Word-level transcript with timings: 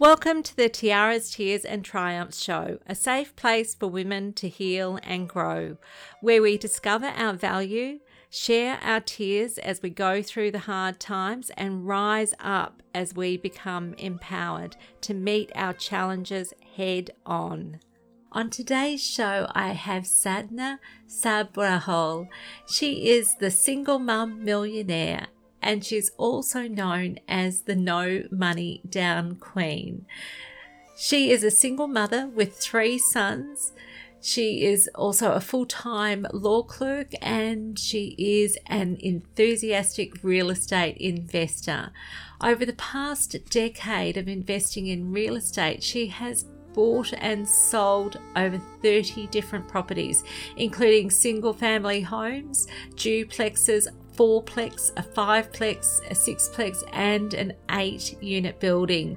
Welcome 0.00 0.42
to 0.44 0.56
the 0.56 0.70
Tiaras, 0.70 1.30
Tears 1.30 1.62
and 1.62 1.84
Triumphs 1.84 2.40
show, 2.40 2.78
a 2.86 2.94
safe 2.94 3.36
place 3.36 3.74
for 3.74 3.86
women 3.86 4.32
to 4.32 4.48
heal 4.48 4.98
and 5.02 5.28
grow, 5.28 5.76
where 6.22 6.40
we 6.40 6.56
discover 6.56 7.08
our 7.08 7.34
value, 7.34 8.00
share 8.30 8.78
our 8.82 9.00
tears 9.00 9.58
as 9.58 9.82
we 9.82 9.90
go 9.90 10.22
through 10.22 10.52
the 10.52 10.60
hard 10.60 11.00
times, 11.00 11.50
and 11.50 11.86
rise 11.86 12.32
up 12.40 12.82
as 12.94 13.14
we 13.14 13.36
become 13.36 13.92
empowered 13.98 14.74
to 15.02 15.12
meet 15.12 15.52
our 15.54 15.74
challenges 15.74 16.54
head 16.76 17.10
on. 17.26 17.80
On 18.32 18.48
today's 18.48 19.06
show, 19.06 19.48
I 19.54 19.72
have 19.72 20.04
Sadhna 20.04 20.78
Sabharwal. 21.06 22.28
She 22.66 23.10
is 23.10 23.34
the 23.34 23.50
single 23.50 23.98
mum 23.98 24.42
millionaire 24.42 25.26
and 25.62 25.84
she's 25.84 26.10
also 26.16 26.68
known 26.68 27.18
as 27.28 27.62
the 27.62 27.76
No 27.76 28.24
Money 28.30 28.82
Down 28.88 29.36
Queen. 29.36 30.06
She 30.96 31.30
is 31.30 31.42
a 31.42 31.50
single 31.50 31.88
mother 31.88 32.28
with 32.28 32.56
three 32.56 32.98
sons. 32.98 33.72
She 34.22 34.66
is 34.66 34.88
also 34.94 35.32
a 35.32 35.40
full 35.40 35.64
time 35.64 36.26
law 36.32 36.62
clerk 36.62 37.12
and 37.22 37.78
she 37.78 38.14
is 38.18 38.58
an 38.66 38.98
enthusiastic 39.00 40.22
real 40.22 40.50
estate 40.50 40.98
investor. 40.98 41.90
Over 42.42 42.66
the 42.66 42.74
past 42.74 43.36
decade 43.48 44.16
of 44.16 44.28
investing 44.28 44.88
in 44.88 45.12
real 45.12 45.36
estate, 45.36 45.82
she 45.82 46.08
has 46.08 46.44
bought 46.74 47.12
and 47.18 47.48
sold 47.48 48.18
over 48.36 48.58
30 48.82 49.26
different 49.28 49.66
properties, 49.68 50.24
including 50.56 51.10
single 51.10 51.52
family 51.52 52.00
homes, 52.00 52.66
duplexes, 52.94 53.88
fourplex, 54.20 54.92
a 54.98 55.02
fiveplex, 55.02 56.02
a 56.10 56.14
sixplex, 56.14 56.84
and 56.92 57.32
an 57.32 57.54
eight 57.70 58.22
unit 58.22 58.60
building. 58.60 59.16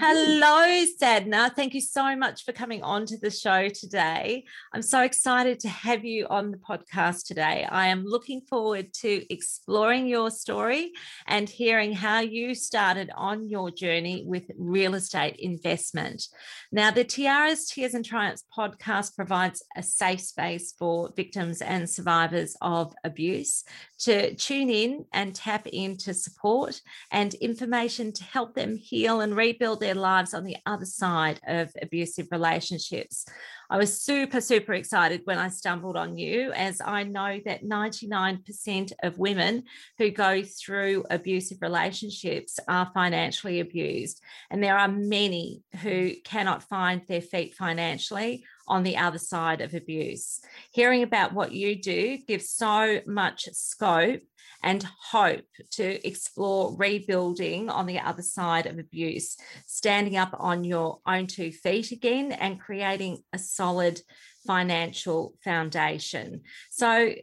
Hello, 0.00 0.84
Sadhna. 1.02 1.52
Thank 1.56 1.74
you 1.74 1.80
so 1.80 2.14
much 2.14 2.44
for 2.44 2.52
coming 2.52 2.84
on 2.84 3.04
to 3.06 3.18
the 3.18 3.32
show 3.32 3.68
today. 3.68 4.44
I'm 4.72 4.82
so 4.82 5.02
excited 5.02 5.58
to 5.60 5.68
have 5.68 6.04
you 6.04 6.28
on 6.28 6.52
the 6.52 6.56
podcast 6.56 7.26
today. 7.26 7.66
I 7.68 7.88
am 7.88 8.04
looking 8.04 8.42
forward 8.42 8.94
to 9.00 9.32
exploring 9.32 10.06
your 10.06 10.30
story 10.30 10.92
and 11.26 11.48
hearing 11.48 11.92
how 11.92 12.20
you 12.20 12.54
started 12.54 13.10
on 13.16 13.48
your 13.48 13.72
journey 13.72 14.22
with 14.24 14.44
real 14.56 14.94
estate 14.94 15.34
investment. 15.40 16.28
Now, 16.70 16.92
the 16.92 17.04
Tiaras, 17.04 17.66
Tears 17.68 17.94
and 17.94 18.04
Triumphs 18.04 18.44
podcast 18.56 19.16
provides 19.16 19.64
a 19.76 19.82
safe 19.82 20.20
space 20.20 20.74
for 20.78 21.10
victims 21.16 21.60
and 21.60 21.90
survivors 21.90 22.56
of 22.60 22.94
abuse 23.02 23.64
to 24.00 24.34
tune 24.36 24.70
in 24.70 25.06
and 25.12 25.34
tap 25.34 25.66
into 25.66 26.14
support 26.14 26.80
and 27.10 27.34
information 27.34 28.12
to 28.12 28.22
help 28.22 28.54
them 28.54 28.76
heal 28.76 29.20
and 29.20 29.34
rebuild 29.36 29.80
their 29.80 29.87
lives 29.94 30.34
on 30.34 30.44
the 30.44 30.56
other 30.66 30.84
side 30.84 31.40
of 31.46 31.70
abusive 31.80 32.28
relationships. 32.30 33.26
I 33.70 33.76
was 33.76 34.00
super, 34.00 34.40
super 34.40 34.72
excited 34.72 35.22
when 35.24 35.38
I 35.38 35.48
stumbled 35.48 35.96
on 35.96 36.16
you, 36.16 36.52
as 36.52 36.80
I 36.80 37.02
know 37.02 37.38
that 37.44 37.64
99% 37.64 38.92
of 39.02 39.18
women 39.18 39.64
who 39.98 40.10
go 40.10 40.42
through 40.42 41.04
abusive 41.10 41.58
relationships 41.60 42.58
are 42.66 42.90
financially 42.94 43.60
abused. 43.60 44.22
And 44.50 44.62
there 44.62 44.78
are 44.78 44.88
many 44.88 45.62
who 45.82 46.12
cannot 46.24 46.62
find 46.62 47.02
their 47.06 47.20
feet 47.20 47.54
financially 47.54 48.44
on 48.66 48.84
the 48.84 48.96
other 48.96 49.18
side 49.18 49.60
of 49.60 49.74
abuse. 49.74 50.40
Hearing 50.72 51.02
about 51.02 51.32
what 51.32 51.52
you 51.52 51.80
do 51.80 52.18
gives 52.26 52.48
so 52.48 53.00
much 53.06 53.48
scope 53.52 54.22
and 54.62 54.86
hope 55.10 55.44
to 55.70 56.06
explore 56.06 56.76
rebuilding 56.76 57.70
on 57.70 57.86
the 57.86 58.00
other 58.00 58.22
side 58.22 58.66
of 58.66 58.78
abuse, 58.78 59.36
standing 59.66 60.16
up 60.16 60.34
on 60.38 60.64
your 60.64 61.00
own 61.06 61.26
two 61.26 61.52
feet 61.52 61.92
again 61.92 62.32
and 62.32 62.60
creating 62.60 63.22
a 63.32 63.38
solid 63.38 64.00
financial 64.46 65.34
foundation. 65.44 66.42
So, 66.70 67.14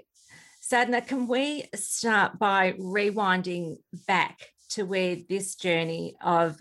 Sadhna, 0.62 1.06
can 1.06 1.28
we 1.28 1.66
start 1.76 2.40
by 2.40 2.74
rewinding 2.74 3.78
back 4.08 4.40
to 4.70 4.84
where 4.84 5.18
this 5.30 5.56
journey 5.56 6.16
of 6.22 6.60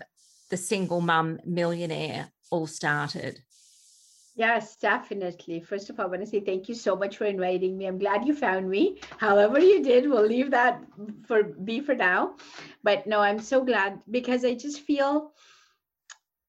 the 0.49 0.57
single 0.57 1.01
mum 1.01 1.39
millionaire 1.45 2.29
all 2.51 2.67
started? 2.67 3.39
Yes, 4.35 4.75
definitely. 4.75 5.61
First 5.61 5.89
of 5.89 5.99
all, 5.99 6.07
I 6.07 6.09
want 6.09 6.21
to 6.21 6.27
say 6.27 6.41
thank 6.41 6.67
you 6.67 6.75
so 6.75 6.95
much 6.95 7.17
for 7.17 7.25
inviting 7.25 7.77
me. 7.77 7.85
I'm 7.85 7.97
glad 7.97 8.25
you 8.27 8.35
found 8.35 8.69
me. 8.69 8.99
However, 9.17 9.59
you 9.59 9.81
did, 9.81 10.09
we'll 10.09 10.25
leave 10.25 10.51
that 10.51 10.83
for 11.25 11.43
be 11.43 11.79
for 11.79 11.95
now. 11.95 12.35
But 12.83 13.07
no, 13.07 13.19
I'm 13.21 13.39
so 13.39 13.63
glad 13.63 14.01
because 14.11 14.43
I 14.43 14.53
just 14.55 14.81
feel 14.81 15.31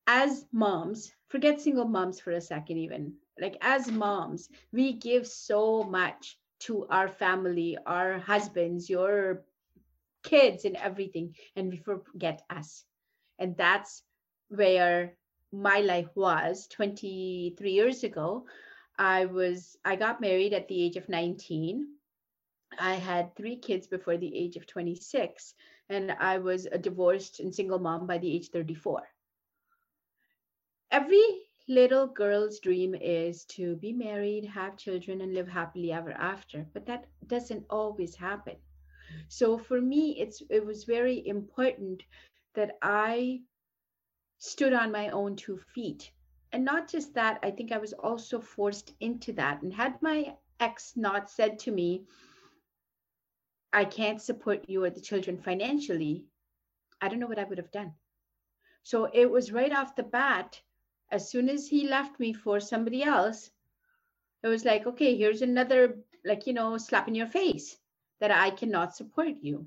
as 0.09 0.47
moms, 0.53 1.13
forget 1.29 1.61
single 1.61 1.87
moms 1.87 2.21
for 2.21 2.33
a 2.33 2.41
second, 2.41 2.79
even 2.79 3.15
like 3.41 3.57
as 3.61 3.91
moms, 3.91 4.49
we 4.73 4.93
give 4.95 5.27
so 5.27 5.85
much 5.85 6.39
to 6.61 6.87
our 6.89 7.09
family, 7.09 7.79
our 7.87 8.19
husbands, 8.19 8.91
your 8.91 9.45
kids, 10.25 10.65
and 10.65 10.77
everything, 10.77 11.35
and 11.55 11.71
we 11.71 11.77
forget 11.77 12.43
us. 12.51 12.85
And 13.39 13.57
that's 13.57 14.03
where 14.49 15.15
my 15.53 15.81
life 15.81 16.15
was 16.17 16.67
23 16.69 17.73
years 17.73 18.03
ago. 18.05 18.47
I 18.99 19.27
was 19.27 19.77
i 19.85 19.97
got 19.97 20.21
married 20.21 20.53
at 20.55 20.69
the 20.69 20.83
age 20.85 20.97
of 20.97 21.09
19 21.09 21.97
i 22.79 22.95
had 22.95 23.35
three 23.37 23.57
kids 23.57 23.87
before 23.87 24.17
the 24.19 24.37
age 24.37 24.57
of 24.57 24.67
26 24.67 25.55
and 25.89 26.11
i 26.13 26.39
was 26.39 26.67
a 26.67 26.79
divorced 26.79 27.41
and 27.41 27.55
single 27.55 27.79
mom 27.79 28.07
by 28.07 28.19
the 28.19 28.33
age 28.35 28.49
34 28.51 29.03
every 30.91 31.25
little 31.69 32.07
girl's 32.07 32.59
dream 32.61 32.95
is 32.95 33.45
to 33.45 33.77
be 33.77 33.93
married 33.93 34.45
have 34.45 34.77
children 34.77 35.21
and 35.21 35.35
live 35.35 35.49
happily 35.49 35.93
ever 35.93 36.13
after 36.13 36.67
but 36.73 36.87
that 36.87 37.07
doesn't 37.27 37.65
always 37.71 38.17
happen. 38.17 38.57
So 39.29 39.59
for 39.59 39.81
me 39.81 40.19
it's 40.21 40.43
it 40.51 40.65
was 40.65 40.85
very 40.85 41.27
important 41.27 42.05
that 42.55 42.77
i 42.83 43.41
stood 44.39 44.73
on 44.73 44.93
my 44.93 45.11
own 45.11 45.37
two 45.37 45.59
feet. 45.75 46.13
And 46.53 46.65
not 46.65 46.89
just 46.89 47.15
that, 47.15 47.39
I 47.43 47.51
think 47.51 47.73
I 47.73 47.79
was 47.79 47.93
also 47.93 48.41
forced 48.41 48.95
into 49.01 49.33
that. 49.35 49.63
And 49.63 49.73
had 49.73 50.01
my 50.03 50.37
ex 50.61 50.97
not 50.97 51.31
said 51.31 51.59
to 51.61 51.73
me, 51.73 52.05
I 53.73 53.85
can't 53.85 54.23
support 54.23 54.69
you 54.69 54.85
or 54.85 54.91
the 54.91 55.01
children 55.01 55.39
financially, 55.39 56.27
I 57.01 57.09
don't 57.09 57.19
know 57.21 57.27
what 57.27 57.39
I 57.39 57.45
would 57.45 57.59
have 57.59 57.71
done. 57.73 57.95
So 58.83 59.09
it 59.13 59.31
was 59.31 59.53
right 59.53 59.73
off 59.73 59.97
the 59.97 60.03
bat, 60.03 60.61
as 61.11 61.29
soon 61.31 61.49
as 61.49 61.69
he 61.69 61.89
left 61.89 62.19
me 62.19 62.33
for 62.33 62.61
somebody 62.61 63.03
else, 63.03 63.51
It 64.43 64.49
was 64.49 64.65
like, 64.65 64.87
okay, 64.87 65.17
here's 65.17 65.43
another, 65.43 65.99
like, 66.25 66.47
you 66.47 66.53
know, 66.53 66.79
slap 66.79 67.09
in 67.09 67.15
your 67.15 67.27
face 67.27 67.77
that 68.21 68.31
I 68.31 68.51
cannot 68.51 68.95
support 68.95 69.35
you. 69.43 69.67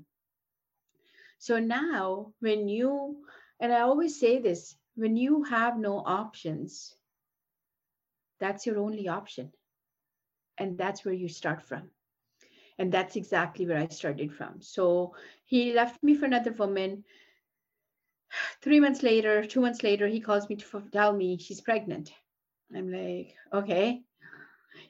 So 1.38 1.58
now, 1.58 2.32
when 2.40 2.68
you, 2.68 3.24
and 3.60 3.72
I 3.72 3.80
always 3.80 4.18
say 4.18 4.38
this, 4.38 4.76
when 4.96 5.16
you 5.16 5.44
have 5.44 5.78
no 5.78 5.98
options, 5.98 6.94
that's 8.40 8.66
your 8.66 8.78
only 8.78 9.08
option. 9.08 9.52
And 10.58 10.76
that's 10.76 11.04
where 11.04 11.14
you 11.14 11.28
start 11.28 11.62
from. 11.62 11.90
And 12.78 12.90
that's 12.90 13.16
exactly 13.16 13.66
where 13.66 13.78
I 13.78 13.88
started 13.88 14.32
from. 14.32 14.60
So 14.60 15.14
he 15.44 15.74
left 15.74 16.02
me 16.02 16.14
for 16.14 16.24
another 16.24 16.52
woman. 16.52 17.04
Three 18.62 18.80
months 18.80 19.02
later, 19.02 19.44
two 19.44 19.60
months 19.60 19.82
later, 19.82 20.06
he 20.06 20.20
calls 20.20 20.48
me 20.48 20.56
to 20.56 20.82
tell 20.90 21.12
me 21.12 21.36
she's 21.38 21.60
pregnant. 21.60 22.12
I'm 22.74 22.90
like, 22.90 23.34
okay. 23.52 24.02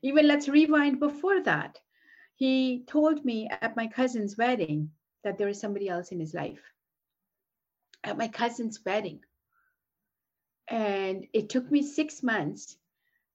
Even 0.02 0.28
let's 0.28 0.48
rewind 0.48 1.00
before 1.00 1.42
that. 1.42 1.78
He 2.36 2.84
told 2.86 3.24
me 3.24 3.48
at 3.50 3.76
my 3.76 3.86
cousin's 3.88 4.36
wedding 4.36 4.90
that 5.24 5.38
there 5.38 5.48
is 5.48 5.60
somebody 5.60 5.88
else 5.88 6.12
in 6.12 6.20
his 6.20 6.34
life. 6.34 6.62
At 8.04 8.18
my 8.18 8.28
cousin's 8.28 8.80
wedding. 8.84 9.20
And 10.68 11.26
it 11.32 11.48
took 11.48 11.70
me 11.70 11.82
six 11.82 12.22
months 12.22 12.76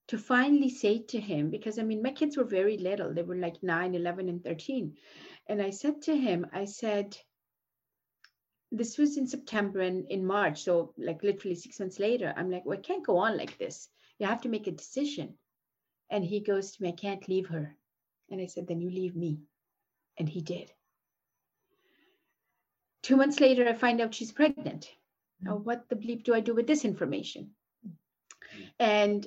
to 0.08 0.18
finally 0.18 0.70
say 0.70 1.00
to 1.00 1.20
him, 1.20 1.50
because 1.50 1.78
I 1.78 1.82
mean, 1.82 2.02
my 2.02 2.12
kids 2.12 2.36
were 2.36 2.44
very 2.44 2.78
little, 2.78 3.12
they 3.12 3.22
were 3.22 3.36
like 3.36 3.62
9, 3.62 3.94
11, 3.94 4.28
and 4.28 4.42
13. 4.42 4.96
And 5.48 5.60
I 5.60 5.70
said 5.70 6.02
to 6.02 6.16
him, 6.16 6.46
I 6.52 6.64
said, 6.64 7.16
this 8.72 8.98
was 8.98 9.16
in 9.16 9.26
September 9.26 9.80
and 9.80 10.06
in 10.10 10.26
March. 10.26 10.62
So, 10.62 10.92
like, 10.98 11.22
literally 11.22 11.54
six 11.54 11.78
months 11.78 11.98
later, 11.98 12.32
I'm 12.36 12.50
like, 12.50 12.64
well, 12.64 12.78
I 12.78 12.82
can't 12.82 13.06
go 13.06 13.18
on 13.18 13.36
like 13.36 13.58
this. 13.58 13.88
You 14.18 14.26
have 14.26 14.42
to 14.42 14.48
make 14.48 14.66
a 14.66 14.72
decision. 14.72 15.34
And 16.10 16.24
he 16.24 16.40
goes 16.40 16.72
to 16.72 16.82
me, 16.82 16.90
I 16.90 16.92
can't 16.92 17.28
leave 17.28 17.48
her. 17.48 17.76
And 18.30 18.40
I 18.40 18.46
said, 18.46 18.66
then 18.66 18.80
you 18.80 18.90
leave 18.90 19.14
me. 19.14 19.40
And 20.18 20.28
he 20.28 20.40
did. 20.40 20.72
Two 23.06 23.16
months 23.16 23.38
later, 23.38 23.68
I 23.68 23.72
find 23.72 24.00
out 24.00 24.12
she's 24.12 24.32
pregnant. 24.32 24.90
Now, 25.40 25.54
what 25.54 25.88
the 25.88 25.94
bleep 25.94 26.24
do 26.24 26.34
I 26.34 26.40
do 26.40 26.56
with 26.56 26.66
this 26.66 26.84
information? 26.84 27.50
And 28.80 29.24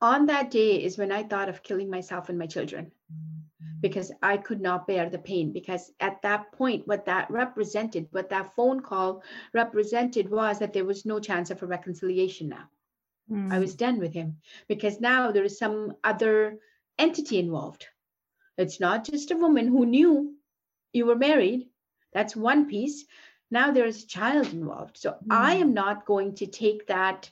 on 0.00 0.24
that 0.26 0.50
day 0.50 0.82
is 0.82 0.96
when 0.96 1.12
I 1.12 1.22
thought 1.22 1.50
of 1.50 1.62
killing 1.62 1.90
myself 1.90 2.30
and 2.30 2.38
my 2.38 2.46
children 2.46 2.90
because 3.82 4.10
I 4.22 4.38
could 4.38 4.62
not 4.62 4.86
bear 4.86 5.10
the 5.10 5.18
pain. 5.18 5.52
Because 5.52 5.92
at 6.00 6.22
that 6.22 6.52
point, 6.52 6.88
what 6.88 7.04
that 7.04 7.30
represented, 7.30 8.08
what 8.12 8.30
that 8.30 8.54
phone 8.54 8.80
call 8.80 9.22
represented 9.52 10.30
was 10.30 10.58
that 10.60 10.72
there 10.72 10.86
was 10.86 11.04
no 11.04 11.20
chance 11.20 11.50
of 11.50 11.62
a 11.62 11.66
reconciliation 11.66 12.48
now. 12.48 12.70
Mm. 13.30 13.52
I 13.52 13.58
was 13.58 13.74
done 13.74 13.98
with 13.98 14.14
him 14.14 14.38
because 14.68 15.02
now 15.02 15.32
there 15.32 15.44
is 15.44 15.58
some 15.58 15.92
other 16.02 16.58
entity 16.98 17.40
involved. 17.40 17.84
It's 18.56 18.80
not 18.80 19.04
just 19.04 19.32
a 19.32 19.36
woman 19.36 19.66
who 19.68 19.84
knew 19.84 20.34
you 20.94 21.04
were 21.04 21.16
married. 21.16 21.68
That's 22.16 22.34
one 22.34 22.66
piece. 22.66 23.04
Now 23.50 23.72
there 23.72 23.84
is 23.84 24.02
a 24.02 24.06
child 24.06 24.50
involved. 24.50 24.96
So 24.96 25.10
mm. 25.10 25.16
I 25.28 25.56
am 25.56 25.74
not 25.74 26.06
going 26.06 26.34
to 26.36 26.46
take 26.46 26.86
that 26.86 27.28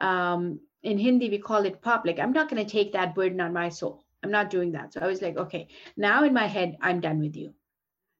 um, 0.00 0.58
in 0.82 0.98
Hindi, 0.98 1.30
we 1.30 1.38
call 1.38 1.64
it 1.64 1.80
public. 1.80 2.18
I'm 2.18 2.32
not 2.32 2.50
going 2.50 2.64
to 2.64 2.68
take 2.68 2.92
that 2.94 3.14
burden 3.14 3.40
on 3.40 3.52
my 3.52 3.68
soul. 3.68 4.04
I'm 4.24 4.32
not 4.32 4.50
doing 4.50 4.72
that. 4.72 4.92
So 4.92 5.00
I 5.00 5.06
was 5.06 5.22
like, 5.22 5.36
okay, 5.36 5.68
now 5.96 6.24
in 6.24 6.34
my 6.34 6.46
head, 6.46 6.76
I'm 6.80 6.98
done 6.98 7.20
with 7.20 7.36
you. 7.36 7.54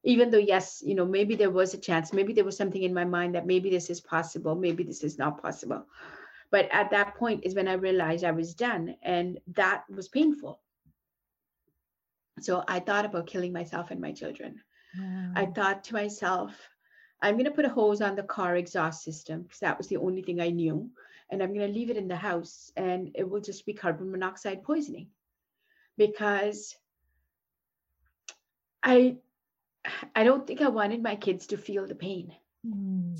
Even 0.04 0.30
though, 0.30 0.46
yes, 0.54 0.80
you 0.86 0.94
know, 0.94 1.04
maybe 1.04 1.34
there 1.34 1.50
was 1.50 1.74
a 1.74 1.78
chance, 1.78 2.12
maybe 2.12 2.32
there 2.32 2.44
was 2.44 2.56
something 2.56 2.84
in 2.84 2.94
my 2.94 3.04
mind 3.04 3.34
that 3.34 3.44
maybe 3.44 3.68
this 3.68 3.90
is 3.90 4.00
possible, 4.00 4.54
maybe 4.54 4.84
this 4.84 5.02
is 5.02 5.18
not 5.18 5.42
possible. 5.42 5.84
But 6.52 6.68
at 6.70 6.92
that 6.92 7.16
point 7.16 7.40
is 7.42 7.56
when 7.56 7.66
I 7.66 7.72
realized 7.72 8.22
I 8.22 8.30
was 8.30 8.54
done, 8.54 8.94
and 9.02 9.40
that 9.54 9.82
was 9.90 10.06
painful. 10.06 10.60
So 12.38 12.62
I 12.68 12.78
thought 12.78 13.06
about 13.06 13.26
killing 13.26 13.52
myself 13.52 13.90
and 13.90 14.00
my 14.00 14.12
children. 14.12 14.60
Wow. 14.98 15.32
I 15.34 15.46
thought 15.46 15.84
to 15.84 15.94
myself, 15.94 16.52
I'm 17.22 17.34
going 17.34 17.46
to 17.46 17.50
put 17.50 17.64
a 17.64 17.70
hose 17.70 18.00
on 18.00 18.14
the 18.14 18.22
car 18.22 18.56
exhaust 18.56 19.02
system 19.02 19.42
because 19.42 19.60
that 19.60 19.78
was 19.78 19.88
the 19.88 19.96
only 19.96 20.22
thing 20.22 20.40
I 20.40 20.50
knew 20.50 20.90
and 21.30 21.42
I'm 21.42 21.54
going 21.54 21.66
to 21.66 21.78
leave 21.78 21.90
it 21.90 21.96
in 21.96 22.08
the 22.08 22.16
house 22.16 22.70
and 22.76 23.10
it 23.14 23.28
will 23.28 23.40
just 23.40 23.66
be 23.66 23.72
carbon 23.72 24.10
monoxide 24.10 24.62
poisoning 24.62 25.08
because 25.96 26.76
I 28.82 29.16
I 30.14 30.24
don't 30.24 30.46
think 30.46 30.60
I 30.60 30.68
wanted 30.68 31.02
my 31.02 31.16
kids 31.16 31.46
to 31.48 31.56
feel 31.56 31.86
the 31.86 31.94
pain. 31.94 32.34
Mm. 32.66 33.16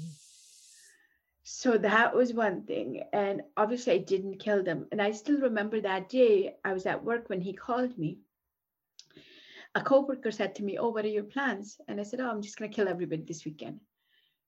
So 1.42 1.78
that 1.78 2.14
was 2.14 2.32
one 2.34 2.62
thing. 2.62 3.04
And 3.12 3.42
obviously 3.56 3.92
I 3.92 3.98
didn't 3.98 4.38
kill 4.38 4.64
them. 4.64 4.86
And 4.90 5.00
I 5.00 5.12
still 5.12 5.40
remember 5.40 5.80
that 5.80 6.08
day 6.08 6.56
I 6.64 6.72
was 6.72 6.86
at 6.86 7.04
work 7.04 7.28
when 7.28 7.40
he 7.40 7.52
called 7.52 7.96
me. 7.96 8.18
A 9.76 9.82
coworker 9.82 10.30
said 10.30 10.54
to 10.54 10.64
me, 10.64 10.78
Oh, 10.78 10.88
what 10.88 11.04
are 11.04 11.08
your 11.08 11.24
plans? 11.24 11.78
And 11.86 12.00
I 12.00 12.02
said, 12.02 12.20
Oh, 12.20 12.30
I'm 12.30 12.40
just 12.40 12.56
gonna 12.56 12.70
kill 12.70 12.88
everybody 12.88 13.22
this 13.22 13.44
weekend. 13.44 13.80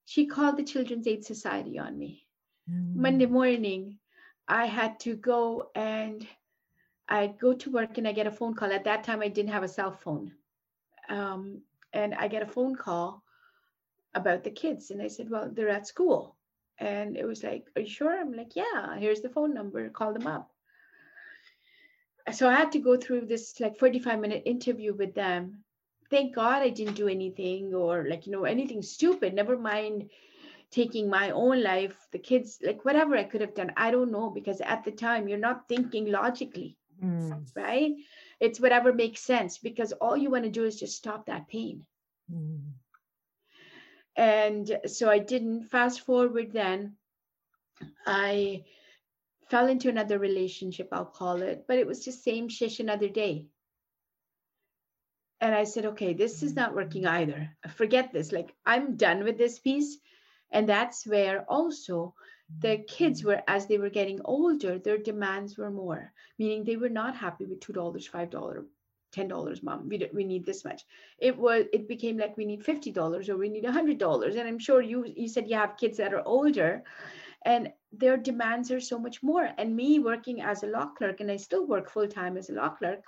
She 0.07 0.27
called 0.27 0.57
the 0.57 0.65
Children's 0.65 1.07
Aid 1.07 1.23
Society 1.23 1.79
on 1.79 1.99
me. 1.99 2.25
Monday 2.67 3.27
mm. 3.27 3.31
morning, 3.31 3.99
I 4.49 4.65
had 4.65 4.99
to 5.01 5.15
go 5.15 5.71
and 5.75 6.27
I 7.09 7.27
go 7.27 7.53
to 7.53 7.71
work 7.71 7.99
and 7.99 8.09
I 8.09 8.13
get 8.13 8.27
a 8.27 8.31
phone 8.31 8.55
call. 8.55 8.73
At 8.73 8.85
that 8.85 9.05
time, 9.05 9.21
I 9.21 9.29
didn't 9.29 9.53
have 9.53 9.63
a 9.63 9.69
cell 9.69 9.93
phone. 9.93 10.33
Um, 11.11 11.61
and 11.93 12.15
I 12.15 12.29
get 12.29 12.43
a 12.43 12.47
phone 12.47 12.75
call 12.75 13.23
about 14.15 14.45
the 14.45 14.51
kids. 14.51 14.91
And 14.91 15.03
I 15.03 15.09
said, 15.09 15.29
Well, 15.29 15.51
they're 15.53 15.69
at 15.69 15.87
school. 15.87 16.37
And 16.79 17.19
it 17.19 17.27
was 17.27 17.43
like, 17.43 17.67
Are 17.77 17.83
you 17.83 17.89
sure? 17.89 18.19
I'm 18.19 18.33
like, 18.33 18.57
Yeah, 18.57 18.97
here's 18.97 19.21
the 19.21 19.29
phone 19.29 19.53
number. 19.53 19.91
Call 19.91 20.15
them 20.15 20.27
up. 20.27 20.51
So 22.33 22.49
I 22.49 22.55
had 22.55 22.73
to 22.73 22.79
go 22.79 22.97
through 22.97 23.27
this 23.27 23.59
like 23.61 23.79
45 23.79 24.21
minute 24.21 24.43
interview 24.45 24.95
with 24.95 25.15
them. 25.15 25.65
Thank 26.11 26.35
God 26.35 26.63
I 26.63 26.71
didn't 26.71 26.95
do 26.95 27.09
anything 27.09 27.75
or 27.75 28.07
like, 28.09 28.27
you 28.27 28.33
know, 28.33 28.45
anything 28.45 28.83
stupid. 28.83 29.35
Never 29.35 29.59
mind 29.59 30.11
taking 30.71 31.09
my 31.09 31.31
own 31.31 31.63
life, 31.63 31.95
the 32.13 32.19
kids, 32.19 32.59
like 32.63 32.85
whatever 32.85 33.17
I 33.17 33.25
could 33.25 33.41
have 33.41 33.55
done. 33.55 33.73
I 33.77 33.91
don't 33.91 34.13
know 34.13 34.31
because 34.31 34.61
at 34.61 34.85
the 34.85 34.91
time 34.91 35.29
you're 35.29 35.39
not 35.39 35.69
thinking 35.69 36.11
logically, 36.11 36.77
mm. 37.03 37.47
right? 37.55 37.93
It's 38.41 38.61
whatever 38.61 38.93
makes 38.93 39.21
sense 39.21 39.59
because 39.59 39.93
all 39.93 40.17
you 40.17 40.31
want 40.31 40.45
to 40.45 40.51
do 40.51 40.65
is 40.65 40.79
just 40.79 40.97
stop 40.97 41.27
that 41.27 41.49
pain. 41.49 41.85
Mm. 42.33 42.61
And 44.17 44.79
so 44.87 45.09
I 45.09 45.19
didn't. 45.19 45.65
Fast 45.65 46.01
forward 46.01 46.53
then, 46.53 46.97
I 48.07 48.64
fell 49.50 49.69
into 49.69 49.88
another 49.88 50.19
relationship, 50.19 50.88
I'll 50.93 51.05
call 51.05 51.43
it, 51.43 51.64
but 51.67 51.78
it 51.78 51.87
was 51.87 52.05
just 52.05 52.23
same 52.23 52.49
shish 52.49 52.81
another 52.81 53.09
day. 53.09 53.47
And 55.40 55.55
I 55.55 55.64
said, 55.64 55.87
okay, 55.87 56.14
this 56.14 56.43
is 56.43 56.55
not 56.55 56.75
working 56.75 57.07
either. 57.07 57.57
Forget 57.75 58.12
this. 58.12 58.33
Like, 58.33 58.55
I'm 58.67 58.97
done 58.97 59.23
with 59.23 59.38
this 59.38 59.59
piece. 59.59 59.99
And 60.50 60.69
that's 60.69 61.07
where 61.07 61.45
also 61.49 62.14
the 62.61 62.78
kids 62.88 63.23
were, 63.23 63.43
as 63.47 63.67
they 63.67 63.78
were 63.78 63.90
getting 63.90 64.21
older, 64.25 64.78
their 64.78 64.99
demands 64.99 65.57
were 65.57 65.71
more, 65.71 66.12
meaning 66.38 66.64
they 66.64 66.76
were 66.76 66.88
not 66.88 67.14
happy 67.14 67.45
with 67.45 67.61
$2, 67.61 67.75
$5, 67.75 68.64
$10, 69.14 69.62
mom. 69.62 69.88
We, 69.88 70.11
we 70.12 70.25
need 70.25 70.45
this 70.45 70.64
much. 70.64 70.85
It 71.19 71.37
was, 71.37 71.67
it 71.73 71.88
became 71.88 72.17
like 72.17 72.37
we 72.37 72.47
need 72.47 72.64
$50 72.64 73.28
or 73.28 73.37
we 73.37 73.49
need 73.49 73.64
a 73.64 73.73
$100. 73.73 74.38
And 74.38 74.49
I'm 74.49 74.59
sure 74.59 74.83
you, 74.83 75.05
you 75.07 75.28
said 75.28 75.49
you 75.49 75.57
have 75.57 75.76
kids 75.76 75.99
that 75.99 76.14
are 76.14 76.26
older 76.26 76.83
and 77.45 77.73
their 77.92 78.16
demands 78.16 78.71
are 78.71 78.80
so 78.80 78.99
much 78.99 79.23
more. 79.23 79.49
And 79.59 79.76
me 79.76 79.99
working 79.99 80.40
as 80.42 80.62
a 80.62 80.66
law 80.66 80.87
clerk, 80.87 81.21
and 81.21 81.30
I 81.30 81.37
still 81.37 81.66
work 81.66 81.90
full 81.90 82.09
time 82.09 82.37
as 82.37 82.50
a 82.50 82.54
law 82.54 82.71
clerk, 82.71 83.02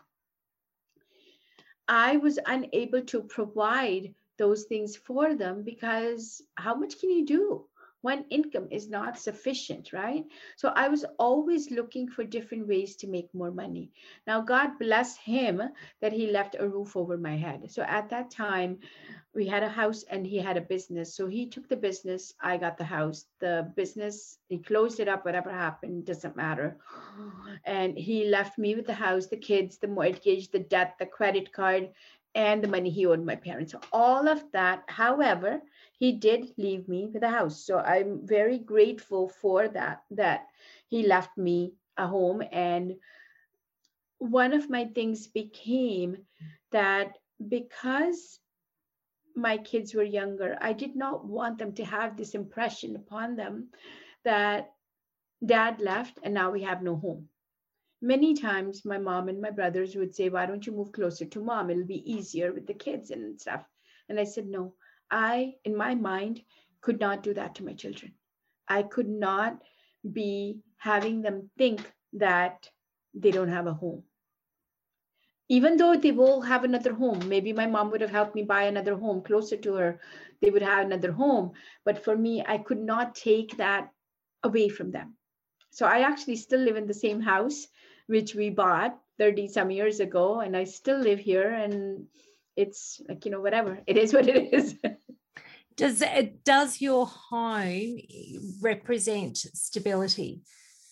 I 1.88 2.18
was 2.18 2.38
unable 2.46 3.02
to 3.02 3.22
provide 3.22 4.14
those 4.38 4.64
things 4.64 4.96
for 4.96 5.34
them 5.34 5.64
because 5.64 6.40
how 6.54 6.74
much 6.74 6.98
can 6.98 7.10
you 7.10 7.26
do 7.26 7.66
when 8.02 8.24
income 8.30 8.68
is 8.70 8.88
not 8.88 9.18
sufficient, 9.18 9.92
right? 9.92 10.24
So 10.56 10.72
I 10.74 10.88
was 10.88 11.04
always 11.18 11.70
looking 11.70 12.08
for 12.08 12.24
different 12.24 12.66
ways 12.66 12.96
to 12.96 13.06
make 13.06 13.32
more 13.34 13.50
money. 13.50 13.90
Now, 14.26 14.40
God 14.40 14.78
bless 14.78 15.16
him 15.16 15.62
that 16.00 16.12
he 16.12 16.30
left 16.30 16.56
a 16.58 16.68
roof 16.68 16.96
over 16.96 17.18
my 17.18 17.36
head. 17.36 17.70
So 17.70 17.82
at 17.82 18.08
that 18.10 18.30
time, 18.30 18.78
we 19.34 19.46
had 19.46 19.62
a 19.62 19.68
house 19.68 20.04
and 20.10 20.26
he 20.26 20.38
had 20.38 20.56
a 20.56 20.62
business. 20.62 21.14
So 21.14 21.26
he 21.26 21.46
took 21.46 21.68
the 21.68 21.76
business, 21.76 22.34
I 22.40 22.56
got 22.56 22.78
the 22.78 22.84
house. 22.84 23.26
The 23.38 23.70
business, 23.76 24.38
he 24.48 24.58
closed 24.58 24.98
it 24.98 25.08
up, 25.08 25.24
whatever 25.24 25.50
happened, 25.50 26.06
doesn't 26.06 26.36
matter. 26.36 26.78
And 27.64 27.96
he 27.96 28.24
left 28.28 28.58
me 28.58 28.74
with 28.74 28.86
the 28.86 28.94
house, 28.94 29.26
the 29.26 29.36
kids, 29.36 29.78
the 29.78 29.88
mortgage, 29.88 30.50
the 30.50 30.58
debt, 30.60 30.94
the 30.98 31.06
credit 31.06 31.52
card, 31.52 31.90
and 32.34 32.62
the 32.62 32.68
money 32.68 32.90
he 32.90 33.06
owed 33.06 33.24
my 33.24 33.36
parents. 33.36 33.72
So 33.72 33.80
all 33.92 34.28
of 34.28 34.42
that, 34.52 34.84
however, 34.88 35.60
he 36.00 36.12
did 36.12 36.52
leave 36.56 36.88
me 36.88 37.06
with 37.06 37.22
a 37.22 37.30
house. 37.30 37.64
So 37.64 37.78
I'm 37.78 38.26
very 38.26 38.58
grateful 38.58 39.28
for 39.28 39.68
that, 39.68 40.02
that 40.12 40.48
he 40.88 41.06
left 41.06 41.36
me 41.38 41.74
a 41.96 42.08
home. 42.08 42.42
And 42.50 42.96
one 44.18 44.52
of 44.52 44.68
my 44.68 44.86
things 44.86 45.28
became 45.28 46.16
that 46.72 47.18
because 47.48 48.40
my 49.36 49.58
kids 49.58 49.94
were 49.94 50.02
younger, 50.02 50.58
I 50.60 50.72
did 50.72 50.96
not 50.96 51.24
want 51.24 51.58
them 51.58 51.74
to 51.74 51.84
have 51.84 52.16
this 52.16 52.34
impression 52.34 52.96
upon 52.96 53.36
them 53.36 53.68
that 54.24 54.72
dad 55.44 55.80
left 55.80 56.18
and 56.22 56.34
now 56.34 56.50
we 56.50 56.62
have 56.62 56.82
no 56.82 56.96
home 56.96 57.28
many 58.02 58.34
times 58.34 58.84
my 58.84 58.98
mom 58.98 59.28
and 59.28 59.40
my 59.40 59.50
brothers 59.50 59.94
would 59.94 60.14
say, 60.14 60.28
Why 60.28 60.46
don't 60.46 60.66
you 60.66 60.72
move 60.72 60.92
closer 60.92 61.26
to 61.26 61.44
mom? 61.44 61.70
It'll 61.70 61.84
be 61.84 62.10
easier 62.10 62.52
with 62.52 62.66
the 62.66 62.74
kids 62.74 63.10
and 63.10 63.40
stuff. 63.40 63.64
And 64.08 64.18
I 64.18 64.24
said, 64.24 64.46
No, 64.46 64.74
I, 65.10 65.54
in 65.64 65.76
my 65.76 65.94
mind, 65.94 66.42
could 66.80 67.00
not 67.00 67.22
do 67.22 67.34
that 67.34 67.56
to 67.56 67.64
my 67.64 67.74
children. 67.74 68.12
I 68.68 68.82
could 68.82 69.08
not 69.08 69.60
be 70.10 70.60
having 70.76 71.22
them 71.22 71.50
think 71.58 71.80
that 72.14 72.68
they 73.14 73.30
don't 73.30 73.48
have 73.48 73.66
a 73.66 73.74
home. 73.74 74.04
Even 75.48 75.76
though 75.76 75.96
they 75.96 76.12
will 76.12 76.40
have 76.42 76.62
another 76.62 76.94
home, 76.94 77.28
maybe 77.28 77.52
my 77.52 77.66
mom 77.66 77.90
would 77.90 78.00
have 78.00 78.10
helped 78.10 78.36
me 78.36 78.42
buy 78.42 78.64
another 78.64 78.94
home 78.94 79.20
closer 79.22 79.56
to 79.56 79.74
her, 79.74 80.00
they 80.40 80.50
would 80.50 80.62
have 80.62 80.86
another 80.86 81.10
home. 81.10 81.52
But 81.84 82.04
for 82.04 82.16
me, 82.16 82.44
I 82.46 82.58
could 82.58 82.78
not 82.80 83.16
take 83.16 83.56
that 83.56 83.90
away 84.44 84.68
from 84.68 84.92
them. 84.92 85.16
So 85.70 85.86
I 85.86 86.00
actually 86.00 86.36
still 86.36 86.60
live 86.60 86.76
in 86.76 86.86
the 86.86 86.94
same 86.94 87.20
house, 87.20 87.66
which 88.06 88.34
we 88.34 88.50
bought 88.50 88.98
30 89.18 89.48
some 89.48 89.70
years 89.70 90.00
ago, 90.00 90.40
and 90.40 90.56
I 90.56 90.64
still 90.64 90.98
live 90.98 91.18
here. 91.18 91.50
And 91.52 92.06
it's 92.60 93.00
like, 93.08 93.24
you 93.24 93.30
know, 93.30 93.40
whatever, 93.40 93.80
it 93.86 93.96
is 93.96 94.12
what 94.12 94.28
it 94.28 94.52
is. 94.52 94.76
does 95.76 96.02
it 96.02 96.44
does 96.44 96.80
your 96.80 97.06
home 97.06 97.96
represent 98.60 99.36
stability 99.38 100.42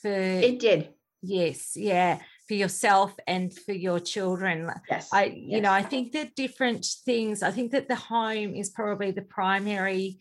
for 0.00 0.10
it 0.10 0.58
did 0.58 0.88
yes 1.20 1.72
yeah 1.76 2.18
for 2.46 2.54
yourself 2.54 3.14
and 3.26 3.52
for 3.52 3.72
your 3.72 4.00
children 4.00 4.70
yes 4.88 5.08
i 5.12 5.24
you 5.24 5.56
yes. 5.56 5.62
know 5.62 5.72
i 5.72 5.82
think 5.82 6.12
that 6.12 6.34
different 6.34 6.86
things 7.04 7.42
i 7.42 7.50
think 7.50 7.72
that 7.72 7.88
the 7.88 7.96
home 7.96 8.54
is 8.54 8.70
probably 8.70 9.10
the 9.10 9.22
primary 9.22 10.20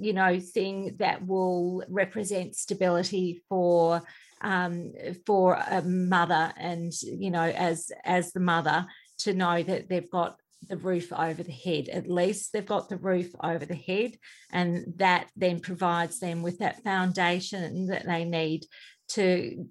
you 0.00 0.12
know 0.12 0.40
thing 0.40 0.96
that 0.98 1.26
will 1.26 1.84
represent 1.88 2.56
stability 2.56 3.42
for 3.48 4.02
um, 4.42 4.92
for 5.24 5.54
a 5.54 5.82
mother 5.82 6.52
and 6.58 6.92
you 7.02 7.30
know 7.30 7.42
as 7.42 7.90
as 8.04 8.32
the 8.32 8.40
mother 8.40 8.86
to 9.18 9.32
know 9.32 9.62
that 9.62 9.88
they've 9.88 10.10
got 10.10 10.38
the 10.68 10.76
roof 10.76 11.12
over 11.12 11.42
the 11.42 11.52
head. 11.52 11.88
At 11.88 12.08
least 12.08 12.52
they've 12.52 12.64
got 12.64 12.88
the 12.88 12.96
roof 12.96 13.28
over 13.42 13.64
the 13.64 13.74
head, 13.74 14.16
and 14.52 14.94
that 14.96 15.28
then 15.36 15.60
provides 15.60 16.18
them 16.18 16.42
with 16.42 16.58
that 16.58 16.82
foundation 16.82 17.86
that 17.86 18.06
they 18.06 18.24
need 18.24 18.66
to 19.08 19.66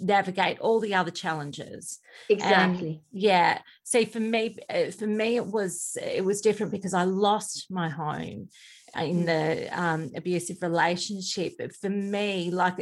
navigate 0.00 0.58
all 0.60 0.80
the 0.80 0.94
other 0.94 1.10
challenges 1.10 1.98
exactly 2.30 2.88
and 2.88 3.00
yeah 3.12 3.58
see 3.84 4.06
for 4.06 4.18
me 4.18 4.56
uh, 4.70 4.90
for 4.90 5.06
me 5.06 5.36
it 5.36 5.46
was 5.46 5.96
it 6.02 6.24
was 6.24 6.40
different 6.40 6.72
because 6.72 6.94
i 6.94 7.04
lost 7.04 7.66
my 7.70 7.88
home 7.88 8.48
in 8.96 9.24
mm. 9.24 9.26
the 9.26 9.78
um, 9.78 10.10
abusive 10.16 10.56
relationship 10.62 11.52
but 11.58 11.74
for 11.76 11.90
me 11.90 12.50
like 12.50 12.80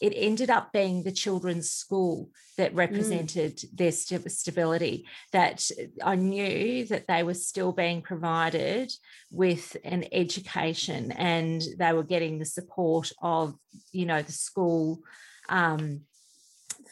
it 0.00 0.12
ended 0.14 0.50
up 0.50 0.72
being 0.72 1.02
the 1.02 1.12
children's 1.12 1.70
school 1.70 2.30
that 2.56 2.72
mm. 2.72 2.78
represented 2.78 3.56
mm. 3.56 3.76
their 3.76 3.92
st- 3.92 4.30
stability 4.30 5.06
that 5.32 5.70
i 6.04 6.14
knew 6.14 6.84
that 6.86 7.06
they 7.06 7.22
were 7.22 7.34
still 7.34 7.72
being 7.72 8.02
provided 8.02 8.92
with 9.30 9.76
an 9.84 10.04
education 10.12 11.12
and 11.12 11.62
they 11.78 11.92
were 11.92 12.04
getting 12.04 12.38
the 12.38 12.44
support 12.44 13.12
of 13.22 13.54
you 13.92 14.06
know 14.06 14.22
the 14.22 14.32
school 14.32 15.00
um, 15.48 16.02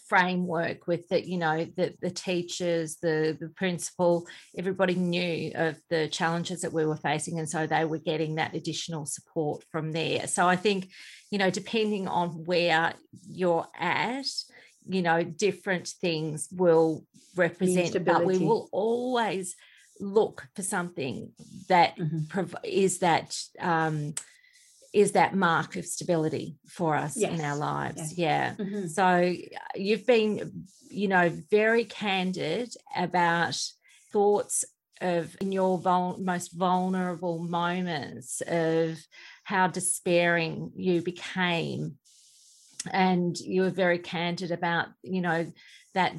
framework 0.08 0.86
with 0.86 1.08
the 1.08 1.26
you 1.26 1.38
know 1.38 1.64
the 1.76 1.94
the 2.00 2.10
teachers 2.10 2.96
the 3.02 3.36
the 3.40 3.48
principal 3.50 4.26
everybody 4.56 4.94
knew 4.94 5.50
of 5.54 5.76
the 5.90 6.08
challenges 6.08 6.60
that 6.60 6.72
we 6.72 6.86
were 6.86 6.96
facing 6.96 7.38
and 7.38 7.48
so 7.48 7.66
they 7.66 7.84
were 7.84 7.98
getting 7.98 8.36
that 8.36 8.54
additional 8.54 9.06
support 9.06 9.64
from 9.70 9.92
there 9.92 10.26
so 10.26 10.46
i 10.46 10.56
think 10.56 10.88
you 11.30 11.38
know 11.38 11.50
depending 11.50 12.06
on 12.06 12.28
where 12.44 12.94
you're 13.28 13.66
at 13.78 14.26
you 14.88 15.02
know 15.02 15.22
different 15.24 15.88
things 15.88 16.48
will 16.52 17.04
represent 17.34 18.04
but 18.04 18.24
we 18.24 18.38
will 18.38 18.68
always 18.72 19.56
look 20.00 20.46
for 20.54 20.62
something 20.62 21.32
that 21.68 21.96
mm-hmm. 21.96 22.24
prov- 22.28 22.56
is 22.64 22.98
that 22.98 23.36
um, 23.60 24.14
is 24.96 25.12
that 25.12 25.34
mark 25.34 25.76
of 25.76 25.84
stability 25.84 26.56
for 26.66 26.96
us 26.96 27.18
yes. 27.18 27.38
in 27.38 27.44
our 27.44 27.54
lives. 27.54 28.16
Yes. 28.16 28.56
Yeah. 28.58 28.64
Mm-hmm. 28.64 28.86
So 28.86 29.34
you've 29.74 30.06
been, 30.06 30.64
you 30.88 31.08
know, 31.08 31.30
very 31.50 31.84
candid 31.84 32.72
about 32.96 33.60
thoughts 34.10 34.64
of 35.02 35.36
in 35.42 35.52
your 35.52 35.76
vul- 35.76 36.16
most 36.18 36.52
vulnerable 36.56 37.38
moments 37.38 38.40
of 38.46 38.96
how 39.44 39.66
despairing 39.66 40.72
you 40.74 41.02
became 41.02 41.98
and 42.90 43.38
you 43.38 43.60
were 43.60 43.70
very 43.70 43.98
candid 43.98 44.50
about 44.50 44.86
you 45.02 45.20
know 45.20 45.52
that 45.92 46.14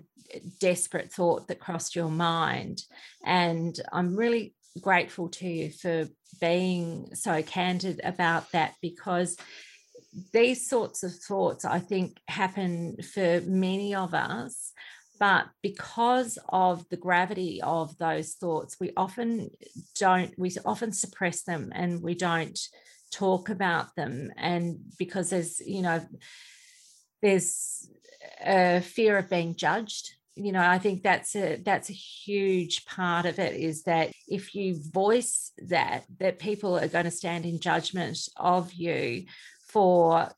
desperate 0.59 1.11
thought 1.11 1.47
that 1.47 1.59
crossed 1.59 1.95
your 1.95 2.11
mind 2.11 2.83
and 3.25 3.79
i'm 3.91 4.15
really 4.15 4.53
grateful 4.81 5.29
to 5.29 5.47
you 5.47 5.71
for 5.71 6.07
being 6.39 7.13
so 7.15 7.41
candid 7.41 8.01
about 8.03 8.51
that 8.51 8.75
because 8.81 9.37
these 10.33 10.67
sorts 10.67 11.03
of 11.03 11.13
thoughts, 11.13 11.65
I 11.65 11.79
think, 11.79 12.17
happen 12.27 12.97
for 13.01 13.41
many 13.45 13.95
of 13.95 14.13
us. 14.13 14.71
But 15.19 15.47
because 15.63 16.37
of 16.49 16.87
the 16.89 16.97
gravity 16.97 17.61
of 17.61 17.97
those 17.97 18.33
thoughts, 18.33 18.77
we 18.79 18.91
often 18.95 19.49
don't, 19.99 20.33
we 20.37 20.51
often 20.63 20.91
suppress 20.91 21.43
them 21.43 21.71
and 21.73 22.03
we 22.03 22.13
don't 22.13 22.59
talk 23.11 23.49
about 23.49 23.95
them. 23.95 24.31
And 24.37 24.77
because 24.99 25.31
there's, 25.31 25.59
you 25.59 25.81
know, 25.81 26.05
there's 27.21 27.89
a 28.45 28.81
fear 28.81 29.17
of 29.17 29.29
being 29.29 29.55
judged 29.55 30.16
you 30.37 30.51
know 30.51 30.61
i 30.61 30.77
think 30.77 31.03
that's 31.03 31.35
a 31.35 31.57
that's 31.57 31.89
a 31.89 31.93
huge 31.93 32.85
part 32.85 33.25
of 33.25 33.39
it 33.39 33.55
is 33.55 33.83
that 33.83 34.11
if 34.27 34.53
you 34.53 34.79
voice 34.91 35.51
that 35.57 36.03
that 36.19 36.39
people 36.39 36.77
are 36.77 36.87
going 36.87 37.05
to 37.05 37.11
stand 37.11 37.45
in 37.45 37.59
judgment 37.59 38.17
of 38.37 38.73
you 38.73 39.25
for 39.67 40.29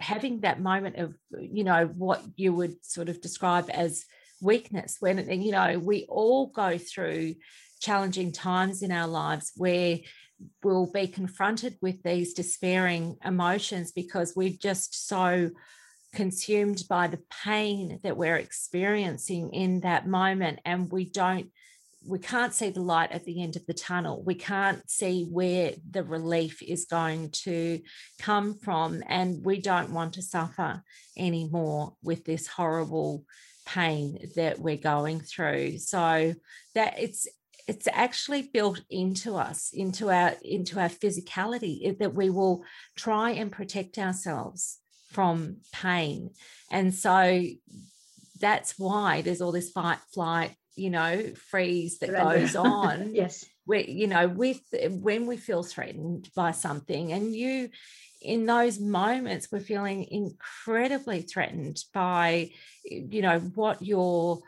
having 0.00 0.40
that 0.40 0.60
moment 0.60 0.96
of 0.96 1.14
you 1.38 1.64
know 1.64 1.86
what 1.86 2.22
you 2.36 2.52
would 2.52 2.84
sort 2.84 3.08
of 3.08 3.20
describe 3.20 3.68
as 3.70 4.04
weakness 4.40 4.96
when 5.00 5.18
you 5.40 5.52
know 5.52 5.78
we 5.78 6.04
all 6.08 6.46
go 6.46 6.76
through 6.76 7.34
challenging 7.80 8.32
times 8.32 8.82
in 8.82 8.90
our 8.90 9.06
lives 9.08 9.52
where 9.56 9.98
we'll 10.62 10.90
be 10.90 11.06
confronted 11.06 11.76
with 11.80 12.02
these 12.02 12.34
despairing 12.34 13.16
emotions 13.24 13.92
because 13.92 14.34
we're 14.34 14.50
just 14.50 15.06
so 15.08 15.50
consumed 16.14 16.84
by 16.88 17.06
the 17.06 17.20
pain 17.44 17.98
that 18.02 18.16
we're 18.16 18.36
experiencing 18.36 19.52
in 19.52 19.80
that 19.80 20.06
moment 20.06 20.60
and 20.64 20.90
we 20.90 21.04
don't 21.04 21.50
we 22.06 22.18
can't 22.18 22.52
see 22.52 22.70
the 22.70 22.80
light 22.80 23.12
at 23.12 23.24
the 23.24 23.42
end 23.42 23.56
of 23.56 23.64
the 23.66 23.74
tunnel. 23.74 24.22
We 24.24 24.34
can't 24.34 24.88
see 24.90 25.24
where 25.30 25.74
the 25.88 26.02
relief 26.02 26.62
is 26.62 26.84
going 26.84 27.30
to 27.44 27.80
come 28.18 28.54
from 28.54 29.02
and 29.08 29.44
we 29.44 29.60
don't 29.60 29.92
want 29.92 30.14
to 30.14 30.22
suffer 30.22 30.82
anymore 31.16 31.94
with 32.02 32.24
this 32.24 32.46
horrible 32.46 33.24
pain 33.66 34.30
that 34.34 34.58
we're 34.58 34.76
going 34.76 35.20
through. 35.20 35.78
So 35.78 36.34
that 36.74 36.98
it's 36.98 37.28
it's 37.68 37.86
actually 37.92 38.42
built 38.42 38.80
into 38.90 39.36
us 39.36 39.70
into 39.72 40.10
our 40.10 40.34
into 40.42 40.80
our 40.80 40.88
physicality 40.88 41.96
that 41.98 42.12
we 42.12 42.28
will 42.28 42.64
try 42.96 43.30
and 43.30 43.52
protect 43.52 43.98
ourselves 43.98 44.80
from 45.12 45.58
pain. 45.72 46.30
And 46.70 46.94
so 46.94 47.42
that's 48.40 48.78
why 48.78 49.22
there's 49.22 49.40
all 49.40 49.52
this 49.52 49.70
fight, 49.70 49.98
flight, 50.12 50.56
you 50.74 50.90
know, 50.90 51.32
freeze 51.50 51.98
that 51.98 52.10
goes 52.10 52.56
on. 52.56 53.10
yes. 53.14 53.44
We, 53.66 53.86
you 53.86 54.08
know, 54.08 54.26
with 54.26 54.60
when 54.88 55.26
we 55.26 55.36
feel 55.36 55.62
threatened 55.62 56.28
by 56.34 56.50
something, 56.50 57.12
and 57.12 57.34
you 57.34 57.68
in 58.20 58.46
those 58.46 58.78
moments 58.78 59.48
we're 59.50 59.60
feeling 59.60 60.06
incredibly 60.10 61.22
threatened 61.22 61.82
by, 61.92 62.50
you 62.84 63.22
know, 63.22 63.38
what 63.38 63.82
your 63.82 64.40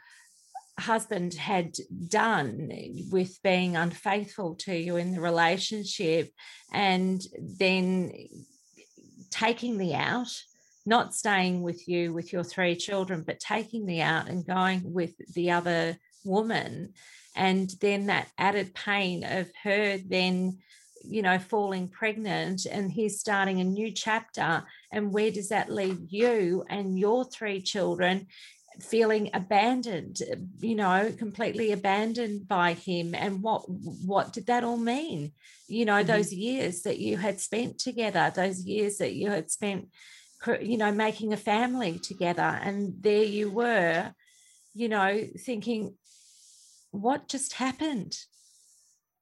husband 0.79 1.35
had 1.35 1.77
done 2.09 2.71
with 3.11 3.41
being 3.43 3.77
unfaithful 3.77 4.57
to 4.57 4.75
you 4.75 4.97
in 4.97 5.13
the 5.13 5.21
relationship 5.21 6.31
and 6.73 7.23
then 7.39 8.13
taking 9.31 9.79
the 9.79 9.95
out 9.95 10.33
not 10.87 11.15
staying 11.15 11.63
with 11.63 11.89
you 11.89 12.13
with 12.13 12.33
your 12.33 12.45
three 12.45 12.77
children, 12.77 13.23
but 13.27 13.41
taking 13.41 13.85
me 13.85 14.01
out 14.01 14.29
and 14.29 14.47
going 14.47 14.93
with 14.93 15.13
the 15.35 15.51
other 15.51 15.99
woman. 16.25 16.93
And 17.37 17.71
then 17.81 18.07
that 18.07 18.29
added 18.39 18.75
pain 18.75 19.25
of 19.25 19.51
her 19.63 19.99
then, 19.99 20.59
you 21.03 21.23
know, 21.23 21.39
falling 21.39 21.89
pregnant 21.89 22.67
and 22.67 22.93
he's 22.93 23.21
starting 23.21 23.61
a 23.61 23.65
new 23.65 23.91
chapter. 23.91 24.65
And 24.93 25.13
where 25.13 25.31
does 25.31 25.49
that 25.49 25.71
leave 25.71 26.01
you 26.09 26.65
and 26.69 26.99
your 26.99 27.25
three 27.25 27.61
children? 27.61 28.27
feeling 28.81 29.31
abandoned 29.35 30.19
you 30.59 30.75
know 30.75 31.13
completely 31.17 31.71
abandoned 31.73 32.49
by 32.49 32.73
him 32.73 33.15
and 33.15 33.43
what 33.43 33.63
what 33.69 34.33
did 34.33 34.47
that 34.47 34.65
all 34.65 34.77
mean 34.77 35.31
you 35.69 35.85
know 35.85 35.99
mm-hmm. 35.99 36.09
those 36.09 36.33
years 36.33 36.83
that 36.83 36.99
you 36.99 37.17
had 37.17 37.41
spent 37.41 37.79
together 37.79 38.33
those 38.35 38.65
years 38.65 38.99
that 38.99 39.15
you 39.15 39.31
had 39.31 39.51
spent 39.51 39.89
you 40.61 40.77
know, 40.77 40.93
making 40.93 41.33
a 41.33 41.37
family 41.39 41.99
together. 41.99 42.43
And 42.43 42.95
there 43.01 43.25
you 43.25 43.51
were, 43.51 44.13
you 44.75 44.89
know, 44.89 45.23
thinking, 45.39 45.95
what 46.91 47.29
just 47.29 47.55
happened? 47.55 48.19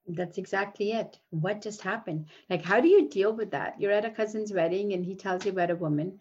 That's 0.07 0.39
exactly 0.39 0.93
it. 0.93 1.19
What 1.31 1.63
just 1.63 1.83
happened? 1.83 2.27
Like, 2.51 2.65
how 2.65 2.81
do 2.81 2.89
you 2.89 3.09
deal 3.09 3.33
with 3.33 3.53
that? 3.53 3.81
You're 3.81 3.93
at 3.93 4.05
a 4.05 4.11
cousin's 4.11 4.53
wedding 4.53 4.93
and 4.93 5.05
he 5.05 5.15
tells 5.15 5.45
you 5.45 5.53
about 5.53 5.71
a 5.71 5.77
woman, 5.77 6.19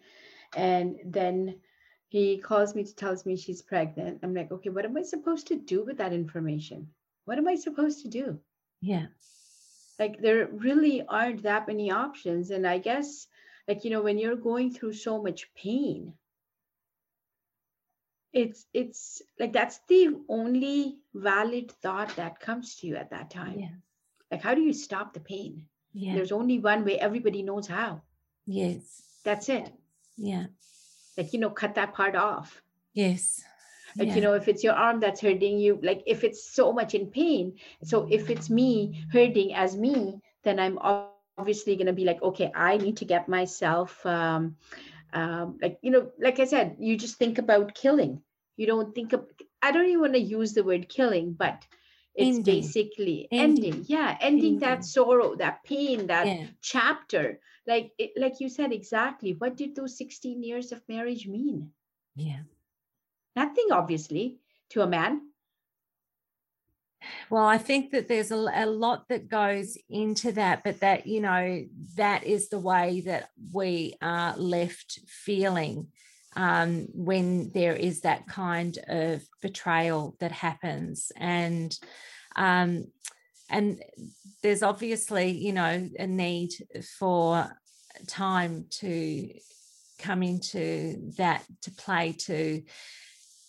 and 0.56 0.96
then 1.04 1.56
he 2.08 2.38
calls 2.38 2.74
me 2.74 2.84
to 2.84 2.94
tells 2.94 3.24
me 3.24 3.36
she's 3.36 3.62
pregnant. 3.62 4.20
I'm 4.22 4.34
like, 4.34 4.52
okay, 4.52 4.70
what 4.70 4.84
am 4.84 4.96
I 4.96 5.02
supposed 5.02 5.46
to 5.48 5.56
do 5.56 5.84
with 5.84 5.98
that 5.98 6.12
information? 6.12 6.88
What 7.24 7.38
am 7.38 7.48
I 7.48 7.54
supposed 7.54 8.02
to 8.02 8.08
do? 8.08 8.38
Yeah. 8.80 9.06
Like 9.98 10.20
there 10.20 10.46
really 10.46 11.02
aren't 11.06 11.42
that 11.44 11.66
many 11.66 11.90
options. 11.90 12.50
And 12.50 12.66
I 12.66 12.78
guess 12.78 13.26
like 13.68 13.84
you 13.84 13.90
know, 13.90 14.02
when 14.02 14.18
you're 14.18 14.36
going 14.36 14.72
through 14.72 14.94
so 14.94 15.22
much 15.22 15.52
pain, 15.54 16.14
it's 18.32 18.66
it's 18.72 19.22
like 19.38 19.52
that's 19.52 19.80
the 19.88 20.16
only 20.28 20.98
valid 21.14 21.70
thought 21.82 22.16
that 22.16 22.40
comes 22.40 22.76
to 22.76 22.86
you 22.86 22.96
at 22.96 23.10
that 23.10 23.30
time. 23.30 23.82
Like 24.30 24.42
how 24.42 24.54
do 24.54 24.62
you 24.62 24.72
stop 24.72 25.12
the 25.12 25.20
pain? 25.20 25.66
Yeah. 25.92 26.14
There's 26.14 26.32
only 26.32 26.58
one 26.58 26.84
way. 26.84 26.98
Everybody 26.98 27.42
knows 27.42 27.66
how. 27.66 28.02
Yes. 28.46 29.02
That's 29.24 29.48
it. 29.48 29.70
Yeah. 30.16 30.46
Like 31.16 31.32
you 31.32 31.38
know 31.38 31.50
cut 31.50 31.74
that 31.74 31.94
part 31.94 32.16
off. 32.16 32.62
Yes. 32.94 33.44
Like 33.96 34.08
yeah. 34.08 34.14
you 34.14 34.20
know 34.22 34.34
if 34.34 34.48
it's 34.48 34.64
your 34.64 34.72
arm 34.74 35.00
that's 35.00 35.20
hurting 35.20 35.58
you 35.58 35.78
like 35.82 36.02
if 36.06 36.24
it's 36.24 36.42
so 36.42 36.72
much 36.72 36.94
in 36.94 37.08
pain 37.08 37.58
so 37.84 38.08
if 38.10 38.30
it's 38.30 38.48
me 38.48 39.04
hurting 39.12 39.54
as 39.54 39.76
me 39.76 40.18
then 40.44 40.58
i'm 40.58 40.78
obviously 41.38 41.76
going 41.76 41.86
to 41.86 41.92
be 41.92 42.04
like 42.04 42.22
okay 42.22 42.50
i 42.54 42.76
need 42.76 42.96
to 42.96 43.04
get 43.04 43.28
myself 43.28 44.04
um 44.06 44.56
um, 45.14 45.58
like 45.60 45.78
you 45.82 45.90
know 45.90 46.10
like 46.18 46.40
i 46.40 46.44
said 46.44 46.76
you 46.78 46.96
just 46.96 47.16
think 47.16 47.38
about 47.38 47.74
killing 47.74 48.22
you 48.56 48.66
don't 48.66 48.94
think 48.94 49.12
of 49.12 49.26
i 49.60 49.70
don't 49.70 49.86
even 49.86 50.00
want 50.00 50.12
to 50.14 50.20
use 50.20 50.52
the 50.54 50.64
word 50.64 50.88
killing 50.88 51.32
but 51.32 51.64
it's 52.14 52.36
Ending. 52.36 52.60
basically 52.60 53.28
ending. 53.30 53.64
Ending. 53.64 53.84
yeah 53.88 54.16
ending, 54.20 54.54
Ending. 54.54 54.58
that 54.60 54.84
sorrow 54.84 55.34
that 55.36 55.64
pain 55.64 56.06
that 56.06 56.26
yeah 56.26 56.46
chapter 56.60 57.40
like 57.66 57.92
it, 57.98 58.12
like 58.16 58.40
you 58.40 58.48
said 58.48 58.72
exactly 58.72 59.34
what 59.38 59.56
did 59.56 59.74
those 59.74 59.96
16 59.96 60.42
years 60.42 60.72
of 60.72 60.82
marriage 60.88 61.26
mean 61.26 61.70
yeah 62.16 62.40
nothing 63.36 63.68
obviously 63.70 64.38
to 64.70 64.82
a 64.82 64.86
man 64.86 65.20
well 67.30 67.44
i 67.44 67.58
think 67.58 67.90
that 67.90 68.08
there's 68.08 68.30
a, 68.30 68.46
a 68.54 68.66
lot 68.66 69.08
that 69.08 69.28
goes 69.28 69.76
into 69.88 70.32
that 70.32 70.62
but 70.64 70.80
that 70.80 71.06
you 71.06 71.20
know 71.20 71.64
that 71.96 72.24
is 72.24 72.48
the 72.48 72.58
way 72.58 73.00
that 73.00 73.28
we 73.52 73.94
are 74.00 74.36
left 74.36 75.00
feeling 75.06 75.86
um, 76.36 76.88
when 76.94 77.50
there 77.52 77.74
is 77.74 78.00
that 78.00 78.26
kind 78.26 78.78
of 78.88 79.22
betrayal 79.40 80.16
that 80.20 80.32
happens. 80.32 81.12
And 81.16 81.76
um, 82.36 82.86
and 83.50 83.82
there's 84.42 84.62
obviously 84.62 85.30
you 85.30 85.52
know 85.52 85.88
a 85.98 86.06
need 86.06 86.52
for 86.98 87.50
time 88.06 88.66
to 88.70 89.30
come 89.98 90.22
into 90.22 91.12
that 91.16 91.44
to 91.62 91.70
play 91.70 92.12
to 92.12 92.62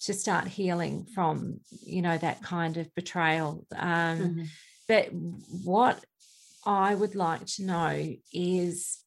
to 0.03 0.13
start 0.13 0.47
healing 0.47 1.05
from 1.05 1.59
you 1.85 2.01
know 2.01 2.17
that 2.17 2.41
kind 2.41 2.77
of 2.77 2.93
betrayal. 2.95 3.65
Um, 3.75 4.19
Mhm. 4.19 4.47
but 4.87 5.05
what 5.63 6.03
i 6.65 6.95
would 6.95 7.15
like 7.15 7.45
to 7.45 7.65
know 7.65 8.15
is 8.31 9.03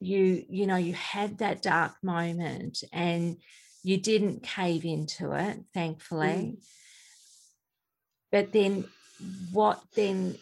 you 0.00 0.44
you 0.48 0.66
know 0.66 0.76
you 0.76 0.92
had 0.94 1.38
that 1.38 1.60
dark 1.60 1.92
moment 2.02 2.84
and 2.92 3.36
you 3.82 3.96
didn't 3.96 4.42
cave 4.42 4.84
into 4.84 5.32
it 5.32 5.64
thankfully. 5.72 6.58
But 8.30 8.52
then 8.52 8.84
what 9.52 9.82
then 9.94 10.36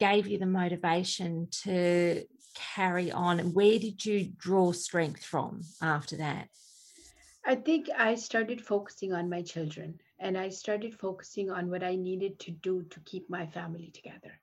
gave 0.00 0.26
you 0.26 0.38
the 0.38 0.46
motivation 0.46 1.48
to 1.62 2.24
carry 2.54 3.12
on? 3.12 3.38
And 3.38 3.54
where 3.54 3.78
did 3.78 4.04
you 4.04 4.32
draw 4.36 4.72
strength 4.72 5.24
from 5.24 5.62
after 5.80 6.16
that 6.16 6.48
I 7.48 7.54
think 7.54 7.88
I 7.96 8.16
started 8.16 8.60
focusing 8.60 9.12
on 9.12 9.30
my 9.30 9.40
children 9.40 10.00
and 10.18 10.36
I 10.36 10.48
started 10.48 10.98
focusing 10.98 11.48
on 11.48 11.70
what 11.70 11.84
I 11.84 11.94
needed 11.94 12.40
to 12.40 12.50
do 12.50 12.82
to 12.82 13.00
keep 13.04 13.30
my 13.30 13.46
family 13.46 13.92
together. 13.94 14.40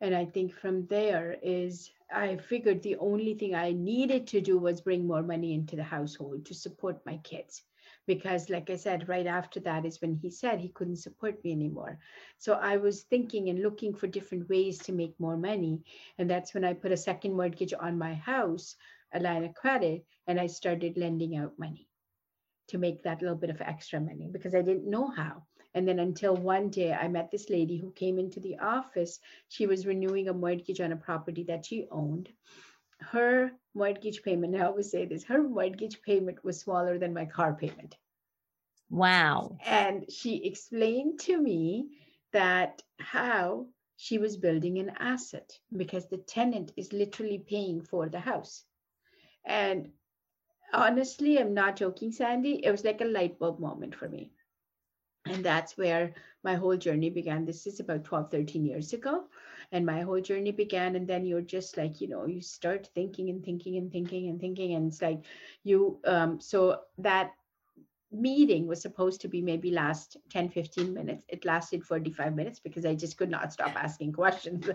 And 0.00 0.14
I 0.14 0.24
think 0.24 0.54
from 0.54 0.86
there 0.86 1.36
is 1.42 1.90
I 2.10 2.38
figured 2.38 2.82
the 2.82 2.96
only 2.96 3.34
thing 3.34 3.54
I 3.54 3.72
needed 3.72 4.26
to 4.28 4.40
do 4.40 4.56
was 4.56 4.80
bring 4.80 5.06
more 5.06 5.22
money 5.22 5.52
into 5.52 5.76
the 5.76 5.82
household 5.82 6.46
to 6.46 6.54
support 6.54 7.04
my 7.04 7.18
kids. 7.18 7.62
Because, 8.06 8.48
like 8.48 8.70
I 8.70 8.76
said, 8.76 9.06
right 9.06 9.26
after 9.26 9.60
that 9.60 9.84
is 9.84 10.00
when 10.00 10.14
he 10.14 10.30
said 10.30 10.60
he 10.60 10.70
couldn't 10.70 10.96
support 10.96 11.44
me 11.44 11.52
anymore. 11.52 11.98
So 12.38 12.54
I 12.54 12.78
was 12.78 13.02
thinking 13.02 13.50
and 13.50 13.60
looking 13.60 13.94
for 13.94 14.06
different 14.06 14.48
ways 14.48 14.78
to 14.78 14.92
make 14.92 15.20
more 15.20 15.36
money. 15.36 15.82
And 16.16 16.30
that's 16.30 16.54
when 16.54 16.64
I 16.64 16.72
put 16.72 16.90
a 16.90 16.96
second 16.96 17.34
mortgage 17.34 17.74
on 17.78 17.98
my 17.98 18.14
house, 18.14 18.76
a 19.12 19.20
line 19.20 19.44
of 19.44 19.52
credit, 19.52 20.06
and 20.26 20.40
I 20.40 20.46
started 20.46 20.96
lending 20.96 21.36
out 21.36 21.58
money 21.58 21.89
to 22.70 22.78
make 22.78 23.02
that 23.02 23.22
little 23.22 23.36
bit 23.36 23.50
of 23.50 23.60
extra 23.60 24.00
money 24.00 24.28
because 24.30 24.54
I 24.54 24.62
didn't 24.62 24.90
know 24.90 25.08
how. 25.10 25.44
And 25.74 25.86
then 25.86 26.00
until 26.00 26.36
one 26.36 26.70
day 26.70 26.92
I 26.92 27.08
met 27.08 27.30
this 27.30 27.50
lady 27.50 27.76
who 27.76 27.92
came 27.92 28.18
into 28.18 28.40
the 28.40 28.58
office. 28.58 29.20
She 29.48 29.66
was 29.66 29.86
renewing 29.86 30.28
a 30.28 30.34
mortgage 30.34 30.80
on 30.80 30.92
a 30.92 30.96
property 30.96 31.44
that 31.44 31.66
she 31.66 31.86
owned. 31.90 32.28
Her 33.00 33.52
mortgage 33.74 34.22
payment, 34.22 34.56
I 34.60 34.66
always 34.66 34.90
say 34.90 35.06
this, 35.06 35.24
her 35.24 35.42
mortgage 35.42 36.02
payment 36.02 36.44
was 36.44 36.60
smaller 36.60 36.98
than 36.98 37.14
my 37.14 37.26
car 37.26 37.54
payment. 37.54 37.96
wow 38.90 39.60
And 39.64 40.10
she 40.10 40.44
explained 40.44 41.20
to 41.20 41.40
me 41.40 41.88
that 42.32 42.82
how 42.98 43.66
she 43.96 44.18
was 44.18 44.36
building 44.36 44.78
an 44.78 44.90
asset 44.98 45.58
because 45.76 46.08
the 46.08 46.18
tenant 46.18 46.72
is 46.76 46.92
literally 46.92 47.38
paying 47.38 47.82
for 47.82 48.08
the 48.08 48.20
house. 48.20 48.64
And 49.44 49.92
honestly, 50.72 51.38
I'm 51.38 51.54
not 51.54 51.76
joking, 51.76 52.12
Sandy. 52.12 52.64
It 52.64 52.70
was 52.70 52.84
like 52.84 53.00
a 53.00 53.04
light 53.04 53.38
bulb 53.38 53.60
moment 53.60 53.94
for 53.94 54.08
me. 54.08 54.32
And 55.26 55.44
that's 55.44 55.76
where 55.76 56.14
my 56.42 56.54
whole 56.54 56.76
journey 56.76 57.10
began. 57.10 57.44
This 57.44 57.66
is 57.66 57.80
about 57.80 58.04
12, 58.04 58.30
13 58.30 58.64
years 58.64 58.92
ago. 58.92 59.24
And 59.72 59.84
my 59.84 60.00
whole 60.00 60.20
journey 60.20 60.52
began. 60.52 60.96
And 60.96 61.06
then 61.06 61.26
you're 61.26 61.42
just 61.42 61.76
like, 61.76 62.00
you 62.00 62.08
know, 62.08 62.26
you 62.26 62.40
start 62.40 62.88
thinking 62.94 63.28
and 63.30 63.44
thinking 63.44 63.76
and 63.76 63.92
thinking 63.92 64.28
and 64.28 64.40
thinking. 64.40 64.74
And 64.74 64.88
it's 64.88 65.02
like 65.02 65.24
you, 65.62 66.00
um, 66.04 66.40
so 66.40 66.80
that 66.98 67.32
meeting 68.12 68.66
was 68.66 68.82
supposed 68.82 69.20
to 69.20 69.28
be 69.28 69.40
maybe 69.40 69.70
last 69.70 70.16
10 70.30 70.48
15 70.48 70.92
minutes. 70.92 71.24
It 71.28 71.44
lasted 71.44 71.84
45 71.84 72.34
minutes 72.34 72.58
because 72.58 72.84
i 72.84 72.94
just 72.94 73.16
could 73.16 73.30
not 73.30 73.52
stop 73.52 73.76
asking 73.76 74.12
questions. 74.12 74.68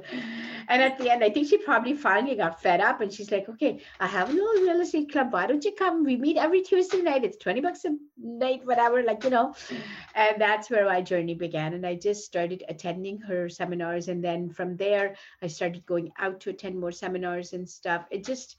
And 0.67 0.81
at 0.81 0.97
the 0.97 1.11
end 1.11 1.23
i 1.23 1.29
think 1.29 1.47
she 1.47 1.57
probably 1.57 1.93
finally 1.93 2.35
got 2.35 2.61
fed 2.61 2.81
up 2.81 3.01
and 3.01 3.11
she's 3.11 3.31
like 3.31 3.49
okay 3.49 3.81
i 3.99 4.07
have 4.07 4.29
a 4.29 4.33
little 4.33 4.63
real 4.63 4.81
estate 4.81 5.11
club. 5.11 5.33
Why 5.33 5.47
don't 5.47 5.65
you 5.65 5.73
come? 5.73 6.03
We 6.03 6.15
meet 6.15 6.37
every 6.37 6.61
tuesday 6.61 7.01
night. 7.01 7.23
It's 7.25 7.37
20 7.37 7.61
bucks 7.61 7.85
a 7.85 7.95
night 8.17 8.65
whatever 8.65 9.03
like 9.03 9.23
you 9.23 9.29
know. 9.29 9.53
And 10.15 10.41
that's 10.41 10.69
where 10.69 10.85
my 10.85 11.01
journey 11.01 11.35
began. 11.35 11.73
And 11.73 11.85
i 11.85 11.95
just 11.95 12.25
started 12.25 12.63
attending 12.69 13.19
her 13.19 13.49
seminars. 13.49 14.07
And 14.07 14.23
then 14.23 14.49
from 14.49 14.77
there 14.77 15.15
i 15.41 15.47
started 15.47 15.85
going 15.85 16.11
out 16.17 16.39
to 16.41 16.51
attend 16.51 16.79
more 16.79 16.91
seminars 16.91 17.53
and 17.53 17.67
stuff. 17.67 18.05
It 18.11 18.23
just 18.25 18.55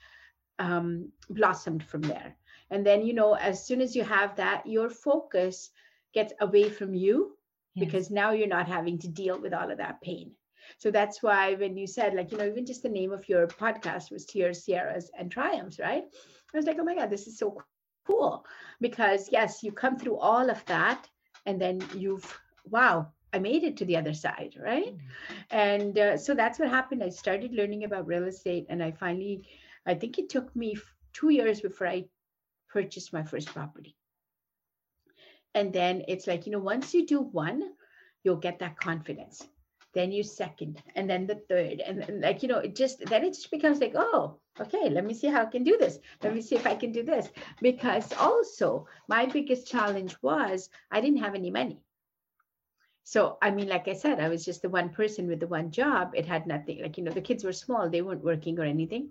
um, 0.58 1.12
blossomed 1.28 1.84
from 1.84 2.02
there 2.02 2.36
and 2.70 2.86
then, 2.86 3.04
you 3.04 3.12
know, 3.14 3.34
as 3.34 3.66
soon 3.66 3.80
as 3.80 3.94
you 3.96 4.04
have 4.04 4.36
that, 4.36 4.66
your 4.66 4.90
focus 4.90 5.70
gets 6.14 6.32
away 6.40 6.68
from 6.68 6.94
you 6.94 7.36
Yes. 7.74 7.86
because 7.86 8.10
now 8.10 8.32
you're 8.32 8.46
not 8.48 8.68
having 8.68 8.98
to 9.00 9.08
deal 9.08 9.40
with 9.40 9.52
all 9.54 9.70
of 9.70 9.78
that 9.78 10.00
pain. 10.00 10.32
So 10.78 10.90
that's 10.90 11.22
why 11.22 11.54
when 11.54 11.76
you 11.76 11.86
said, 11.86 12.14
like, 12.14 12.30
you 12.32 12.38
know, 12.38 12.46
even 12.46 12.66
just 12.66 12.82
the 12.82 12.88
name 12.88 13.12
of 13.12 13.28
your 13.28 13.46
podcast 13.46 14.10
was 14.10 14.26
Tears, 14.26 14.64
Tiaras, 14.64 15.10
and 15.18 15.30
Triumphs, 15.30 15.78
right? 15.78 16.04
I 16.54 16.56
was 16.56 16.66
like, 16.66 16.78
oh 16.80 16.84
my 16.84 16.94
God, 16.94 17.10
this 17.10 17.26
is 17.26 17.38
so 17.38 17.58
cool. 17.60 18.44
Because 18.80 18.86
yes, 18.86 19.18
you 19.18 19.28
come 19.28 19.48
through 19.48 19.80
all 20.18 20.50
of 20.50 20.64
that 20.66 21.08
and 21.10 21.30
then 21.30 21.54
you've, 21.62 22.10
wow, 22.42 22.84
I 23.14 23.38
made 23.38 23.42
it 23.44 23.54
to 23.58 23.64
the 23.66 23.96
other 23.96 24.14
side, 24.14 24.54
right? 24.60 24.94
And 25.50 25.98
uh, 25.98 26.16
so 26.16 26.34
that's 26.34 26.58
what 26.58 26.68
happened. 26.68 27.02
I 27.02 27.08
started 27.10 27.52
learning 27.52 27.84
about 27.84 28.06
real 28.06 28.24
estate 28.24 28.66
and 28.68 28.82
I 28.82 28.92
finally, 28.92 29.46
I 29.86 29.94
think 29.94 30.18
it 30.18 30.28
took 30.28 30.54
me 30.56 30.76
two 31.12 31.30
years 31.30 31.60
before 31.60 31.88
I 31.88 32.04
purchased 32.76 33.12
my 33.12 33.22
first 33.22 33.48
property. 33.54 33.96
And 35.54 35.72
then 35.72 36.02
it's 36.08 36.26
like, 36.26 36.44
you 36.44 36.52
know, 36.52 36.58
once 36.58 36.92
you 36.92 37.06
do 37.06 37.20
one, 37.20 37.62
you'll 38.22 38.44
get 38.48 38.58
that 38.58 38.78
confidence. 38.78 39.48
Then 39.94 40.12
you 40.12 40.22
second, 40.22 40.82
and 40.94 41.08
then 41.08 41.26
the 41.26 41.36
third, 41.48 41.80
and, 41.80 42.02
and 42.02 42.20
like, 42.20 42.42
you 42.42 42.50
know, 42.50 42.58
it 42.58 42.76
just 42.76 42.98
then 43.06 43.24
it 43.24 43.32
just 43.32 43.50
becomes 43.50 43.80
like, 43.80 43.94
oh, 43.96 44.40
okay, 44.60 44.90
let 44.90 45.06
me 45.06 45.14
see 45.14 45.28
how 45.28 45.42
I 45.42 45.46
can 45.46 45.64
do 45.64 45.78
this. 45.78 45.98
Let 46.22 46.34
me 46.34 46.42
see 46.42 46.54
if 46.54 46.66
I 46.66 46.74
can 46.74 46.92
do 46.92 47.02
this. 47.02 47.30
Because 47.62 48.12
also, 48.12 48.86
my 49.08 49.24
biggest 49.24 49.66
challenge 49.66 50.14
was 50.20 50.68
I 50.90 51.00
didn't 51.00 51.24
have 51.24 51.34
any 51.34 51.50
money. 51.50 51.80
So, 53.04 53.38
I 53.40 53.50
mean, 53.52 53.68
like 53.68 53.88
I 53.88 53.94
said, 53.94 54.20
I 54.20 54.28
was 54.28 54.44
just 54.44 54.60
the 54.60 54.68
one 54.68 54.90
person 54.90 55.28
with 55.28 55.40
the 55.40 55.46
one 55.46 55.70
job. 55.70 56.12
It 56.14 56.26
had 56.26 56.46
nothing, 56.46 56.82
like, 56.82 56.98
you 56.98 57.04
know, 57.04 57.12
the 57.12 57.28
kids 57.28 57.42
were 57.44 57.52
small, 57.52 57.88
they 57.88 58.02
weren't 58.02 58.24
working 58.24 58.58
or 58.58 58.64
anything 58.64 59.10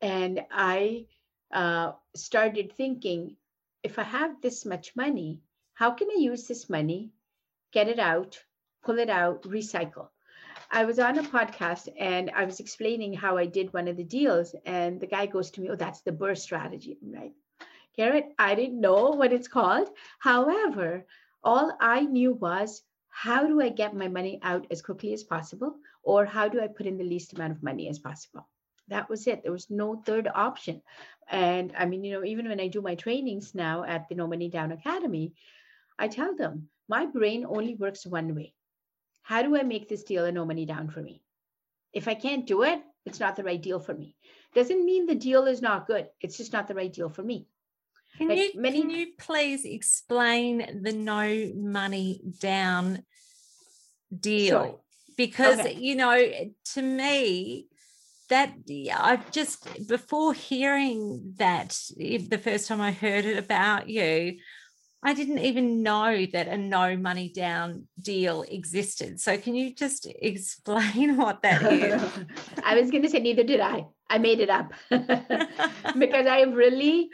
And 0.00 0.42
I 0.50 1.06
uh, 1.54 1.92
started 2.14 2.72
thinking 2.76 3.36
if 3.82 3.98
I 3.98 4.02
have 4.02 4.40
this 4.42 4.64
much 4.66 4.96
money, 4.96 5.40
how 5.74 5.92
can 5.92 6.08
I 6.10 6.18
use 6.18 6.46
this 6.46 6.68
money, 6.68 7.12
get 7.72 7.88
it 7.88 7.98
out, 7.98 8.42
pull 8.84 8.98
it 8.98 9.10
out, 9.10 9.42
recycle? 9.44 10.08
I 10.70 10.84
was 10.84 10.98
on 10.98 11.18
a 11.18 11.22
podcast 11.22 11.88
and 11.98 12.30
I 12.34 12.44
was 12.44 12.60
explaining 12.60 13.14
how 13.14 13.36
I 13.36 13.46
did 13.46 13.72
one 13.72 13.88
of 13.88 13.96
the 13.96 14.04
deals, 14.04 14.54
and 14.64 15.00
the 15.00 15.06
guy 15.06 15.26
goes 15.26 15.50
to 15.52 15.60
me, 15.60 15.70
Oh, 15.70 15.76
that's 15.76 16.00
the 16.00 16.12
BRRRR 16.12 16.38
strategy. 16.38 16.98
Like, 17.02 17.32
Garrett, 17.96 18.34
I 18.38 18.54
didn't 18.54 18.80
know 18.80 19.10
what 19.10 19.32
it's 19.32 19.48
called. 19.48 19.88
However, 20.18 21.06
all 21.44 21.76
I 21.80 22.00
knew 22.00 22.32
was 22.32 22.82
how 23.08 23.46
do 23.46 23.60
I 23.60 23.68
get 23.68 23.94
my 23.94 24.08
money 24.08 24.40
out 24.42 24.66
as 24.70 24.82
quickly 24.82 25.12
as 25.12 25.22
possible, 25.22 25.76
or 26.02 26.24
how 26.24 26.48
do 26.48 26.60
I 26.60 26.66
put 26.66 26.86
in 26.86 26.98
the 26.98 27.04
least 27.04 27.34
amount 27.34 27.52
of 27.52 27.62
money 27.62 27.88
as 27.88 27.98
possible? 28.00 28.48
That 28.88 29.08
was 29.08 29.26
it. 29.26 29.42
There 29.42 29.52
was 29.52 29.70
no 29.70 29.96
third 29.96 30.28
option. 30.32 30.82
And 31.28 31.72
I 31.76 31.86
mean, 31.86 32.04
you 32.04 32.12
know, 32.12 32.24
even 32.24 32.48
when 32.48 32.60
I 32.60 32.68
do 32.68 32.82
my 32.82 32.94
trainings 32.94 33.54
now 33.54 33.84
at 33.84 34.08
the 34.08 34.14
No 34.14 34.26
Money 34.26 34.50
Down 34.50 34.72
Academy, 34.72 35.32
I 35.98 36.08
tell 36.08 36.34
them 36.34 36.68
my 36.88 37.06
brain 37.06 37.46
only 37.48 37.74
works 37.74 38.06
one 38.06 38.34
way. 38.34 38.54
How 39.22 39.42
do 39.42 39.56
I 39.56 39.62
make 39.62 39.88
this 39.88 40.04
deal 40.04 40.26
a 40.26 40.32
no 40.32 40.44
money 40.44 40.66
down 40.66 40.90
for 40.90 41.00
me? 41.00 41.22
If 41.94 42.08
I 42.08 42.14
can't 42.14 42.46
do 42.46 42.62
it, 42.62 42.82
it's 43.06 43.20
not 43.20 43.36
the 43.36 43.44
right 43.44 43.60
deal 43.60 43.80
for 43.80 43.94
me. 43.94 44.16
Doesn't 44.54 44.84
mean 44.84 45.06
the 45.06 45.14
deal 45.14 45.46
is 45.46 45.62
not 45.62 45.86
good. 45.86 46.08
It's 46.20 46.36
just 46.36 46.52
not 46.52 46.68
the 46.68 46.74
right 46.74 46.92
deal 46.92 47.08
for 47.08 47.22
me. 47.22 47.48
Can 48.18 48.28
like 48.28 48.38
you 48.54 48.60
many, 48.60 48.80
can 48.80 48.90
you 48.90 49.08
please 49.18 49.64
explain 49.64 50.82
the 50.82 50.92
no 50.92 51.52
money 51.56 52.20
down 52.38 53.02
deal? 54.14 54.48
Sure. 54.48 54.80
Because 55.16 55.60
okay. 55.60 55.74
you 55.74 55.96
know, 55.96 56.16
to 56.74 56.82
me, 56.82 57.68
that 58.34 58.52
I've 58.98 59.30
just 59.30 59.86
before 59.86 60.34
hearing 60.34 61.34
that 61.36 61.78
the 61.96 62.40
first 62.42 62.66
time 62.66 62.80
I 62.80 62.90
heard 62.90 63.24
it 63.24 63.38
about 63.38 63.88
you, 63.88 64.38
I 65.04 65.14
didn't 65.14 65.38
even 65.38 65.84
know 65.84 66.26
that 66.32 66.48
a 66.48 66.56
no 66.56 66.96
money 66.96 67.28
down 67.28 67.86
deal 68.00 68.42
existed. 68.42 69.20
So 69.20 69.38
can 69.38 69.54
you 69.54 69.72
just 69.72 70.08
explain 70.20 71.16
what 71.22 71.42
that 71.42 71.62
is? 71.72 72.02
I 72.64 72.74
was 72.74 72.90
going 72.90 73.04
to 73.04 73.08
say 73.08 73.20
neither 73.20 73.44
did 73.44 73.60
I. 73.60 73.86
I 74.10 74.18
made 74.18 74.40
it 74.40 74.50
up 74.50 74.72
because 74.90 76.26
I 76.26 76.42
really 76.42 77.10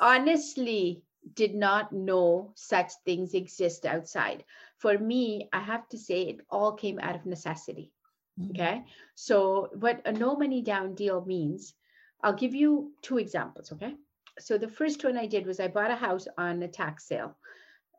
honestly 0.00 1.02
did 1.34 1.54
not 1.54 1.92
know 1.92 2.50
such 2.56 2.90
things 3.04 3.32
exist 3.32 3.86
outside. 3.86 4.42
For 4.78 4.98
me, 4.98 5.48
I 5.52 5.60
have 5.60 5.88
to 5.90 5.98
say 5.98 6.22
it 6.22 6.40
all 6.50 6.72
came 6.72 6.98
out 6.98 7.14
of 7.14 7.26
necessity. 7.26 7.92
Mm-hmm. 8.38 8.50
Okay. 8.50 8.84
So, 9.14 9.70
what 9.74 10.02
a 10.04 10.12
no 10.12 10.36
money 10.36 10.62
down 10.62 10.94
deal 10.94 11.24
means, 11.24 11.74
I'll 12.22 12.34
give 12.34 12.54
you 12.54 12.92
two 13.02 13.18
examples. 13.18 13.72
Okay. 13.72 13.94
So, 14.38 14.58
the 14.58 14.68
first 14.68 15.04
one 15.04 15.16
I 15.16 15.26
did 15.26 15.46
was 15.46 15.60
I 15.60 15.68
bought 15.68 15.90
a 15.90 15.96
house 15.96 16.28
on 16.36 16.62
a 16.62 16.68
tax 16.68 17.04
sale, 17.04 17.36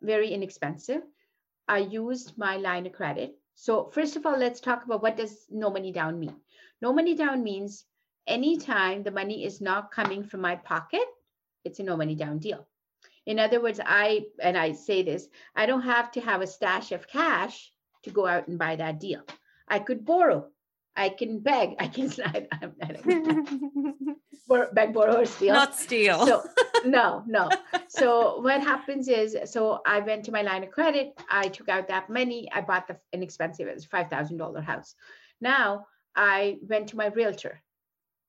very 0.01 0.31
inexpensive. 0.31 1.01
I 1.67 1.79
used 1.79 2.37
my 2.37 2.57
line 2.57 2.85
of 2.85 2.93
credit. 2.93 3.37
So, 3.55 3.89
first 3.91 4.15
of 4.15 4.25
all, 4.25 4.37
let's 4.37 4.61
talk 4.61 4.85
about 4.85 5.01
what 5.01 5.17
does 5.17 5.45
no 5.49 5.69
money 5.69 5.91
down 5.91 6.19
mean. 6.19 6.35
No 6.81 6.93
money 6.93 7.15
down 7.15 7.43
means 7.43 7.85
anytime 8.25 9.03
the 9.03 9.11
money 9.11 9.43
is 9.43 9.59
not 9.59 9.91
coming 9.91 10.23
from 10.23 10.41
my 10.41 10.55
pocket, 10.55 11.05
it's 11.65 11.79
a 11.79 11.83
no 11.83 11.97
money 11.97 12.15
down 12.15 12.39
deal. 12.39 12.65
In 13.25 13.37
other 13.37 13.61
words, 13.61 13.79
I, 13.85 14.25
and 14.41 14.57
I 14.57 14.71
say 14.71 15.03
this, 15.03 15.27
I 15.55 15.65
don't 15.65 15.81
have 15.81 16.11
to 16.13 16.21
have 16.21 16.41
a 16.41 16.47
stash 16.47 16.91
of 16.93 17.07
cash 17.07 17.71
to 18.03 18.11
go 18.11 18.25
out 18.25 18.47
and 18.47 18.57
buy 18.57 18.77
that 18.77 18.99
deal. 18.99 19.23
I 19.69 19.79
could 19.79 20.05
borrow. 20.05 20.47
I 20.95 21.09
can 21.09 21.39
beg. 21.39 21.75
I 21.79 21.87
can 21.87 22.11
I, 22.25 22.47
I'm 22.61 22.73
not 22.79 24.73
beg, 24.73 24.93
borrow, 24.93 25.21
or 25.21 25.25
steal. 25.25 25.53
Not 25.53 25.75
steal. 25.75 26.25
So 26.25 26.43
no, 26.85 27.23
no. 27.27 27.49
So 27.87 28.41
what 28.41 28.61
happens 28.61 29.07
is, 29.07 29.37
so 29.45 29.81
I 29.85 29.99
went 29.99 30.25
to 30.25 30.31
my 30.31 30.41
line 30.41 30.63
of 30.63 30.71
credit. 30.71 31.13
I 31.29 31.47
took 31.47 31.69
out 31.69 31.87
that 31.87 32.09
money. 32.09 32.49
I 32.53 32.61
bought 32.61 32.87
the 32.87 32.97
inexpensive, 33.13 33.67
it 33.67 33.75
was 33.75 33.85
five 33.85 34.09
thousand 34.09 34.37
dollar 34.37 34.61
house. 34.61 34.95
Now 35.39 35.85
I 36.15 36.57
went 36.67 36.89
to 36.89 36.97
my 36.97 37.07
realtor 37.07 37.61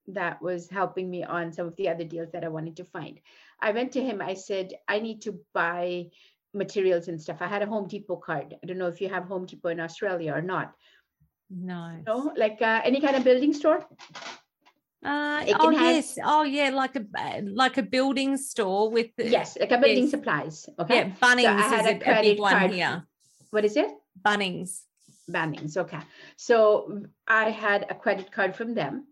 that 0.08 0.42
was 0.42 0.68
helping 0.68 1.10
me 1.10 1.24
on 1.24 1.52
some 1.52 1.66
of 1.66 1.76
the 1.76 1.88
other 1.88 2.04
deals 2.04 2.30
that 2.32 2.44
I 2.44 2.48
wanted 2.48 2.76
to 2.76 2.84
find. 2.84 3.20
I 3.60 3.72
went 3.72 3.92
to 3.92 4.02
him. 4.02 4.20
I 4.20 4.34
said, 4.34 4.72
I 4.88 5.00
need 5.00 5.22
to 5.22 5.40
buy 5.54 6.06
materials 6.52 7.08
and 7.08 7.20
stuff. 7.20 7.38
I 7.40 7.46
had 7.46 7.62
a 7.62 7.66
Home 7.66 7.86
Depot 7.86 8.16
card. 8.16 8.56
I 8.62 8.66
don't 8.66 8.78
know 8.78 8.88
if 8.88 9.00
you 9.00 9.08
have 9.08 9.24
Home 9.24 9.46
Depot 9.46 9.68
in 9.68 9.80
Australia 9.80 10.32
or 10.32 10.42
not. 10.42 10.72
No. 11.50 11.98
No, 12.06 12.32
like 12.36 12.62
uh, 12.62 12.80
any 12.84 13.00
kind 13.00 13.16
of 13.16 13.24
building 13.24 13.52
store. 13.52 13.84
Uh, 15.02 15.42
oh 15.58 15.70
have, 15.70 15.94
yes, 15.96 16.18
oh 16.22 16.42
yeah, 16.42 16.70
like 16.70 16.94
a 16.94 17.40
like 17.42 17.78
a 17.78 17.82
building 17.82 18.36
store 18.36 18.90
with 18.90 19.08
the, 19.16 19.28
yes, 19.28 19.56
like 19.58 19.72
a 19.72 19.78
building 19.78 20.04
yes. 20.04 20.10
supplies. 20.10 20.68
Okay, 20.78 20.96
yeah, 20.96 21.10
Bunnings 21.20 21.42
so 21.42 21.48
I 21.48 21.62
had 21.62 21.96
is 21.96 22.06
a, 22.06 22.18
a 22.18 22.22
big 22.22 22.38
one 22.38 22.52
card. 22.52 22.70
here. 22.70 23.06
What 23.50 23.64
is 23.64 23.76
it? 23.76 23.88
Bunnings. 24.20 24.82
Bunnings. 25.30 25.78
Okay, 25.78 26.00
so 26.36 27.02
I 27.26 27.48
had 27.48 27.86
a 27.88 27.94
credit 27.94 28.30
card 28.30 28.54
from 28.54 28.74
them, 28.74 29.06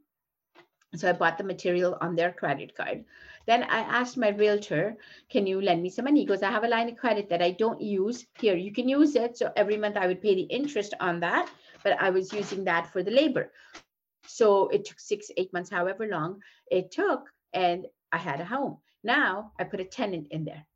so 0.95 1.09
I 1.09 1.13
bought 1.13 1.39
the 1.39 1.45
material 1.45 1.97
on 2.03 2.15
their 2.15 2.33
credit 2.33 2.77
card. 2.77 3.05
Then 3.47 3.63
I 3.63 3.79
asked 3.79 4.19
my 4.19 4.29
realtor, 4.29 4.95
"Can 5.31 5.47
you 5.47 5.63
lend 5.63 5.83
me 5.83 5.89
some 5.89 6.05
money?" 6.05 6.21
He 6.21 6.27
goes, 6.27 6.43
"I 6.43 6.51
have 6.51 6.65
a 6.65 6.69
line 6.69 6.91
of 6.91 6.99
credit 6.99 7.31
that 7.31 7.41
I 7.41 7.53
don't 7.53 7.81
use. 7.81 8.27
Here, 8.39 8.57
you 8.57 8.73
can 8.73 8.91
use 8.91 9.17
it." 9.17 9.39
So 9.39 9.51
every 9.57 9.79
month 9.79 9.97
I 9.97 10.07
would 10.07 10.21
pay 10.21 10.35
the 10.35 10.53
interest 10.53 10.93
on 11.01 11.21
that 11.21 11.49
but 11.83 12.01
I 12.01 12.11
was 12.11 12.33
using 12.33 12.65
that 12.65 12.93
for 12.93 13.03
the 13.03 13.11
labor. 13.11 13.53
So 14.27 14.69
it 14.69 14.85
took 14.85 15.01
six, 15.01 15.31
eight 15.37 15.53
months, 15.53 15.71
however 15.71 16.07
long 16.07 16.41
it 16.71 16.91
took, 16.91 17.29
and 17.53 17.87
I 18.13 18.19
had 18.19 18.41
a 18.41 18.45
home. 18.45 18.79
Now 19.03 19.53
I 19.59 19.65
put 19.65 19.81
a 19.81 19.85
tenant 19.85 20.29
in 20.31 20.45
there. 20.45 20.67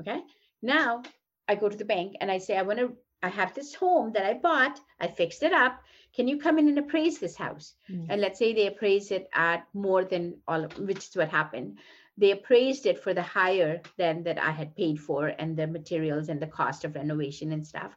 Okay. 0.00 0.20
Now 0.62 1.02
I 1.48 1.54
go 1.54 1.68
to 1.68 1.76
the 1.76 1.84
bank 1.84 2.16
and 2.20 2.30
I 2.30 2.38
say, 2.38 2.56
I 2.56 2.62
want 2.62 2.78
to, 2.78 2.96
I 3.22 3.28
have 3.28 3.54
this 3.54 3.74
home 3.74 4.12
that 4.12 4.24
I 4.24 4.34
bought, 4.34 4.80
I 5.00 5.08
fixed 5.08 5.42
it 5.42 5.52
up. 5.52 5.80
Can 6.14 6.26
you 6.26 6.38
come 6.38 6.58
in 6.58 6.68
and 6.68 6.78
appraise 6.78 7.18
this 7.18 7.36
house? 7.36 7.74
Mm. 7.90 8.06
And 8.08 8.20
let's 8.20 8.38
say 8.38 8.52
they 8.52 8.66
appraise 8.66 9.10
it 9.10 9.28
at 9.34 9.66
more 9.74 10.04
than 10.04 10.36
all 10.48 10.64
of 10.64 10.78
which 10.78 11.08
is 11.08 11.16
what 11.16 11.28
happened. 11.28 11.78
They 12.16 12.32
appraised 12.32 12.86
it 12.86 13.02
for 13.02 13.14
the 13.14 13.22
higher 13.22 13.80
than 13.96 14.24
that 14.24 14.38
I 14.38 14.50
had 14.50 14.76
paid 14.76 15.00
for 15.00 15.28
and 15.28 15.56
the 15.56 15.66
materials 15.66 16.28
and 16.28 16.40
the 16.40 16.46
cost 16.46 16.84
of 16.84 16.94
renovation 16.94 17.52
and 17.52 17.66
stuff. 17.66 17.96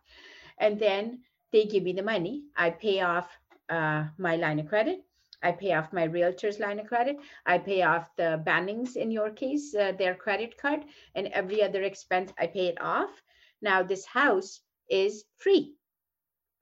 And 0.60 0.80
then 0.80 1.20
they 1.54 1.66
give 1.66 1.84
me 1.84 1.94
the 1.94 2.04
money. 2.04 2.44
I 2.58 2.72
pay 2.72 3.00
off 3.02 3.30
uh, 3.70 4.06
my 4.18 4.36
line 4.36 4.60
of 4.60 4.68
credit. 4.68 5.06
I 5.42 5.52
pay 5.52 5.74
off 5.74 5.94
my 5.94 6.06
realtor's 6.06 6.60
line 6.60 6.80
of 6.80 6.88
credit. 6.88 7.18
I 7.46 7.58
pay 7.60 7.84
off 7.84 8.10
the 8.18 8.44
Bunnings 8.46 8.96
in 8.96 9.12
your 9.12 9.30
case, 9.30 9.76
uh, 9.76 9.92
their 9.98 10.16
credit 10.16 10.58
card, 10.58 10.86
and 11.16 11.28
every 11.28 11.62
other 11.62 11.84
expense, 11.84 12.34
I 12.40 12.48
pay 12.48 12.68
it 12.68 12.82
off. 12.82 13.10
Now, 13.62 13.84
this 13.84 14.06
house 14.06 14.62
is 14.90 15.26
free. 15.38 15.76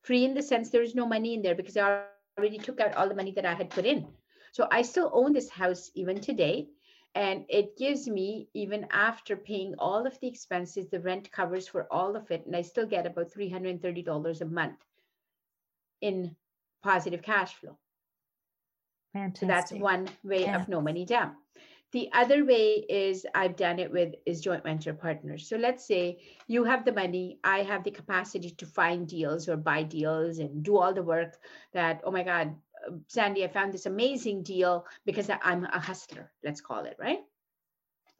Free 0.03 0.25
in 0.25 0.33
the 0.33 0.43
sense 0.43 0.69
there 0.69 0.83
is 0.83 0.95
no 0.95 1.05
money 1.05 1.35
in 1.35 1.41
there 1.41 1.55
because 1.55 1.77
I 1.77 2.03
already 2.37 2.57
took 2.57 2.79
out 2.79 2.95
all 2.95 3.07
the 3.07 3.15
money 3.15 3.31
that 3.35 3.45
I 3.45 3.53
had 3.53 3.69
put 3.69 3.85
in. 3.85 4.07
So 4.51 4.67
I 4.71 4.81
still 4.81 5.09
own 5.13 5.33
this 5.33 5.49
house 5.49 5.91
even 5.95 6.19
today. 6.19 6.67
And 7.13 7.45
it 7.49 7.77
gives 7.77 8.07
me, 8.07 8.47
even 8.53 8.87
after 8.91 9.35
paying 9.35 9.75
all 9.77 10.07
of 10.07 10.17
the 10.19 10.27
expenses, 10.27 10.87
the 10.89 11.01
rent 11.01 11.31
covers 11.31 11.67
for 11.67 11.87
all 11.91 12.15
of 12.15 12.31
it. 12.31 12.45
And 12.45 12.55
I 12.55 12.61
still 12.61 12.85
get 12.85 13.05
about 13.05 13.31
$330 13.31 14.41
a 14.41 14.45
month 14.45 14.79
in 16.01 16.35
positive 16.83 17.21
cash 17.21 17.53
flow. 17.55 17.77
Fantastic. 19.13 19.39
So 19.39 19.45
that's 19.45 19.71
one 19.73 20.07
way 20.23 20.43
yeah. 20.43 20.61
of 20.61 20.69
no 20.69 20.79
money 20.79 21.05
down. 21.05 21.35
The 21.91 22.09
other 22.13 22.45
way 22.45 22.85
is 22.89 23.25
I've 23.35 23.57
done 23.57 23.77
it 23.77 23.91
with 23.91 24.15
is 24.25 24.39
joint 24.39 24.63
venture 24.63 24.93
partners. 24.93 25.49
So 25.49 25.57
let's 25.57 25.85
say 25.85 26.19
you 26.47 26.63
have 26.63 26.85
the 26.85 26.93
money, 26.93 27.39
I 27.43 27.63
have 27.63 27.83
the 27.83 27.91
capacity 27.91 28.51
to 28.51 28.65
find 28.65 29.05
deals 29.05 29.49
or 29.49 29.57
buy 29.57 29.83
deals 29.83 30.39
and 30.39 30.63
do 30.63 30.77
all 30.77 30.93
the 30.93 31.03
work 31.03 31.37
that, 31.73 31.99
oh 32.05 32.11
my 32.11 32.23
God, 32.23 32.55
Sandy, 33.07 33.43
I 33.43 33.47
found 33.47 33.73
this 33.73 33.85
amazing 33.85 34.43
deal 34.43 34.85
because 35.05 35.29
I'm 35.29 35.65
a 35.65 35.79
hustler, 35.79 36.31
let's 36.43 36.61
call 36.61 36.85
it, 36.85 36.97
right? 36.99 37.19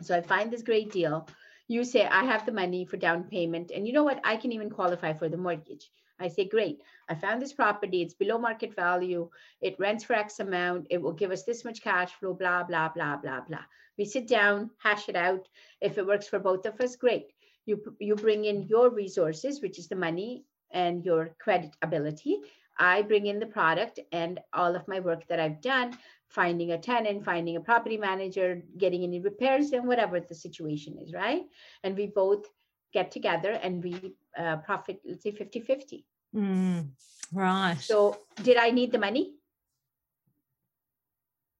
So 0.01 0.15
I 0.15 0.21
find 0.21 0.51
this 0.51 0.63
great 0.63 0.91
deal. 0.91 1.27
You 1.67 1.83
say, 1.83 2.05
I 2.05 2.23
have 2.25 2.45
the 2.45 2.51
money 2.51 2.85
for 2.85 2.97
down 2.97 3.23
payment. 3.25 3.71
And 3.73 3.87
you 3.87 3.93
know 3.93 4.03
what? 4.03 4.19
I 4.23 4.35
can 4.35 4.51
even 4.51 4.69
qualify 4.69 5.13
for 5.13 5.29
the 5.29 5.37
mortgage. 5.37 5.89
I 6.19 6.27
say, 6.27 6.45
great, 6.45 6.81
I 7.09 7.15
found 7.15 7.41
this 7.41 7.53
property. 7.53 8.01
It's 8.01 8.13
below 8.13 8.37
market 8.37 8.75
value. 8.75 9.29
It 9.61 9.79
rents 9.79 10.03
for 10.03 10.13
X 10.13 10.39
amount. 10.39 10.87
It 10.89 11.01
will 11.01 11.13
give 11.13 11.31
us 11.31 11.43
this 11.43 11.65
much 11.65 11.81
cash 11.81 12.11
flow, 12.11 12.33
blah, 12.33 12.63
blah, 12.63 12.89
blah, 12.89 13.17
blah, 13.17 13.41
blah. 13.41 13.63
We 13.97 14.05
sit 14.05 14.27
down, 14.27 14.69
hash 14.77 15.09
it 15.09 15.15
out. 15.15 15.47
If 15.81 15.97
it 15.97 16.05
works 16.05 16.27
for 16.27 16.39
both 16.39 16.65
of 16.65 16.79
us, 16.79 16.95
great. 16.95 17.27
You, 17.65 17.95
you 17.99 18.15
bring 18.15 18.45
in 18.45 18.63
your 18.63 18.89
resources, 18.89 19.61
which 19.61 19.79
is 19.79 19.87
the 19.87 19.95
money 19.95 20.45
and 20.71 21.03
your 21.03 21.35
credit 21.39 21.75
ability. 21.81 22.39
I 22.81 23.03
bring 23.03 23.27
in 23.27 23.39
the 23.39 23.45
product 23.45 23.99
and 24.11 24.39
all 24.53 24.75
of 24.75 24.87
my 24.87 24.99
work 24.99 25.27
that 25.27 25.39
I've 25.39 25.61
done, 25.61 25.95
finding 26.29 26.71
a 26.71 26.79
tenant, 26.79 27.23
finding 27.23 27.55
a 27.55 27.61
property 27.61 27.95
manager, 27.95 28.63
getting 28.75 29.03
any 29.03 29.19
repairs, 29.19 29.71
and 29.71 29.87
whatever 29.87 30.19
the 30.19 30.33
situation 30.33 30.97
is, 30.97 31.13
right? 31.13 31.43
And 31.83 31.95
we 31.95 32.07
both 32.07 32.47
get 32.91 33.11
together 33.11 33.51
and 33.51 33.83
we 33.83 34.15
uh, 34.35 34.57
profit, 34.57 34.99
let's 35.05 35.21
say 35.21 35.31
50 35.31 35.59
50. 35.59 36.05
Mm, 36.35 36.89
right. 37.31 37.77
So, 37.79 38.17
did 38.41 38.57
I 38.57 38.71
need 38.71 38.91
the 38.91 38.97
money? 38.97 39.35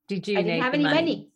Did 0.08 0.28
you? 0.28 0.40
I 0.40 0.42
didn't 0.42 0.64
have 0.64 0.74
any 0.74 0.84
money? 0.84 0.96
money. 0.96 1.32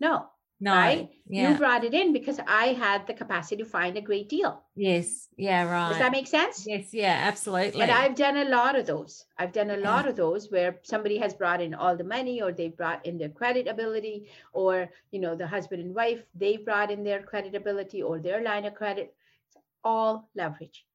No, 0.00 0.26
no, 0.62 0.74
right? 0.74 1.10
Yeah. 1.26 1.50
You 1.50 1.58
brought 1.58 1.82
it 1.82 1.92
in 1.92 2.12
because 2.12 2.38
I 2.46 2.66
had 2.66 3.04
the 3.08 3.14
capacity 3.14 3.56
to 3.64 3.68
find 3.68 3.96
a 3.96 4.00
great 4.00 4.28
deal. 4.28 4.62
Yes. 4.76 5.28
Yeah. 5.36 5.68
Right. 5.68 5.88
Does 5.88 5.98
that 5.98 6.12
make 6.12 6.28
sense? 6.28 6.64
Yes. 6.68 6.94
Yeah. 6.94 7.18
Absolutely. 7.24 7.82
And 7.82 7.90
I've 7.90 8.14
done 8.14 8.36
a 8.36 8.44
lot 8.44 8.78
of 8.78 8.86
those. 8.86 9.26
I've 9.36 9.52
done 9.52 9.70
a 9.70 9.76
lot 9.76 10.06
of 10.06 10.14
those 10.14 10.52
where 10.52 10.78
somebody 10.84 11.18
has 11.18 11.34
brought 11.34 11.60
in 11.60 11.74
all 11.74 11.96
the 11.96 12.04
money, 12.04 12.40
or 12.40 12.52
they 12.52 12.68
brought 12.68 13.04
in 13.04 13.18
their 13.18 13.28
credit 13.28 13.66
ability, 13.66 14.28
or 14.52 14.88
you 15.10 15.18
know 15.18 15.34
the 15.34 15.48
husband 15.48 15.82
and 15.82 15.96
wife 15.96 16.22
they 16.32 16.58
brought 16.58 16.92
in 16.92 17.02
their 17.02 17.22
credit 17.22 17.56
ability 17.56 18.00
or 18.00 18.20
their 18.20 18.40
line 18.40 18.64
of 18.64 18.76
credit. 18.76 19.12
It's 19.48 19.56
all 19.82 20.28
leverage. 20.36 20.86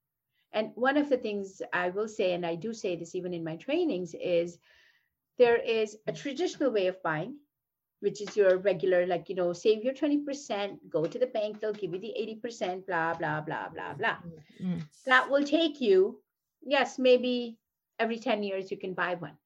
And 0.53 0.71
one 0.75 0.95
of 0.95 1.09
the 1.09 1.17
things 1.17 1.61
I 1.73 1.89
will 1.89 2.07
say, 2.07 2.31
and 2.31 2.45
I 2.45 2.55
do 2.55 2.73
say 2.73 2.95
this 2.95 3.15
even 3.15 3.33
in 3.33 3.43
my 3.43 3.57
trainings, 3.57 4.15
is 4.17 4.59
there 5.37 5.57
is 5.57 5.97
a 6.07 6.13
traditional 6.13 6.71
way 6.71 6.87
of 6.87 7.03
buying 7.03 7.35
which 7.99 8.21
is 8.21 8.37
your 8.37 8.57
regular, 8.57 9.05
like, 9.05 9.29
you 9.29 9.35
know, 9.35 9.53
save 9.53 9.83
your 9.83 9.93
20%, 9.93 10.77
go 10.89 11.05
to 11.05 11.17
the 11.17 11.27
bank, 11.27 11.59
they'll 11.59 11.73
give 11.73 11.93
you 11.93 11.99
the 11.99 12.13
80%, 12.43 12.85
blah, 12.85 13.13
blah, 13.15 13.41
blah, 13.41 13.69
blah, 13.69 13.93
blah. 13.93 14.17
Mm-hmm. 14.61 14.79
That 15.05 15.29
will 15.29 15.43
take 15.43 15.81
you, 15.81 16.19
yes, 16.61 16.99
maybe 16.99 17.57
every 17.99 18.19
10 18.19 18.43
years 18.43 18.69
you 18.69 18.77
can 18.77 18.93
buy 18.93 19.15
one. 19.15 19.37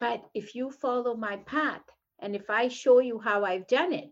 But 0.00 0.24
if 0.34 0.54
you 0.54 0.70
follow 0.70 1.14
my 1.14 1.36
path 1.36 1.82
and 2.18 2.34
if 2.34 2.50
I 2.50 2.68
show 2.68 2.98
you 2.98 3.20
how 3.20 3.44
I've 3.44 3.68
done 3.68 3.92
it, 3.92 4.10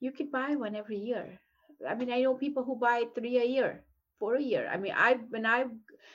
you 0.00 0.10
could 0.10 0.32
buy 0.32 0.56
one 0.56 0.74
every 0.74 0.98
year. 0.98 1.40
I 1.88 1.94
mean, 1.94 2.10
I 2.10 2.22
know 2.22 2.34
people 2.34 2.64
who 2.64 2.76
buy 2.76 3.04
three 3.14 3.38
a 3.38 3.44
year, 3.44 3.84
four 4.18 4.34
a 4.34 4.42
year. 4.42 4.68
I 4.72 4.76
mean, 4.76 4.92
I 4.96 5.18
when 5.30 5.46
I 5.46 5.66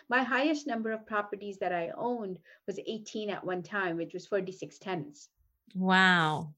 my 0.10 0.24
highest 0.24 0.68
number 0.68 0.92
of 0.92 1.06
properties 1.06 1.58
that 1.60 1.72
I 1.72 1.92
owned 1.96 2.40
was 2.68 2.80
18 2.86 3.30
at 3.30 3.46
one 3.46 3.64
time, 3.64 3.98
which 3.98 4.14
was 4.14 4.28
46 4.28 4.78
tenants. 4.80 5.30
Wow. 5.76 6.54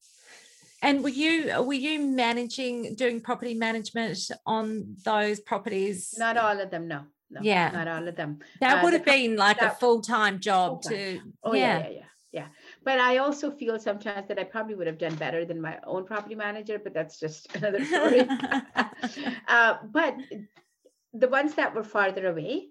And 0.82 1.04
were 1.04 1.10
you 1.10 1.64
were 1.64 1.74
you 1.74 2.00
managing 2.00 2.96
doing 2.96 3.20
property 3.20 3.56
management 3.56 4.20
on 4.46 4.96
those 5.04 5.40
properties? 5.40 6.14
Not 6.18 6.38
all 6.38 6.60
of 6.60 6.70
them, 6.70 6.88
no. 6.88 7.06
no 7.32 7.42
yeah, 7.42 7.72
not 7.72 7.88
all 7.88 8.08
of 8.08 8.16
them. 8.16 8.40
That 8.60 8.80
uh, 8.80 8.84
would 8.84 8.94
have 8.94 9.06
been 9.06 9.36
like 9.36 9.60
that, 9.60 9.74
a 9.74 9.76
full 9.78 10.02
time 10.02 10.40
job 10.40 10.84
full-time. 10.84 10.98
to. 10.98 11.22
Oh 11.44 11.54
yeah. 11.54 11.80
yeah, 11.80 11.80
yeah, 11.80 11.90
yeah, 11.90 12.04
yeah. 12.32 12.48
But 12.84 13.00
I 13.00 13.18
also 13.18 13.50
feel 13.50 13.80
sometimes 13.80 14.28
that 14.28 14.38
I 14.38 14.44
probably 14.44 14.76
would 14.76 14.86
have 14.86 15.00
done 15.00 15.16
better 15.16 15.44
than 15.44 15.60
my 15.60 15.80
own 15.86 16.06
property 16.06 16.36
manager. 16.36 16.78
But 16.78 16.94
that's 16.94 17.20
just 17.20 17.48
another 17.56 17.84
story. 17.84 18.28
uh, 19.48 19.78
but 19.90 20.18
the 21.14 21.30
ones 21.30 21.56
that 21.56 21.74
were 21.74 21.84
farther 21.84 22.28
away, 22.28 22.70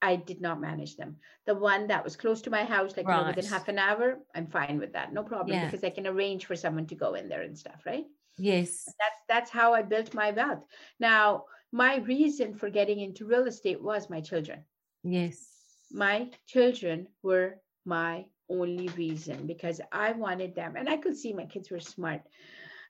I 0.00 0.16
did 0.16 0.40
not 0.40 0.60
manage 0.60 0.96
them. 0.96 1.16
The 1.46 1.54
one 1.54 1.88
that 1.88 2.04
was 2.04 2.16
close 2.16 2.42
to 2.42 2.50
my 2.50 2.64
house, 2.64 2.96
like 2.96 3.06
right. 3.06 3.18
you 3.18 3.22
know, 3.22 3.28
within 3.28 3.50
half 3.50 3.68
an 3.68 3.78
hour, 3.78 4.18
I'm 4.34 4.46
fine 4.46 4.78
with 4.78 4.92
that. 4.92 5.12
No 5.12 5.22
problem 5.22 5.56
yeah. 5.56 5.64
because 5.64 5.82
I 5.82 5.90
can 5.90 6.06
arrange 6.06 6.46
for 6.46 6.56
someone 6.56 6.86
to 6.86 6.94
go 6.94 7.14
in 7.14 7.28
there 7.28 7.42
and 7.42 7.58
stuff, 7.58 7.82
right? 7.84 8.04
Yes. 8.38 8.84
That's 8.86 9.20
that's 9.28 9.50
how 9.50 9.74
I 9.74 9.82
built 9.82 10.14
my 10.14 10.30
wealth. 10.30 10.64
Now, 11.00 11.44
my 11.72 11.96
reason 11.96 12.54
for 12.54 12.70
getting 12.70 13.00
into 13.00 13.26
real 13.26 13.46
estate 13.46 13.82
was 13.82 14.08
my 14.08 14.20
children. 14.20 14.64
Yes. 15.02 15.46
My 15.90 16.30
children 16.46 17.08
were 17.22 17.56
my 17.84 18.26
only 18.48 18.88
reason 18.88 19.46
because 19.46 19.80
I 19.90 20.12
wanted 20.12 20.54
them, 20.54 20.76
and 20.76 20.88
I 20.88 20.96
could 20.96 21.16
see 21.16 21.32
my 21.32 21.46
kids 21.46 21.70
were 21.70 21.80
smart. 21.80 22.22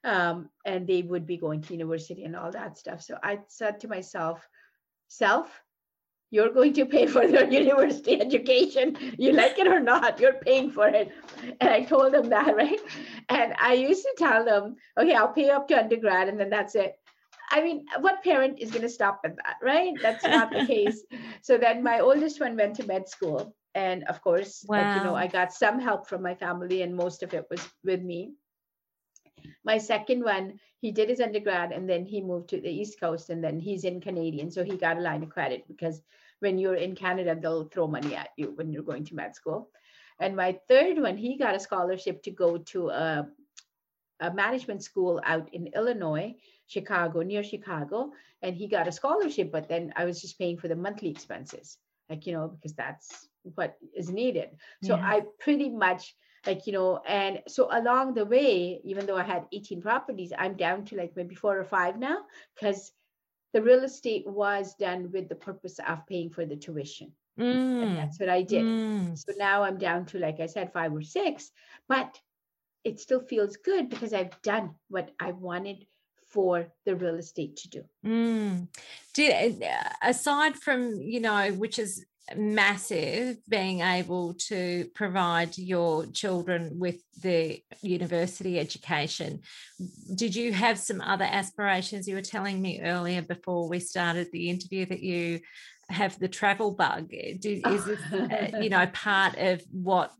Um, 0.04 0.48
and 0.64 0.86
they 0.86 1.02
would 1.02 1.26
be 1.26 1.36
going 1.36 1.60
to 1.62 1.72
university 1.72 2.22
and 2.22 2.36
all 2.36 2.52
that 2.52 2.78
stuff. 2.78 3.02
So 3.02 3.18
I 3.20 3.40
said 3.48 3.80
to 3.80 3.88
myself, 3.88 4.46
self, 5.08 5.60
you're 6.30 6.52
going 6.52 6.72
to 6.74 6.84
pay 6.86 7.06
for 7.06 7.26
their 7.26 7.50
university 7.60 8.20
education. 8.20 8.96
You 9.18 9.32
like 9.32 9.58
it 9.58 9.66
or 9.66 9.80
not 9.80 10.20
you're 10.20 10.34
paying 10.34 10.70
for 10.70 10.88
it. 10.88 11.12
And 11.60 11.70
i 11.70 11.82
told 11.84 12.12
them 12.12 12.28
that 12.30 12.54
right? 12.62 12.80
And 13.28 13.54
i 13.58 13.74
used 13.74 14.02
to 14.02 14.14
tell 14.18 14.44
them 14.44 14.76
okay 14.98 15.14
i'll 15.14 15.32
pay 15.32 15.50
up 15.50 15.68
to 15.68 15.78
undergrad 15.78 16.28
and 16.28 16.38
then 16.38 16.50
that's 16.50 16.74
it. 16.74 16.96
I 17.50 17.62
mean 17.62 17.86
what 18.00 18.22
parent 18.22 18.58
is 18.58 18.70
going 18.70 18.82
to 18.82 18.88
stop 18.88 19.20
at 19.24 19.36
that 19.36 19.56
right? 19.62 19.94
That's 20.02 20.24
not 20.24 20.50
the 20.50 20.66
case. 20.74 21.02
So 21.42 21.56
then 21.56 21.82
my 21.82 22.00
oldest 22.00 22.40
one 22.40 22.56
went 22.56 22.76
to 22.76 22.86
med 22.86 23.08
school 23.08 23.54
and 23.74 24.04
of 24.04 24.20
course 24.22 24.64
wow. 24.66 24.76
like, 24.76 24.96
you 24.96 25.04
know 25.04 25.14
i 25.14 25.26
got 25.26 25.52
some 25.52 25.78
help 25.78 26.08
from 26.08 26.22
my 26.22 26.34
family 26.34 26.82
and 26.82 26.94
most 26.94 27.22
of 27.22 27.34
it 27.34 27.44
was 27.50 27.60
with 27.84 28.02
me 28.02 28.32
my 29.64 29.78
second 29.78 30.22
one 30.22 30.58
he 30.80 30.92
did 30.92 31.08
his 31.08 31.20
undergrad 31.20 31.72
and 31.72 31.88
then 31.88 32.04
he 32.04 32.20
moved 32.20 32.48
to 32.50 32.60
the 32.60 32.70
east 32.70 33.00
coast 33.00 33.30
and 33.30 33.42
then 33.42 33.58
he's 33.58 33.84
in 33.84 34.00
canadian. 34.00 34.50
So 34.50 34.64
he 34.64 34.76
got 34.76 34.96
a 34.96 35.00
line 35.00 35.22
of 35.22 35.30
credit 35.30 35.66
because 35.66 36.00
when 36.40 36.58
you're 36.58 36.76
in 36.76 36.94
canada 36.94 37.36
they'll 37.40 37.64
throw 37.64 37.88
money 37.88 38.14
at 38.14 38.30
you 38.36 38.52
when 38.54 38.72
you're 38.72 38.82
going 38.82 39.04
to 39.06 39.14
med 39.14 39.34
school. 39.34 39.70
And 40.20 40.36
my 40.36 40.58
third 40.68 41.00
one 41.00 41.16
he 41.16 41.36
got 41.36 41.56
a 41.56 41.60
scholarship 41.60 42.22
to 42.22 42.30
go 42.30 42.58
to 42.58 42.90
a, 42.90 43.28
a 44.20 44.32
management 44.32 44.82
school 44.84 45.20
out 45.24 45.52
in 45.52 45.68
illinois 45.74 46.34
chicago 46.66 47.22
near 47.22 47.42
chicago. 47.42 48.12
And 48.40 48.54
he 48.54 48.68
got 48.68 48.86
a 48.86 48.92
scholarship 48.92 49.50
but 49.50 49.68
then 49.68 49.92
i 49.96 50.04
was 50.04 50.20
just 50.20 50.38
paying 50.38 50.58
for 50.58 50.68
the 50.68 50.76
monthly 50.76 51.10
expenses. 51.10 51.78
Like 52.08 52.26
you 52.26 52.32
know 52.32 52.48
because 52.48 52.74
that's 52.74 53.28
what 53.54 53.76
is 53.96 54.10
needed. 54.10 54.50
So 54.84 54.94
yeah. 54.94 55.04
i 55.04 55.22
pretty 55.40 55.70
much 55.70 56.14
like 56.46 56.66
you 56.66 56.72
know 56.72 57.00
and 57.06 57.40
so 57.46 57.68
along 57.72 58.14
the 58.14 58.24
way 58.24 58.80
even 58.84 59.06
though 59.06 59.16
i 59.16 59.22
had 59.22 59.44
18 59.52 59.82
properties 59.82 60.32
i'm 60.38 60.54
down 60.54 60.84
to 60.84 60.96
like 60.96 61.12
maybe 61.16 61.34
four 61.34 61.58
or 61.58 61.64
five 61.64 61.98
now 61.98 62.18
because 62.54 62.92
the 63.52 63.62
real 63.62 63.84
estate 63.84 64.26
was 64.26 64.74
done 64.74 65.10
with 65.12 65.28
the 65.28 65.34
purpose 65.34 65.78
of 65.86 66.06
paying 66.06 66.30
for 66.30 66.44
the 66.44 66.56
tuition 66.56 67.12
mm. 67.38 67.82
and 67.82 67.96
that's 67.96 68.20
what 68.20 68.28
i 68.28 68.42
did 68.42 68.64
mm. 68.64 69.16
so 69.16 69.32
now 69.38 69.62
i'm 69.62 69.78
down 69.78 70.04
to 70.04 70.18
like 70.18 70.40
i 70.40 70.46
said 70.46 70.72
five 70.72 70.92
or 70.92 71.02
six 71.02 71.50
but 71.88 72.18
it 72.84 73.00
still 73.00 73.20
feels 73.20 73.56
good 73.56 73.88
because 73.88 74.12
i've 74.12 74.40
done 74.42 74.74
what 74.88 75.10
i 75.20 75.32
wanted 75.32 75.86
for 76.28 76.68
the 76.84 76.94
real 76.94 77.16
estate 77.16 77.56
to 77.56 77.68
do. 77.68 77.84
Mm. 78.04 78.68
Did, 79.14 79.62
uh, 79.62 79.88
aside 80.02 80.56
from 80.56 81.00
you 81.00 81.20
know, 81.20 81.52
which 81.52 81.78
is 81.78 82.04
massive 82.36 83.38
being 83.48 83.80
able 83.80 84.34
to 84.34 84.88
provide 84.94 85.56
your 85.56 86.06
children 86.06 86.78
with 86.78 87.02
the 87.22 87.62
university 87.82 88.58
education. 88.58 89.40
Did 90.14 90.34
you 90.34 90.52
have 90.52 90.78
some 90.78 91.00
other 91.00 91.24
aspirations? 91.24 92.06
You 92.06 92.16
were 92.16 92.22
telling 92.22 92.60
me 92.60 92.80
earlier 92.82 93.22
before 93.22 93.68
we 93.68 93.80
started 93.80 94.28
the 94.32 94.50
interview 94.50 94.86
that 94.86 95.02
you 95.02 95.40
have 95.90 96.18
the 96.18 96.28
travel 96.28 96.72
bug. 96.72 97.08
is 97.10 97.84
this, 97.84 98.00
uh, 98.12 98.58
you 98.60 98.68
know, 98.68 98.86
part 98.92 99.36
of 99.36 99.62
what 99.70 100.12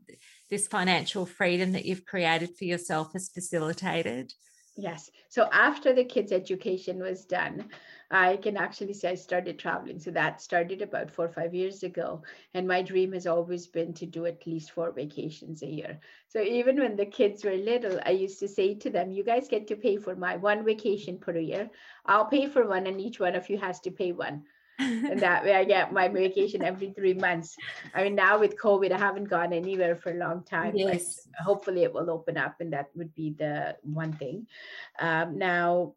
this 0.49 0.67
financial 0.67 1.25
freedom 1.25 1.73
that 1.73 1.85
you've 1.85 2.05
created 2.05 2.57
for 2.57 2.65
yourself 2.65 3.13
has 3.13 3.29
facilitated? 3.29 4.33
Yes. 4.75 5.11
So 5.29 5.49
after 5.51 5.93
the 5.93 6.05
kids' 6.05 6.31
education 6.31 6.99
was 6.99 7.25
done, 7.25 7.69
I 8.11 8.37
can 8.37 8.57
actually 8.57 8.93
say 8.93 9.11
I 9.11 9.15
started 9.15 9.59
traveling. 9.59 9.99
So 9.99 10.11
that 10.11 10.41
started 10.41 10.81
about 10.81 11.11
four 11.11 11.25
or 11.25 11.31
five 11.31 11.53
years 11.53 11.83
ago. 11.83 12.23
And 12.53 12.67
my 12.67 12.81
dream 12.81 13.13
has 13.13 13.27
always 13.27 13.67
been 13.67 13.93
to 13.95 14.05
do 14.05 14.25
at 14.25 14.47
least 14.47 14.71
four 14.71 14.91
vacations 14.91 15.61
a 15.61 15.67
year. 15.67 15.99
So 16.27 16.41
even 16.41 16.79
when 16.79 16.95
the 16.95 17.05
kids 17.05 17.43
were 17.43 17.55
little, 17.55 17.99
I 18.05 18.11
used 18.11 18.39
to 18.39 18.47
say 18.47 18.73
to 18.75 18.89
them, 18.89 19.11
You 19.11 19.23
guys 19.23 19.47
get 19.47 19.67
to 19.67 19.75
pay 19.75 19.97
for 19.97 20.15
my 20.15 20.37
one 20.37 20.65
vacation 20.65 21.19
per 21.19 21.37
year. 21.37 21.69
I'll 22.05 22.25
pay 22.25 22.47
for 22.47 22.67
one, 22.67 22.87
and 22.87 22.99
each 22.99 23.19
one 23.19 23.35
of 23.35 23.49
you 23.49 23.57
has 23.59 23.79
to 23.81 23.91
pay 23.91 24.11
one. 24.11 24.43
and 24.79 25.19
that 25.19 25.43
way 25.43 25.53
I 25.53 25.65
get 25.65 25.91
my 25.91 26.07
vacation 26.07 26.63
every 26.63 26.91
three 26.91 27.13
months. 27.13 27.57
I 27.93 28.03
mean, 28.03 28.15
now 28.15 28.39
with 28.39 28.57
COVID, 28.57 28.93
I 28.93 28.97
haven't 28.97 29.25
gone 29.25 29.51
anywhere 29.51 29.97
for 29.97 30.11
a 30.11 30.17
long 30.17 30.43
time. 30.45 30.73
Yes. 30.73 31.27
hopefully 31.43 31.83
it 31.83 31.93
will 31.93 32.09
open 32.09 32.37
up, 32.37 32.55
and 32.61 32.71
that 32.73 32.89
would 32.95 33.13
be 33.13 33.35
the 33.37 33.75
one 33.83 34.13
thing. 34.13 34.47
Um, 34.97 35.37
now, 35.37 35.95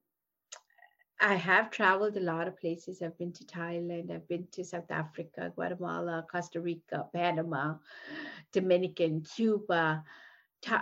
I 1.23 1.35
have 1.35 1.71
traveled 1.71 2.17
a 2.17 2.21
lot 2.21 2.49
of 2.49 2.59
places. 2.59 3.01
I've 3.01 3.17
been 3.17 3.33
to 3.33 3.45
Thailand, 3.45 4.11
I've 4.11 4.27
been 4.29 4.47
to 4.53 4.65
South 4.65 4.91
Africa, 4.91 5.53
Guatemala, 5.55 6.27
Costa 6.31 6.61
Rica, 6.61 7.07
Panama, 7.13 7.77
Dominican, 8.53 9.21
Cuba. 9.23 10.05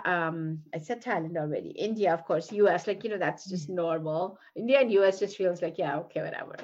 Um, 0.03 0.59
I 0.73 0.79
said 0.79 1.03
Thailand 1.03 1.37
already. 1.37 1.69
India, 1.69 2.13
of 2.13 2.25
course, 2.25 2.51
US, 2.51 2.87
like 2.87 3.03
you 3.03 3.11
know, 3.11 3.19
that's 3.19 3.47
just 3.47 3.69
mm. 3.69 3.75
normal. 3.75 4.39
India 4.55 4.79
and 4.79 4.91
US 4.93 5.19
just 5.19 5.37
feels 5.37 5.61
like, 5.61 5.77
yeah, 5.77 5.97
okay, 5.99 6.21
whatever. 6.21 6.55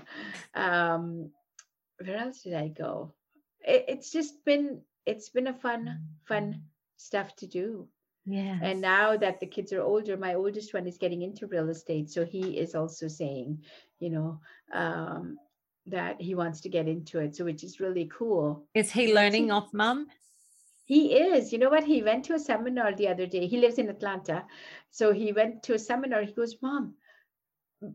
Um, 0.56 1.30
where 2.04 2.18
else 2.18 2.42
did 2.42 2.56
I 2.56 2.70
go? 2.70 3.14
It, 3.62 3.86
it's 3.88 4.12
just 4.12 4.44
been 4.44 4.82
it's 5.06 5.30
been 5.30 5.48
a 5.48 5.54
fun, 5.54 6.04
fun 6.26 6.64
stuff 6.98 7.36
to 7.38 7.48
do. 7.48 7.88
Yeah. 8.30 8.60
And 8.62 8.82
now 8.82 9.16
that 9.16 9.40
the 9.40 9.46
kids 9.46 9.72
are 9.72 9.82
older, 9.82 10.18
my 10.18 10.34
oldest 10.36 10.74
one 10.74 10.86
is 10.86 10.98
getting 10.98 11.22
into 11.22 11.48
real 11.48 11.70
estate. 11.70 12.10
So 12.10 12.26
he 12.26 12.58
is 12.58 12.76
also 12.76 13.08
saying, 13.08 13.64
you 14.00 14.10
know, 14.10 14.42
um, 14.74 15.38
that 15.86 16.22
he 16.22 16.36
wants 16.36 16.60
to 16.62 16.70
get 16.70 16.90
into 16.90 17.20
it. 17.20 17.38
So 17.38 17.46
which 17.46 17.64
is 17.64 17.80
really 17.80 18.10
cool. 18.14 18.68
Is 18.74 18.92
he 18.92 19.14
learning 19.14 19.50
off 19.50 19.74
mom? 19.74 20.08
He 20.84 21.14
is. 21.14 21.54
You 21.54 21.60
know 21.60 21.70
what? 21.70 21.86
He 21.86 22.04
went 22.04 22.26
to 22.26 22.34
a 22.34 22.40
seminar 22.40 22.94
the 22.94 23.08
other 23.08 23.26
day. 23.26 23.48
He 23.48 23.60
lives 23.60 23.78
in 23.78 23.90
Atlanta. 23.90 24.46
So 24.92 25.14
he 25.14 25.32
went 25.32 25.64
to 25.64 25.76
a 25.76 25.80
seminar. 25.80 26.24
He 26.24 26.34
goes, 26.34 26.56
Mom, 26.62 26.96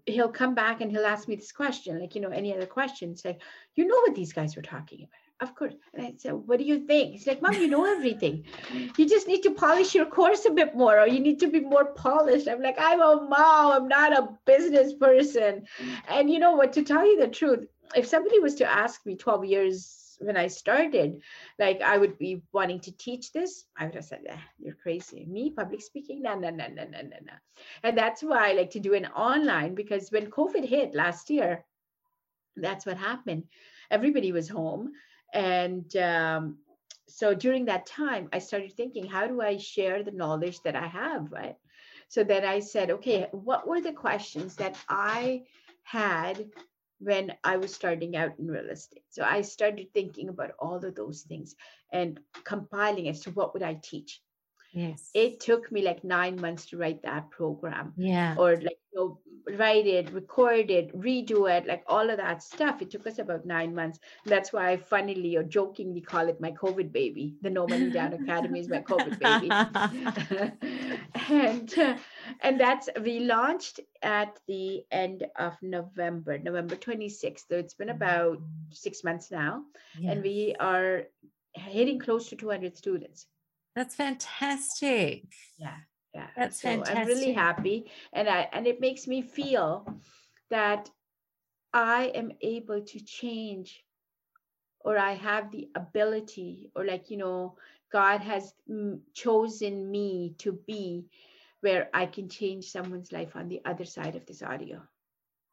he'll 0.06 0.30
come 0.30 0.54
back 0.54 0.80
and 0.80 0.90
he'll 0.90 1.06
ask 1.06 1.28
me 1.28 1.36
this 1.36 1.52
question, 1.52 2.00
like, 2.00 2.14
you 2.14 2.20
know, 2.20 2.30
any 2.30 2.54
other 2.54 2.66
questions. 2.66 3.22
Like, 3.24 3.40
you 3.74 3.86
know 3.86 3.96
what 3.96 4.14
these 4.14 4.32
guys 4.32 4.56
were 4.56 4.62
talking 4.62 5.00
about? 5.00 5.21
Of 5.42 5.54
course. 5.54 5.74
And 5.92 6.06
I 6.06 6.14
said, 6.16 6.32
what 6.32 6.58
do 6.58 6.64
you 6.64 6.86
think? 6.86 7.12
He's 7.12 7.26
like, 7.26 7.42
Mom, 7.42 7.54
you 7.54 7.66
know 7.66 7.84
everything. 7.84 8.44
You 8.96 9.08
just 9.08 9.26
need 9.26 9.42
to 9.42 9.50
polish 9.50 9.94
your 9.94 10.06
course 10.06 10.44
a 10.46 10.50
bit 10.50 10.74
more, 10.76 11.00
or 11.00 11.08
you 11.08 11.20
need 11.20 11.40
to 11.40 11.48
be 11.48 11.60
more 11.60 11.86
polished. 11.86 12.48
I'm 12.48 12.62
like, 12.62 12.76
I'm 12.78 13.00
a 13.00 13.26
mom, 13.28 13.72
I'm 13.72 13.88
not 13.88 14.12
a 14.12 14.28
business 14.46 14.94
person. 14.94 15.66
And 16.08 16.30
you 16.30 16.38
know 16.38 16.52
what, 16.52 16.72
to 16.74 16.82
tell 16.82 17.04
you 17.04 17.20
the 17.20 17.28
truth, 17.28 17.66
if 17.94 18.06
somebody 18.06 18.38
was 18.38 18.54
to 18.56 18.70
ask 18.70 19.04
me 19.04 19.16
12 19.16 19.44
years 19.44 20.16
when 20.20 20.36
I 20.36 20.46
started, 20.46 21.20
like 21.58 21.80
I 21.80 21.98
would 21.98 22.18
be 22.18 22.42
wanting 22.52 22.80
to 22.80 22.92
teach 22.96 23.32
this, 23.32 23.64
I 23.76 23.86
would 23.86 23.94
have 23.96 24.04
said, 24.04 24.22
eh, 24.28 24.36
"You're 24.58 24.74
crazy." 24.74 25.26
Me, 25.26 25.50
public 25.50 25.82
speaking, 25.82 26.22
no, 26.22 26.34
no, 26.34 26.50
no, 26.50 26.68
no, 26.68 26.84
no, 26.84 27.02
no, 27.02 27.18
no. 27.30 27.36
And 27.82 27.98
that's 27.98 28.22
why 28.22 28.50
I 28.50 28.52
like 28.52 28.70
to 28.70 28.80
do 28.80 28.94
an 28.94 29.06
online 29.06 29.74
because 29.74 30.10
when 30.10 30.30
COVID 30.30 30.64
hit 30.64 30.94
last 30.94 31.28
year, 31.28 31.64
that's 32.56 32.86
what 32.86 32.96
happened. 32.96 33.44
Everybody 33.90 34.32
was 34.32 34.48
home, 34.48 34.92
and 35.32 35.96
um, 35.96 36.58
so 37.08 37.34
during 37.34 37.66
that 37.66 37.86
time, 37.86 38.28
I 38.32 38.38
started 38.38 38.72
thinking, 38.72 39.06
how 39.06 39.26
do 39.26 39.40
I 39.40 39.56
share 39.56 40.02
the 40.02 40.12
knowledge 40.12 40.60
that 40.62 40.76
I 40.76 40.86
have, 40.86 41.30
right? 41.30 41.56
So 42.08 42.24
then 42.24 42.44
I 42.44 42.60
said, 42.60 42.90
okay, 42.90 43.28
what 43.32 43.66
were 43.66 43.80
the 43.80 43.92
questions 43.92 44.56
that 44.56 44.76
I 44.88 45.44
had 45.82 46.46
when 47.02 47.34
I 47.42 47.56
was 47.56 47.74
starting 47.74 48.16
out 48.16 48.38
in 48.38 48.46
real 48.46 48.70
estate. 48.70 49.02
So 49.10 49.24
I 49.24 49.42
started 49.42 49.92
thinking 49.92 50.28
about 50.28 50.52
all 50.60 50.76
of 50.76 50.94
those 50.94 51.22
things 51.22 51.56
and 51.92 52.20
compiling 52.44 53.08
as 53.08 53.20
to 53.20 53.30
what 53.32 53.52
would 53.54 53.62
I 53.62 53.74
teach. 53.74 54.22
Yes. 54.72 55.10
It 55.14 55.40
took 55.40 55.70
me 55.70 55.82
like 55.82 56.02
nine 56.02 56.40
months 56.40 56.66
to 56.66 56.78
write 56.78 57.02
that 57.02 57.30
program. 57.30 57.92
Yeah. 57.96 58.34
Or 58.38 58.56
like 58.56 58.78
you 58.92 58.98
know, 58.98 59.18
write 59.58 59.86
it, 59.86 60.10
record 60.12 60.70
it, 60.70 60.96
redo 60.98 61.50
it, 61.50 61.66
like 61.66 61.84
all 61.86 62.08
of 62.08 62.16
that 62.16 62.42
stuff. 62.42 62.80
It 62.80 62.90
took 62.90 63.06
us 63.06 63.18
about 63.18 63.44
nine 63.44 63.74
months. 63.74 63.98
That's 64.24 64.52
why 64.52 64.70
I 64.70 64.76
funnily 64.76 65.36
or 65.36 65.42
jokingly 65.42 66.00
call 66.00 66.28
it 66.28 66.40
my 66.40 66.52
COVID 66.52 66.92
baby. 66.92 67.34
The 67.42 67.50
No 67.50 67.66
Money 67.66 67.90
Down 67.90 68.12
Academy 68.22 68.60
is 68.60 68.68
my 68.68 68.80
COVID 68.80 69.18
baby. 69.18 69.50
and 71.28 71.78
uh, 71.78 71.96
and 72.40 72.60
that's 72.60 72.88
we 73.00 73.20
launched 73.20 73.80
at 74.02 74.38
the 74.46 74.84
end 74.90 75.26
of 75.36 75.54
November, 75.60 76.38
November 76.38 76.76
26th. 76.76 77.44
So 77.48 77.56
it's 77.56 77.74
been 77.74 77.90
about 77.90 78.38
six 78.70 79.04
months 79.04 79.30
now. 79.30 79.64
Yeah. 79.98 80.12
And 80.12 80.22
we 80.22 80.54
are 80.58 81.02
hitting 81.54 81.98
close 81.98 82.28
to 82.28 82.36
200 82.36 82.76
students. 82.76 83.26
That's 83.74 83.94
fantastic. 83.94 85.24
Yeah. 85.58 85.76
Yeah. 86.14 86.26
That's 86.36 86.60
so 86.60 86.68
fantastic. 86.68 86.96
I'm 86.98 87.06
really 87.06 87.32
happy. 87.32 87.90
And 88.12 88.28
I 88.28 88.48
and 88.52 88.66
it 88.66 88.80
makes 88.80 89.06
me 89.06 89.22
feel 89.22 89.86
that 90.50 90.90
I 91.72 92.12
am 92.14 92.32
able 92.42 92.82
to 92.82 93.00
change 93.00 93.82
or 94.80 94.98
I 94.98 95.14
have 95.14 95.50
the 95.50 95.68
ability 95.74 96.70
or 96.74 96.84
like, 96.84 97.10
you 97.10 97.16
know, 97.16 97.56
God 97.90 98.20
has 98.20 98.52
mm, 98.70 99.00
chosen 99.14 99.90
me 99.90 100.34
to 100.38 100.52
be 100.66 101.06
where 101.60 101.88
I 101.94 102.06
can 102.06 102.28
change 102.28 102.70
someone's 102.70 103.12
life 103.12 103.36
on 103.36 103.48
the 103.48 103.60
other 103.64 103.84
side 103.84 104.16
of 104.16 104.26
this 104.26 104.42
audio. 104.42 104.82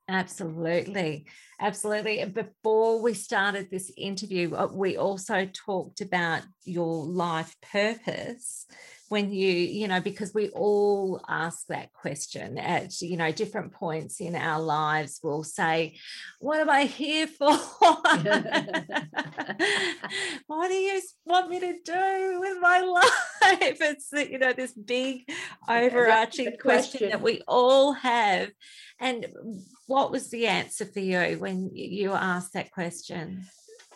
Absolutely. 0.09 1.25
Absolutely. 1.61 2.25
Before 2.25 2.99
we 3.01 3.13
started 3.13 3.69
this 3.69 3.91
interview, 3.95 4.55
uh, 4.55 4.67
we 4.73 4.97
also 4.97 5.45
talked 5.53 6.01
about 6.01 6.41
your 6.65 7.05
life 7.05 7.55
purpose 7.61 8.65
when 9.09 9.31
you 9.31 9.51
you 9.51 9.87
know 9.87 9.99
because 9.99 10.33
we 10.33 10.49
all 10.49 11.21
ask 11.27 11.65
that 11.67 11.91
question 11.93 12.57
at 12.57 13.01
you 13.01 13.17
know 13.17 13.31
different 13.31 13.73
points 13.73 14.21
in 14.21 14.35
our 14.35 14.61
lives. 14.61 15.19
We'll 15.21 15.43
say 15.43 15.97
what 16.39 16.59
am 16.59 16.69
i 16.69 16.83
here 16.85 17.27
for? 17.37 17.51
What 20.47 20.69
do 20.69 20.73
you 20.73 21.01
want 21.25 21.49
me 21.49 21.59
to 21.59 21.73
do 21.85 22.39
with 22.39 22.57
my 22.59 22.79
life? 22.81 23.77
It's 23.81 24.11
you 24.11 24.39
know 24.39 24.53
this 24.53 24.73
big 24.73 25.29
overarching 25.67 26.57
question 26.59 27.09
that 27.09 27.21
we 27.21 27.41
all 27.47 27.93
have. 27.93 28.49
And 28.99 29.27
what 29.87 30.11
was 30.11 30.29
the 30.29 30.47
answer 30.47 30.85
for 30.85 30.99
you 30.99 31.37
when 31.39 31.71
you 31.73 32.13
asked 32.13 32.53
that 32.53 32.71
question 32.71 33.45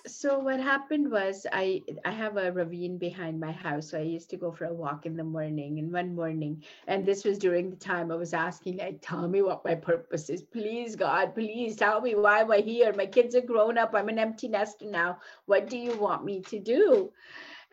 so 0.05 0.37
what 0.37 0.59
happened 0.59 1.09
was 1.09 1.47
i 1.53 1.81
i 2.03 2.11
have 2.11 2.35
a 2.35 2.51
ravine 2.51 2.97
behind 2.97 3.39
my 3.39 3.51
house 3.51 3.89
so 3.89 3.97
i 3.97 4.01
used 4.01 4.29
to 4.29 4.35
go 4.35 4.51
for 4.51 4.65
a 4.65 4.73
walk 4.73 5.05
in 5.05 5.15
the 5.15 5.23
morning 5.23 5.79
and 5.79 5.93
one 5.93 6.13
morning 6.13 6.61
and 6.87 7.05
this 7.05 7.23
was 7.23 7.37
during 7.37 7.69
the 7.69 7.75
time 7.77 8.11
i 8.11 8.15
was 8.15 8.33
asking 8.33 8.77
like 8.77 8.99
tell 9.01 9.29
me 9.29 9.41
what 9.41 9.63
my 9.63 9.73
purpose 9.73 10.29
is. 10.29 10.41
Please 10.41 10.97
god 10.97 11.33
please 11.33 11.77
tell 11.77 12.01
me 12.01 12.15
why 12.15 12.41
am 12.41 12.51
i 12.51 12.57
here. 12.57 12.93
My 12.93 13.05
kids 13.05 13.33
are 13.35 13.41
grown 13.41 13.77
up. 13.77 13.95
I'm 13.95 14.09
an 14.09 14.19
empty 14.19 14.49
nester 14.49 14.85
now. 14.85 15.19
What 15.45 15.69
do 15.69 15.77
you 15.77 15.97
want 15.97 16.25
me 16.25 16.41
to 16.41 16.59
do? 16.59 17.11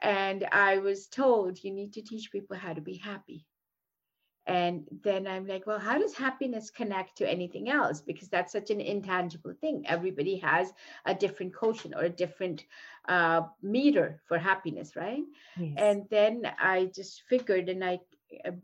And 0.01 0.47
i 0.53 0.79
was 0.79 1.09
told 1.09 1.62
you 1.64 1.73
need 1.73 1.93
to 1.95 2.03
teach 2.03 2.31
people 2.31 2.57
how 2.57 2.75
to 2.75 2.81
be 2.81 2.97
happy 2.97 3.45
and 4.51 4.85
then 5.03 5.27
i'm 5.27 5.47
like 5.47 5.67
well 5.67 5.79
how 5.79 5.99
does 5.99 6.15
happiness 6.15 6.71
connect 6.71 7.17
to 7.17 7.31
anything 7.31 7.71
else 7.71 8.01
because 8.01 8.29
that's 8.29 8.53
such 8.53 8.71
an 8.71 8.81
intangible 8.81 9.55
thing 9.61 9.85
everybody 9.87 10.37
has 10.37 10.73
a 11.07 11.15
different 11.15 11.55
quotient 11.55 11.95
or 11.95 12.03
a 12.03 12.09
different 12.09 12.65
uh, 13.09 13.43
meter 13.63 14.21
for 14.27 14.39
happiness 14.39 14.97
right 14.97 15.23
yes. 15.59 15.75
and 15.77 16.05
then 16.11 16.43
i 16.59 16.91
just 16.95 17.23
figured 17.29 17.69
and 17.69 17.85
i 17.85 17.99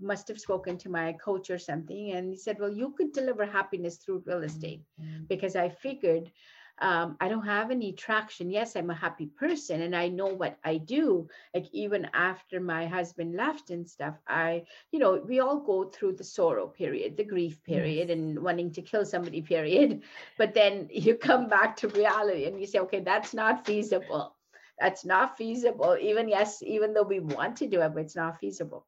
must 0.01 0.29
have 0.29 0.39
spoken 0.39 0.77
to 0.79 0.89
my 0.89 1.13
coach 1.15 1.51
or 1.51 1.59
something 1.59 2.13
and 2.13 2.31
he 2.31 2.37
said 2.37 2.57
well 2.61 2.73
you 2.73 2.91
could 2.97 3.13
deliver 3.13 3.45
happiness 3.45 3.97
through 3.97 4.23
real 4.27 4.43
estate 4.43 4.83
mm-hmm. 5.01 5.25
because 5.29 5.57
i 5.57 5.69
figured 5.69 6.31
um, 6.79 7.17
I 7.21 7.29
don't 7.29 7.47
have 7.47 7.71
any 7.71 7.93
traction. 7.93 8.51
Yes, 8.51 8.77
I'm 8.77 8.91
a 8.91 8.95
happy 8.95 9.27
person 9.27 9.81
and 9.81 9.97
I 9.97 10.09
know 10.09 10.27
what 10.27 10.59
I 10.63 10.77
do. 10.77 11.29
Like 11.55 11.67
even 11.73 12.09
after 12.13 12.61
my 12.61 12.87
husband 12.87 13.35
left 13.35 13.71
and 13.71 13.89
stuff, 13.89 14.15
I, 14.29 14.65
you 14.93 14.99
know, 14.99 15.23
we 15.27 15.41
all 15.41 15.61
go 15.61 15.85
through 15.85 16.17
the 16.17 16.25
sorrow 16.25 16.67
period, 16.67 17.17
the 17.17 17.25
grief 17.25 17.63
period, 17.63 18.09
yes. 18.09 18.17
and 18.17 18.39
wanting 18.43 18.73
to 18.73 18.83
kill 18.83 19.07
somebody 19.07 19.41
period. 19.55 20.03
But 20.37 20.53
then 20.53 20.89
you 20.91 21.15
come 21.15 21.49
back 21.49 21.77
to 21.79 21.89
reality 21.89 22.45
and 22.45 22.61
you 22.61 22.67
say, 22.67 22.81
okay, 22.81 23.01
that's 23.01 23.33
not 23.33 23.65
feasible. 23.65 24.37
That's 24.79 25.07
not 25.07 25.39
feasible. 25.39 25.97
Even 25.99 26.29
yes, 26.29 26.63
even 26.63 26.93
though 26.93 27.05
we 27.05 27.21
want 27.21 27.57
to 27.59 27.67
do 27.67 27.81
it, 27.81 27.95
but 27.95 28.03
it's 28.03 28.17
not 28.17 28.39
feasible. 28.39 28.87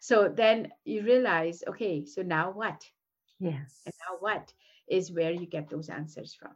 So 0.00 0.28
then 0.28 0.72
you 0.84 1.02
realize, 1.02 1.62
okay, 1.68 2.04
so 2.04 2.22
now 2.22 2.50
what? 2.50 2.84
Yes. 3.38 3.82
And 3.86 3.94
now 4.08 4.16
what 4.18 4.52
is 4.88 5.12
where 5.12 5.30
you 5.30 5.46
get 5.46 5.68
those 5.68 5.88
answers 5.88 6.34
from 6.34 6.52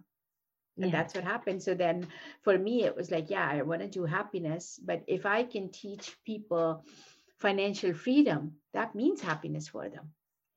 and 0.80 0.90
yeah. 0.90 0.98
that's 0.98 1.14
what 1.14 1.24
happened 1.24 1.62
so 1.62 1.74
then 1.74 2.06
for 2.42 2.56
me 2.58 2.84
it 2.84 2.96
was 2.96 3.10
like 3.10 3.30
yeah 3.30 3.48
i 3.48 3.62
want 3.62 3.80
to 3.80 3.88
do 3.88 4.04
happiness 4.04 4.80
but 4.84 5.02
if 5.06 5.26
i 5.26 5.42
can 5.42 5.70
teach 5.70 6.16
people 6.24 6.84
financial 7.38 7.92
freedom 7.94 8.52
that 8.72 8.94
means 8.94 9.20
happiness 9.20 9.68
for 9.68 9.88
them 9.88 10.10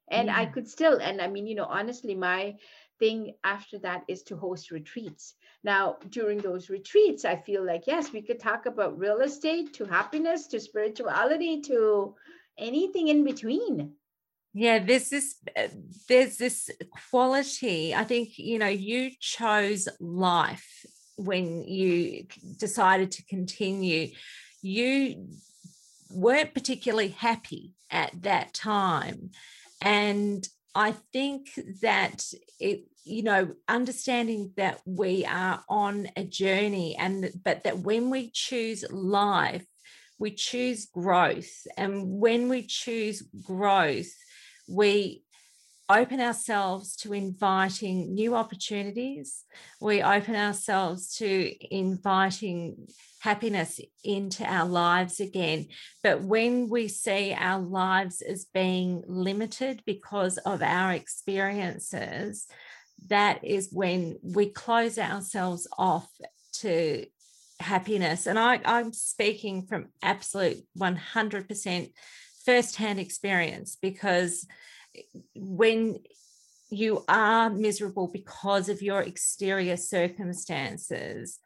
and 0.09 0.27
yeah. 0.27 0.39
i 0.39 0.45
could 0.45 0.67
still 0.67 0.97
and 0.97 1.21
i 1.21 1.27
mean 1.27 1.47
you 1.47 1.55
know 1.55 1.65
honestly 1.65 2.15
my 2.15 2.55
thing 2.99 3.33
after 3.43 3.79
that 3.79 4.03
is 4.07 4.23
to 4.23 4.37
host 4.37 4.71
retreats 4.71 5.35
now 5.63 5.97
during 6.09 6.37
those 6.39 6.69
retreats 6.69 7.25
i 7.25 7.35
feel 7.35 7.65
like 7.65 7.87
yes 7.87 8.11
we 8.11 8.21
could 8.21 8.39
talk 8.39 8.65
about 8.65 8.97
real 8.97 9.19
estate 9.21 9.73
to 9.73 9.85
happiness 9.85 10.47
to 10.47 10.59
spirituality 10.59 11.61
to 11.61 12.15
anything 12.57 13.07
in 13.07 13.23
between 13.23 13.93
yeah 14.53 14.79
there's 14.79 15.09
this 15.09 15.35
uh, 15.57 15.67
there's 16.07 16.37
this 16.37 16.69
quality 17.09 17.95
i 17.95 18.03
think 18.03 18.37
you 18.37 18.59
know 18.59 18.67
you 18.67 19.11
chose 19.19 19.87
life 19.99 20.85
when 21.15 21.63
you 21.63 22.25
decided 22.57 23.11
to 23.11 23.25
continue. 23.25 24.09
You 24.61 25.27
weren't 26.09 26.53
particularly 26.53 27.09
happy 27.09 27.73
at 27.91 28.23
that 28.23 28.53
time. 28.53 29.31
And 29.81 30.47
i 30.75 30.91
think 31.11 31.51
that 31.83 32.25
it 32.59 32.85
you 33.03 33.21
know 33.21 33.53
understanding 33.67 34.51
that 34.57 34.81
we 34.87 35.23
are 35.23 35.63
on 35.69 36.07
a 36.15 36.23
journey 36.23 36.95
and 36.97 37.29
but 37.43 37.63
that 37.63 37.77
when 37.77 38.09
we 38.09 38.31
choose 38.31 38.83
life 38.89 39.63
we 40.19 40.31
choose 40.31 40.85
growth. 40.85 41.67
And 41.75 42.19
when 42.19 42.47
we 42.47 42.63
choose 42.63 43.21
growth 43.43 44.13
we 44.67 45.23
open 45.89 46.21
ourselves 46.21 46.95
to 46.95 47.13
inviting 47.13 48.13
new 48.13 48.35
opportunities. 48.35 49.43
We 49.81 50.01
open 50.01 50.35
ourselves 50.35 51.15
to 51.17 51.75
inviting 51.75 52.87
happiness 53.19 53.79
into 54.03 54.43
our 54.45 54.67
lives 54.67 55.19
again. 55.19 55.67
But 56.01 56.21
when 56.21 56.69
we 56.69 56.87
see 56.87 57.33
our 57.37 57.59
lives 57.59 58.21
as 58.21 58.45
being 58.45 59.03
limited 59.07 59.81
because 59.85 60.37
of 60.39 60.61
our 60.61 60.93
experiences, 60.93 62.47
that 63.07 63.43
is 63.43 63.69
when 63.71 64.17
we 64.23 64.47
close 64.49 64.97
ourselves 64.97 65.67
off 65.77 66.07
to 66.53 67.05
happiness. 67.59 68.27
And 68.27 68.39
I, 68.39 68.59
I'm 68.65 68.93
speaking 68.93 69.65
from 69.67 69.87
absolute 70.01 70.57
100% 70.77 71.91
firsthand 72.45 72.99
experience 72.99 73.77
because 73.81 74.45
when 75.35 75.99
you 76.69 77.03
are 77.07 77.49
miserable 77.49 78.07
because 78.07 78.69
of 78.69 78.81
your 78.81 79.01
exterior 79.01 79.77
circumstances, 79.77 81.39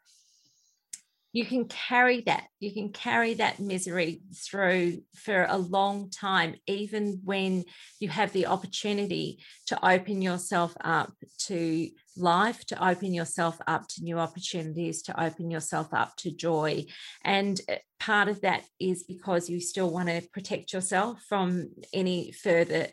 you 1.32 1.44
can 1.44 1.66
carry 1.66 2.22
that 2.22 2.44
you 2.58 2.72
can 2.72 2.90
carry 2.90 3.34
that 3.34 3.60
misery 3.60 4.22
through 4.34 4.98
for 5.14 5.46
a 5.48 5.58
long 5.58 6.10
time 6.10 6.54
even 6.66 7.20
when 7.24 7.64
you 8.00 8.08
have 8.08 8.32
the 8.32 8.46
opportunity 8.46 9.38
to 9.66 9.86
open 9.86 10.22
yourself 10.22 10.74
up 10.80 11.12
to 11.38 11.88
life 12.18 12.64
to 12.66 12.86
open 12.86 13.14
yourself 13.14 13.58
up 13.66 13.86
to 13.88 14.02
new 14.02 14.18
opportunities 14.18 15.02
to 15.02 15.22
open 15.22 15.50
yourself 15.50 15.88
up 15.92 16.16
to 16.16 16.30
joy. 16.30 16.84
And 17.24 17.60
uh, 17.68 17.76
part 18.00 18.28
of 18.28 18.40
that 18.42 18.64
is 18.80 19.04
because 19.04 19.48
you 19.48 19.60
still 19.60 19.90
want 19.90 20.08
to 20.08 20.22
protect 20.32 20.72
yourself 20.72 21.22
from 21.28 21.70
any 21.92 22.32
further 22.32 22.88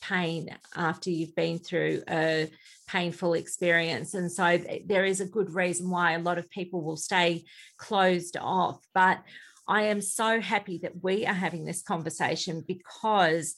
pain 0.00 0.48
after 0.76 1.10
you've 1.10 1.34
been 1.34 1.58
through 1.58 2.02
a 2.08 2.48
painful 2.88 3.34
experience. 3.34 4.14
And 4.14 4.32
so 4.32 4.58
there 4.86 5.04
is 5.04 5.20
a 5.20 5.26
good 5.26 5.54
reason 5.54 5.90
why 5.90 6.12
a 6.12 6.18
lot 6.18 6.38
of 6.38 6.50
people 6.50 6.82
will 6.82 6.96
stay 6.96 7.44
closed 7.76 8.36
off. 8.40 8.84
But 8.94 9.22
I 9.68 9.82
am 9.82 10.00
so 10.00 10.40
happy 10.40 10.78
that 10.82 11.02
we 11.02 11.26
are 11.26 11.34
having 11.34 11.64
this 11.64 11.82
conversation 11.82 12.64
because 12.66 13.54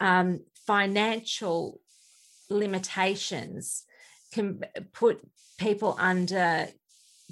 um, 0.00 0.40
financial 0.66 1.80
limitations 2.50 3.84
can 4.34 4.60
put 4.92 5.20
people 5.58 5.96
under 5.98 6.68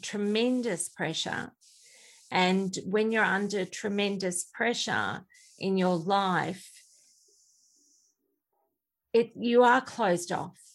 tremendous 0.01 0.89
pressure. 0.89 1.51
And 2.31 2.77
when 2.85 3.11
you're 3.11 3.25
under 3.25 3.65
tremendous 3.65 4.45
pressure 4.45 5.27
in 5.59 5.77
your 5.77 5.97
life, 5.97 6.71
it 9.13 9.33
you 9.35 9.65
are 9.65 9.81
closed 9.81 10.31
off 10.31 10.70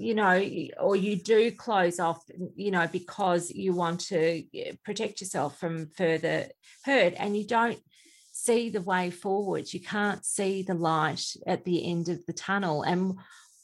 you 0.00 0.14
know 0.14 0.40
or 0.78 0.94
you 0.94 1.16
do 1.16 1.50
close 1.50 1.98
off 1.98 2.22
you 2.54 2.70
know 2.70 2.86
because 2.92 3.50
you 3.50 3.72
want 3.72 3.98
to 3.98 4.44
protect 4.84 5.20
yourself 5.20 5.58
from 5.58 5.88
further 5.96 6.46
hurt 6.84 7.14
and 7.18 7.36
you 7.36 7.44
don't 7.44 7.80
see 8.38 8.70
the 8.70 8.80
way 8.80 9.10
forward. 9.10 9.72
You 9.72 9.80
can't 9.80 10.24
see 10.24 10.62
the 10.62 10.74
light 10.74 11.24
at 11.46 11.64
the 11.64 11.90
end 11.90 12.08
of 12.08 12.24
the 12.26 12.32
tunnel. 12.32 12.82
And 12.82 13.18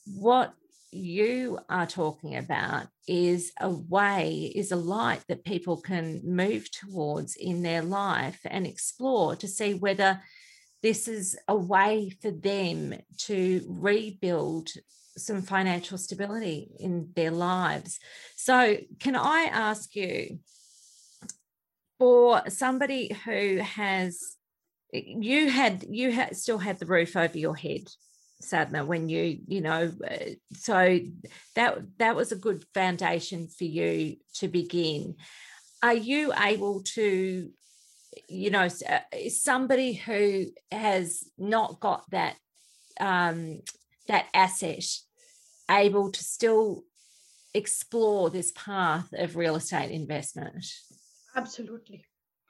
what 0.07 0.53
you 0.91 1.59
are 1.68 1.87
talking 1.87 2.37
about 2.37 2.87
is 3.07 3.53
a 3.61 3.70
way 3.70 4.53
is 4.55 4.72
a 4.72 4.76
light 4.76 5.22
that 5.28 5.45
people 5.45 5.80
can 5.80 6.20
move 6.24 6.70
towards 6.70 7.37
in 7.37 7.62
their 7.62 7.82
life 7.82 8.41
and 8.45 8.66
explore 8.66 9.37
to 9.37 9.49
see 9.49 9.74
whether 9.74 10.20
this 10.82 11.09
is 11.09 11.37
a 11.49 11.57
way 11.57 12.11
for 12.20 12.30
them 12.30 12.95
to 13.18 13.64
rebuild 13.68 14.68
some 15.17 15.43
financial 15.43 15.99
stability 15.99 16.71
in 16.79 17.11
their 17.15 17.31
lives. 17.31 17.99
So, 18.37 18.77
can 18.99 19.17
I 19.17 19.49
ask 19.51 19.95
you 19.95 20.39
for 21.99 22.43
somebody 22.49 23.12
who 23.25 23.59
has 23.59 24.37
you 24.93 25.51
had 25.51 25.85
you 25.89 26.12
had 26.12 26.37
still 26.37 26.59
had 26.59 26.79
the 26.79 26.87
roof 26.87 27.17
over 27.17 27.37
your 27.37 27.57
head 27.57 27.89
Sadhna 28.43 28.87
when 28.87 29.09
you 29.09 29.39
you 29.47 29.61
know 29.61 29.93
uh, 30.09 30.31
so 30.53 31.01
that 31.55 31.79
that 31.99 32.17
was 32.17 32.31
a 32.31 32.37
good 32.37 32.65
foundation 32.75 33.49
for 33.49 33.65
you 33.65 34.17
to 34.35 34.49
begin 34.49 35.17
are 35.83 35.95
you 35.95 36.33
able 36.39 36.83
to 36.95 37.51
you 38.29 38.51
know 38.51 38.69
uh, 38.89 39.01
somebody 39.29 39.95
who 39.95 40.47
has 40.71 41.25
not 41.39 41.81
got 41.81 42.05
that 42.11 42.37
um, 43.01 43.61
that 44.09 44.27
asset 44.35 44.85
able 45.71 46.11
to 46.11 46.23
still 46.23 46.85
explore 47.55 48.31
this 48.31 48.53
path 48.53 49.09
of 49.12 49.37
real 49.37 49.57
estate 49.57 49.91
investment 49.91 50.65
absolutely 51.37 52.05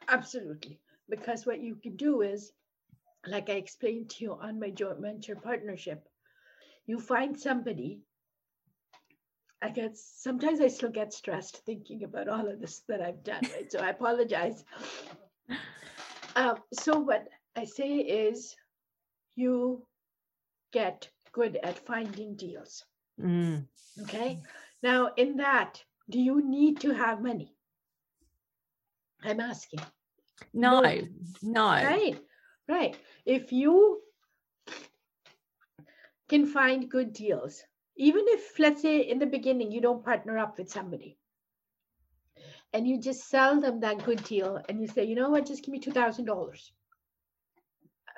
absolutely 0.08 0.80
because 1.08 1.46
what 1.46 1.60
you 1.60 1.76
can 1.76 1.96
do 1.96 2.22
is 2.22 2.52
like 3.26 3.50
i 3.50 3.54
explained 3.54 4.08
to 4.08 4.24
you 4.24 4.32
on 4.40 4.58
my 4.58 4.70
joint 4.70 5.00
venture 5.00 5.36
partnership 5.36 6.08
you 6.86 6.98
find 6.98 7.38
somebody 7.38 8.00
I 9.64 9.70
guess 9.70 10.12
sometimes 10.18 10.60
I 10.60 10.68
still 10.68 10.90
get 10.90 11.14
stressed 11.14 11.64
thinking 11.64 12.04
about 12.04 12.28
all 12.28 12.46
of 12.46 12.60
this 12.60 12.82
that 12.86 13.00
I've 13.00 13.24
done, 13.24 13.40
right? 13.54 13.72
So 13.72 13.78
I 13.78 13.88
apologize. 13.88 14.62
Uh, 16.36 16.54
so 16.74 16.98
what 16.98 17.28
I 17.56 17.64
say 17.64 17.96
is 17.96 18.54
you 19.36 19.86
get 20.70 21.08
good 21.32 21.58
at 21.62 21.78
finding 21.86 22.34
deals. 22.34 22.84
Mm. 23.20 23.66
Okay. 24.02 24.40
Now, 24.82 25.10
in 25.16 25.36
that, 25.36 25.82
do 26.10 26.20
you 26.20 26.42
need 26.46 26.80
to 26.80 26.92
have 26.92 27.22
money? 27.22 27.54
I'm 29.22 29.40
asking. 29.40 29.80
No, 30.52 30.80
no. 30.80 31.02
no. 31.42 31.64
Right, 31.64 32.18
right. 32.68 32.96
If 33.24 33.52
you 33.52 34.02
can 36.28 36.46
find 36.46 36.90
good 36.90 37.12
deals, 37.12 37.62
even 37.96 38.24
if, 38.26 38.58
let's 38.58 38.82
say, 38.82 39.00
in 39.00 39.18
the 39.18 39.26
beginning, 39.26 39.70
you 39.72 39.80
don't 39.80 40.04
partner 40.04 40.38
up 40.38 40.58
with 40.58 40.70
somebody, 40.70 41.16
and 42.74 42.88
you 42.88 43.00
just 43.00 43.28
sell 43.30 43.60
them 43.60 43.80
that 43.80 44.04
good 44.04 44.22
deal 44.24 44.60
and 44.68 44.80
you 44.80 44.88
say, 44.88 45.04
you 45.04 45.14
know 45.14 45.30
what, 45.30 45.46
just 45.46 45.64
give 45.64 45.72
me 45.72 45.80
$2,000. 45.80 46.70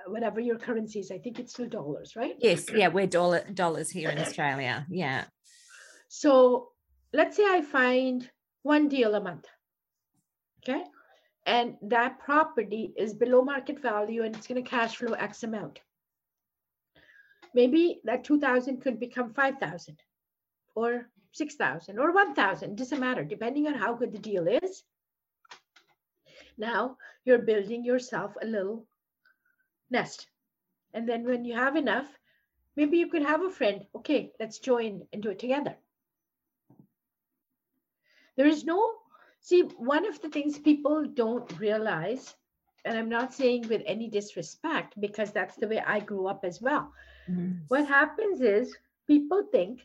Whatever 0.07 0.41
your 0.41 0.59
currency 0.59 1.01
is, 1.01 1.11
I 1.11 1.19
think 1.19 1.39
it's 1.39 1.53
still 1.53 1.69
dollars, 1.69 2.15
right? 2.17 2.37
Yes, 2.39 2.67
yeah, 2.73 2.89
we're 2.89 3.07
dollar 3.07 3.45
dollars 3.53 3.91
here 3.91 4.11
in 4.11 4.19
Australia. 4.19 4.87
Yeah. 4.89 5.25
So 6.09 6.69
let's 7.13 7.37
say 7.37 7.45
I 7.45 7.63
find 7.63 8.29
one 8.63 8.89
deal 8.89 9.15
a 9.15 9.21
month. 9.21 9.47
Okay. 10.63 10.83
And 11.47 11.77
that 11.83 12.19
property 12.19 12.93
is 12.97 13.15
below 13.15 13.43
market 13.43 13.81
value 13.81 14.25
and 14.25 14.35
it's 14.35 14.47
going 14.47 14.63
to 14.63 14.69
cash 14.69 14.97
flow 14.97 15.13
X 15.13 15.45
amount. 15.45 15.79
Maybe 17.55 18.01
that 18.05 18.25
2000 18.25 18.81
could 18.83 18.99
become 18.99 19.33
5000 19.33 19.97
or 20.75 21.09
6,000 21.33 21.99
or 21.99 22.13
1,000, 22.13 22.77
doesn't 22.77 23.01
matter, 23.01 23.25
depending 23.25 23.67
on 23.67 23.75
how 23.75 23.95
good 23.95 24.13
the 24.13 24.19
deal 24.19 24.47
is. 24.49 24.83
Now 26.59 26.97
you're 27.25 27.39
building 27.39 27.85
yourself 27.85 28.33
a 28.43 28.47
little 28.47 28.87
nest. 29.91 30.27
And 30.95 31.09
then 31.09 31.25
when 31.25 31.45
you 31.45 31.55
have 31.55 31.77
enough, 31.77 32.07
maybe 32.77 32.99
you 32.99 33.09
could 33.09 33.23
have 33.23 33.43
a 33.43 33.51
friend. 33.51 33.85
Okay, 33.95 34.33
let's 34.41 34.59
join 34.59 35.03
and 35.13 35.23
do 35.23 35.31
it 35.31 35.39
together. 35.39 35.77
There 38.37 38.47
is 38.47 38.65
no, 38.65 38.93
see, 39.41 39.63
one 39.63 40.07
of 40.07 40.21
the 40.21 40.29
things 40.29 40.59
people 40.59 41.07
don't 41.07 41.59
realize, 41.59 42.35
and 42.85 42.99
I'm 42.99 43.09
not 43.09 43.33
saying 43.33 43.69
with 43.69 43.83
any 43.87 44.09
disrespect, 44.09 44.95
because 45.01 45.33
that's 45.33 45.57
the 45.57 45.69
way 45.69 45.83
I 45.87 46.01
grew 46.01 46.27
up 46.27 46.45
as 46.45 46.61
well. 46.61 46.93
Mm. 47.31 47.61
What 47.69 47.87
happens 47.87 48.41
is 48.41 48.77
people 49.07 49.43
think 49.51 49.81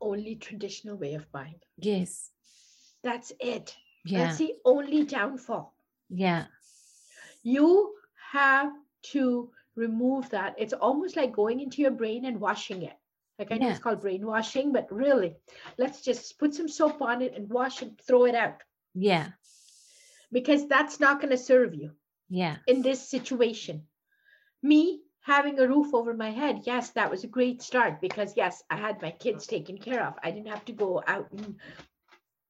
only 0.00 0.36
traditional 0.36 0.96
way 0.96 1.14
of 1.14 1.30
buying. 1.32 1.60
Yes. 1.76 2.30
That's 3.02 3.32
it. 3.40 3.76
Yeah. 4.04 4.26
That's 4.26 4.38
the 4.38 4.54
only 4.64 5.04
downfall. 5.04 5.74
Yeah. 6.08 6.44
You 7.42 7.94
have 8.32 8.72
to 9.02 9.50
remove 9.76 10.28
that. 10.30 10.54
It's 10.58 10.72
almost 10.72 11.16
like 11.16 11.32
going 11.32 11.60
into 11.60 11.82
your 11.82 11.90
brain 11.90 12.24
and 12.24 12.40
washing 12.40 12.82
it. 12.82 12.96
Like 13.38 13.52
I 13.52 13.56
know 13.56 13.66
yeah. 13.66 13.72
it's 13.72 13.82
called 13.82 14.00
brainwashing, 14.00 14.72
but 14.72 14.92
really, 14.92 15.36
let's 15.78 16.02
just 16.02 16.38
put 16.38 16.54
some 16.54 16.68
soap 16.68 17.00
on 17.00 17.22
it 17.22 17.34
and 17.36 17.48
wash 17.48 17.82
it, 17.82 17.92
throw 18.06 18.26
it 18.26 18.34
out. 18.34 18.62
Yeah. 18.94 19.28
Because 20.32 20.66
that's 20.66 20.98
not 20.98 21.20
going 21.20 21.30
to 21.30 21.38
serve 21.38 21.74
you. 21.74 21.92
Yeah. 22.28 22.56
In 22.66 22.82
this 22.82 23.08
situation. 23.08 23.82
Me, 24.62 25.00
having 25.20 25.58
a 25.60 25.68
roof 25.68 25.94
over 25.94 26.12
my 26.14 26.30
head, 26.30 26.62
yes, 26.64 26.90
that 26.90 27.10
was 27.10 27.22
a 27.22 27.28
great 27.28 27.62
start 27.62 28.00
because, 28.00 28.36
yes, 28.36 28.62
I 28.68 28.76
had 28.76 29.00
my 29.00 29.12
kids 29.12 29.46
taken 29.46 29.78
care 29.78 30.04
of. 30.04 30.14
I 30.22 30.32
didn't 30.32 30.48
have 30.48 30.64
to 30.64 30.72
go 30.72 31.02
out 31.06 31.30
and 31.30 31.54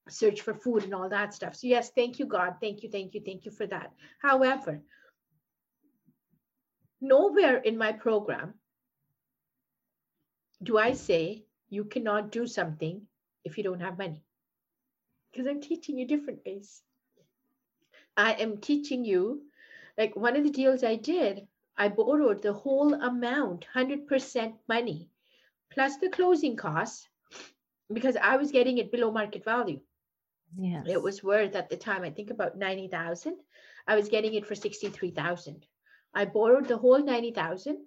search 0.09 0.41
for 0.41 0.55
food 0.55 0.85
and 0.85 0.95
all 0.95 1.11
that 1.11 1.35
stuff. 1.35 1.55
So, 1.55 1.66
yes, 1.66 1.91
thank 1.91 2.18
you, 2.18 2.24
God. 2.24 2.55
Thank 2.62 2.83
you, 2.83 2.89
thank 2.89 3.14
you, 3.14 3.20
thank 3.20 3.45
you 3.45 3.51
for 3.51 3.66
that. 3.66 3.93
However, 4.20 4.81
nowhere 7.01 7.57
in 7.57 7.78
my 7.78 7.92
program 7.92 8.55
do 10.62 10.76
I 10.78 10.92
say 10.92 11.44
you 11.68 11.84
cannot 11.84 12.30
do 12.30 12.46
something 12.46 13.03
if 13.44 13.57
you 13.57 13.64
don't 13.64 13.80
have 13.80 13.99
money. 13.99 14.24
Because 15.30 15.46
I'm 15.46 15.61
teaching 15.61 15.99
you 15.99 16.07
different 16.07 16.40
ways. 16.44 16.82
I 18.16 18.32
am 18.32 18.59
teaching 18.59 19.05
you, 19.05 19.42
like 19.96 20.16
one 20.16 20.36
of 20.36 20.42
the 20.42 20.51
deals 20.51 20.82
I 20.82 20.96
did, 20.96 21.46
I 21.76 21.88
borrowed 21.88 22.42
the 22.42 22.53
whole 22.53 22.94
amount, 22.94 23.66
100% 23.74 24.55
money, 24.68 25.09
plus 25.70 25.99
the 25.99 26.09
closing 26.09 26.57
costs, 26.57 27.09
because 27.92 28.16
I 28.16 28.36
was 28.36 28.51
getting 28.51 28.78
it 28.78 28.90
below 28.90 29.12
market 29.12 29.44
value. 29.44 29.80
Yeah. 30.59 30.82
It 30.86 31.01
was 31.01 31.22
worth 31.22 31.55
at 31.55 31.68
the 31.68 31.76
time, 31.76 32.03
I 32.03 32.11
think 32.11 32.30
about 32.30 32.59
90,000. 32.59 33.36
I 33.86 33.94
was 33.94 34.09
getting 34.09 34.34
it 34.34 34.46
for 34.46 34.55
63,000. 34.55 35.64
I 36.14 36.24
borrowed 36.24 36.66
the 36.66 36.76
whole 36.78 37.02
90,000, 37.02 37.78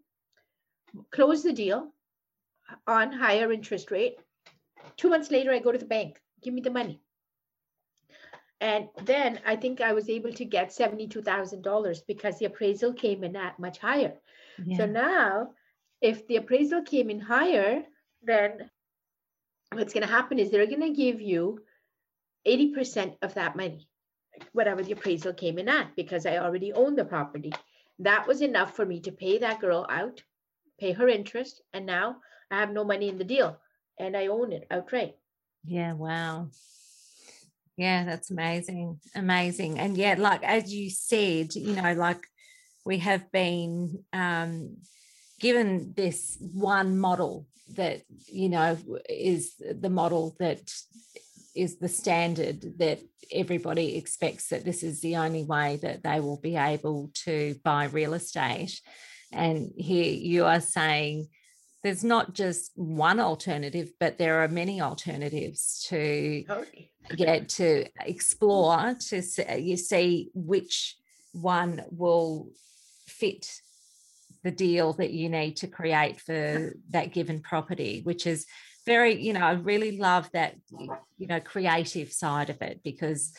closed 1.11 1.45
the 1.45 1.53
deal 1.53 1.93
on 2.87 3.11
higher 3.11 3.51
interest 3.51 3.91
rate. 3.91 4.17
Two 4.97 5.09
months 5.09 5.31
later, 5.31 5.51
I 5.51 5.59
go 5.59 5.71
to 5.71 5.77
the 5.77 5.85
bank, 5.85 6.19
give 6.41 6.53
me 6.53 6.61
the 6.61 6.71
money. 6.71 7.01
And 8.59 8.89
then 9.05 9.39
I 9.45 9.55
think 9.55 9.81
I 9.81 9.93
was 9.93 10.07
able 10.07 10.31
to 10.33 10.45
get 10.45 10.69
$72,000 10.69 12.01
because 12.07 12.37
the 12.37 12.45
appraisal 12.45 12.93
came 12.93 13.23
in 13.23 13.35
at 13.35 13.59
much 13.59 13.79
higher. 13.79 14.13
Yeah. 14.63 14.77
So 14.77 14.85
now, 14.85 15.49
if 15.99 16.27
the 16.27 16.35
appraisal 16.37 16.83
came 16.83 17.09
in 17.09 17.19
higher, 17.19 17.83
then 18.21 18.69
what's 19.73 19.93
going 19.93 20.05
to 20.05 20.13
happen 20.13 20.37
is 20.37 20.51
they're 20.51 20.67
going 20.67 20.81
to 20.81 20.93
give 20.93 21.21
you 21.21 21.61
80% 22.47 23.17
of 23.23 23.33
that 23.33 23.55
money, 23.55 23.87
whatever 24.51 24.83
the 24.83 24.91
appraisal 24.91 25.33
came 25.33 25.57
in 25.57 25.67
at, 25.67 25.95
because 25.95 26.27
I 26.27 26.37
already 26.37 26.71
own 26.71 26.95
the 26.95 27.05
property. 27.05 27.53
That 28.01 28.27
was 28.27 28.41
enough 28.41 28.75
for 28.75 28.85
me 28.85 28.99
to 29.01 29.11
pay 29.11 29.37
that 29.37 29.61
girl 29.61 29.85
out, 29.89 30.23
pay 30.79 30.91
her 30.91 31.07
interest, 31.07 31.61
and 31.71 31.85
now 31.85 32.17
I 32.49 32.59
have 32.59 32.71
no 32.71 32.83
money 32.83 33.09
in 33.09 33.17
the 33.17 33.23
deal 33.23 33.57
and 33.99 34.17
I 34.17 34.27
own 34.27 34.51
it 34.51 34.65
outright. 34.71 35.15
Yeah, 35.63 35.93
wow. 35.93 36.49
Yeah, 37.77 38.03
that's 38.03 38.31
amazing. 38.31 38.99
Amazing. 39.15 39.79
And 39.79 39.95
yeah, 39.95 40.15
like 40.17 40.43
as 40.43 40.73
you 40.73 40.89
said, 40.89 41.55
you 41.55 41.75
know, 41.75 41.93
like 41.93 42.25
we 42.85 42.97
have 42.97 43.31
been 43.31 44.03
um, 44.11 44.77
given 45.39 45.93
this 45.95 46.37
one 46.41 46.97
model 46.97 47.45
that, 47.75 48.01
you 48.25 48.49
know, 48.49 48.77
is 49.07 49.53
the 49.59 49.89
model 49.89 50.35
that 50.39 50.61
is 51.55 51.79
the 51.79 51.89
standard 51.89 52.77
that 52.79 52.99
everybody 53.31 53.97
expects 53.97 54.49
that 54.49 54.65
this 54.65 54.83
is 54.83 55.01
the 55.01 55.17
only 55.17 55.43
way 55.43 55.79
that 55.81 56.03
they 56.03 56.19
will 56.19 56.39
be 56.39 56.55
able 56.55 57.11
to 57.13 57.55
buy 57.63 57.85
real 57.85 58.13
estate. 58.13 58.79
And 59.31 59.71
here 59.75 60.13
you 60.13 60.45
are 60.45 60.61
saying, 60.61 61.27
there's 61.83 62.03
not 62.03 62.33
just 62.33 62.71
one 62.75 63.19
alternative, 63.19 63.91
but 63.99 64.17
there 64.17 64.43
are 64.43 64.47
many 64.47 64.81
alternatives 64.81 65.85
to 65.89 66.43
totally. 66.47 66.91
get 67.15 67.49
to 67.49 67.85
explore 68.05 68.95
to 69.07 69.21
see, 69.21 69.57
you 69.57 69.77
see 69.77 70.29
which 70.33 70.95
one 71.33 71.83
will 71.89 72.49
fit 73.07 73.61
the 74.43 74.51
deal 74.51 74.93
that 74.93 75.11
you 75.11 75.29
need 75.29 75.57
to 75.57 75.67
create 75.67 76.19
for 76.19 76.73
that 76.89 77.13
given 77.13 77.41
property, 77.41 78.01
which 78.03 78.25
is 78.25 78.45
very, 78.85 79.21
you 79.21 79.33
know, 79.33 79.41
I 79.41 79.53
really 79.53 79.97
love 79.97 80.29
that, 80.33 80.55
you 81.17 81.27
know, 81.27 81.39
creative 81.39 82.11
side 82.11 82.49
of 82.49 82.61
it 82.61 82.81
because 82.83 83.33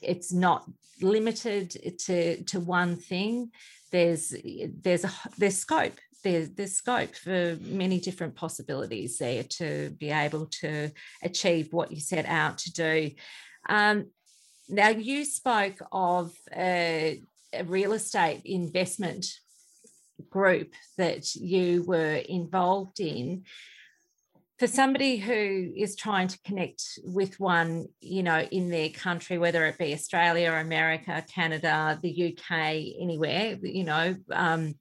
it's 0.00 0.32
not 0.32 0.64
limited 1.02 1.98
to 1.98 2.42
to 2.44 2.60
one 2.60 2.96
thing. 2.96 3.50
There's 3.90 4.34
there's 4.82 5.04
a 5.04 5.10
there's 5.38 5.58
scope 5.58 5.98
there's, 6.22 6.50
there's 6.50 6.74
scope 6.74 7.14
for 7.14 7.56
many 7.60 8.00
different 8.00 8.34
possibilities 8.34 9.18
there 9.18 9.42
to 9.42 9.90
be 9.98 10.10
able 10.10 10.46
to 10.46 10.90
achieve 11.22 11.72
what 11.72 11.90
you 11.90 12.00
set 12.00 12.26
out 12.26 12.58
to 12.58 12.72
do. 12.72 13.10
Um, 13.68 14.10
now, 14.68 14.88
you 14.88 15.24
spoke 15.24 15.78
of 15.90 16.32
a, 16.54 17.22
a 17.52 17.64
real 17.64 17.92
estate 17.92 18.42
investment 18.44 19.26
group 20.28 20.74
that 20.96 21.34
you 21.34 21.82
were 21.82 22.16
involved 22.16 23.00
in 23.00 23.44
for 24.60 24.66
somebody 24.66 25.16
who 25.16 25.72
is 25.74 25.96
trying 25.96 26.28
to 26.28 26.38
connect 26.44 26.82
with 27.02 27.40
one, 27.40 27.86
you 28.02 28.22
know, 28.22 28.40
in 28.40 28.68
their 28.68 28.90
country, 28.90 29.38
whether 29.38 29.64
it 29.64 29.78
be 29.78 29.94
Australia, 29.94 30.52
America, 30.52 31.24
Canada, 31.34 31.98
the 32.02 32.12
UK, 32.28 32.52
anywhere, 33.00 33.56
you 33.62 33.84
know, 33.84 34.14
um, 34.30 34.74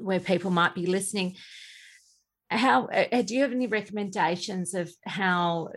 where 0.00 0.18
people 0.18 0.50
might 0.50 0.74
be 0.74 0.86
listening. 0.86 1.36
How 2.48 2.86
uh, 2.86 3.20
do 3.20 3.34
you 3.34 3.42
have 3.42 3.52
any 3.52 3.66
recommendations 3.66 4.72
of 4.72 4.90
how? 5.04 5.68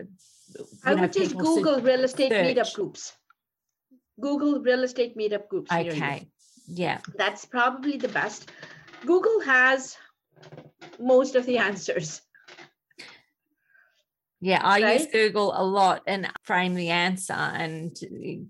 I 0.82 0.94
would 0.94 1.12
just 1.12 1.36
Google 1.36 1.82
real 1.82 2.04
estate 2.04 2.32
search? 2.32 2.56
meetup 2.56 2.72
groups. 2.72 3.12
Google 4.18 4.62
real 4.62 4.82
estate 4.82 5.14
meetup 5.14 5.48
groups. 5.48 5.70
Okay. 5.70 6.26
Yeah. 6.66 7.00
That's 7.18 7.44
probably 7.44 7.98
the 7.98 8.08
best. 8.08 8.50
Google 9.04 9.40
has 9.40 9.94
most 10.98 11.34
of 11.34 11.44
the 11.44 11.58
answers. 11.68 12.22
Yeah, 14.40 14.60
I 14.62 14.82
right? 14.82 15.00
use 15.00 15.08
Google 15.10 15.52
a 15.56 15.64
lot 15.64 16.02
and 16.06 16.30
frame 16.42 16.74
the 16.74 16.90
answer 16.90 17.32
and 17.32 17.96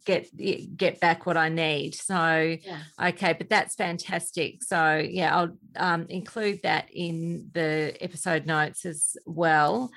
get 0.05 0.29
get 0.77 0.99
back 1.01 1.27
what 1.27 1.37
I 1.37 1.49
need. 1.49 1.95
So, 1.95 2.57
yeah. 2.61 2.81
okay, 3.01 3.35
but 3.35 3.49
that's 3.49 3.77
fantastic. 3.77 4.65
So, 4.65 4.97
yeah, 4.97 5.37
I'll 5.37 5.57
um, 5.77 6.07
include 6.09 6.61
that 6.65 6.89
in 6.93 7.51
the 7.53 7.97
episode 8.01 8.47
notes 8.47 8.85
as 8.85 9.17
well. 9.27 9.91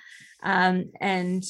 Um, 0.43 0.91
and 1.01 1.43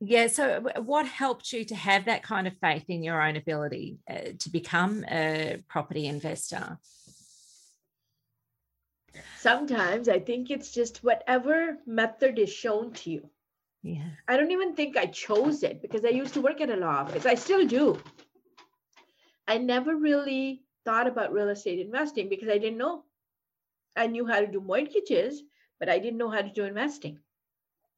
yeah, 0.00 0.28
so 0.28 0.64
what 0.78 1.06
helped 1.06 1.52
you 1.52 1.64
to 1.66 1.74
have 1.74 2.06
that 2.06 2.22
kind 2.22 2.46
of 2.46 2.54
faith 2.62 2.84
in 2.88 3.02
your 3.02 3.20
own 3.20 3.36
ability 3.36 3.98
uh, 4.08 4.32
to 4.38 4.50
become 4.50 5.04
a 5.10 5.58
property 5.68 6.06
investor? 6.06 6.78
Sometimes 9.40 10.08
I 10.08 10.18
think 10.18 10.50
it's 10.50 10.70
just 10.70 11.02
whatever 11.02 11.78
method 11.86 12.38
is 12.38 12.52
shown 12.52 12.92
to 12.92 13.10
you. 13.10 13.30
Yeah. 13.82 14.10
I 14.28 14.36
don't 14.36 14.50
even 14.50 14.74
think 14.74 14.96
I 14.96 15.06
chose 15.06 15.62
it 15.62 15.80
because 15.80 16.04
I 16.04 16.08
used 16.08 16.34
to 16.34 16.42
work 16.42 16.60
at 16.60 16.70
a 16.70 16.76
law 16.76 16.98
office. 17.00 17.24
I 17.24 17.34
still 17.34 17.66
do. 17.66 17.98
I 19.48 19.56
never 19.56 19.96
really 19.96 20.62
thought 20.84 21.06
about 21.06 21.32
real 21.32 21.48
estate 21.48 21.80
investing 21.80 22.28
because 22.28 22.50
I 22.50 22.58
didn't 22.58 22.78
know. 22.78 23.04
I 23.96 24.06
knew 24.06 24.26
how 24.26 24.40
to 24.40 24.46
do 24.46 24.60
mortgages, 24.60 25.42
but 25.78 25.88
I 25.88 25.98
didn't 25.98 26.18
know 26.18 26.30
how 26.30 26.42
to 26.42 26.50
do 26.50 26.64
investing. 26.64 27.18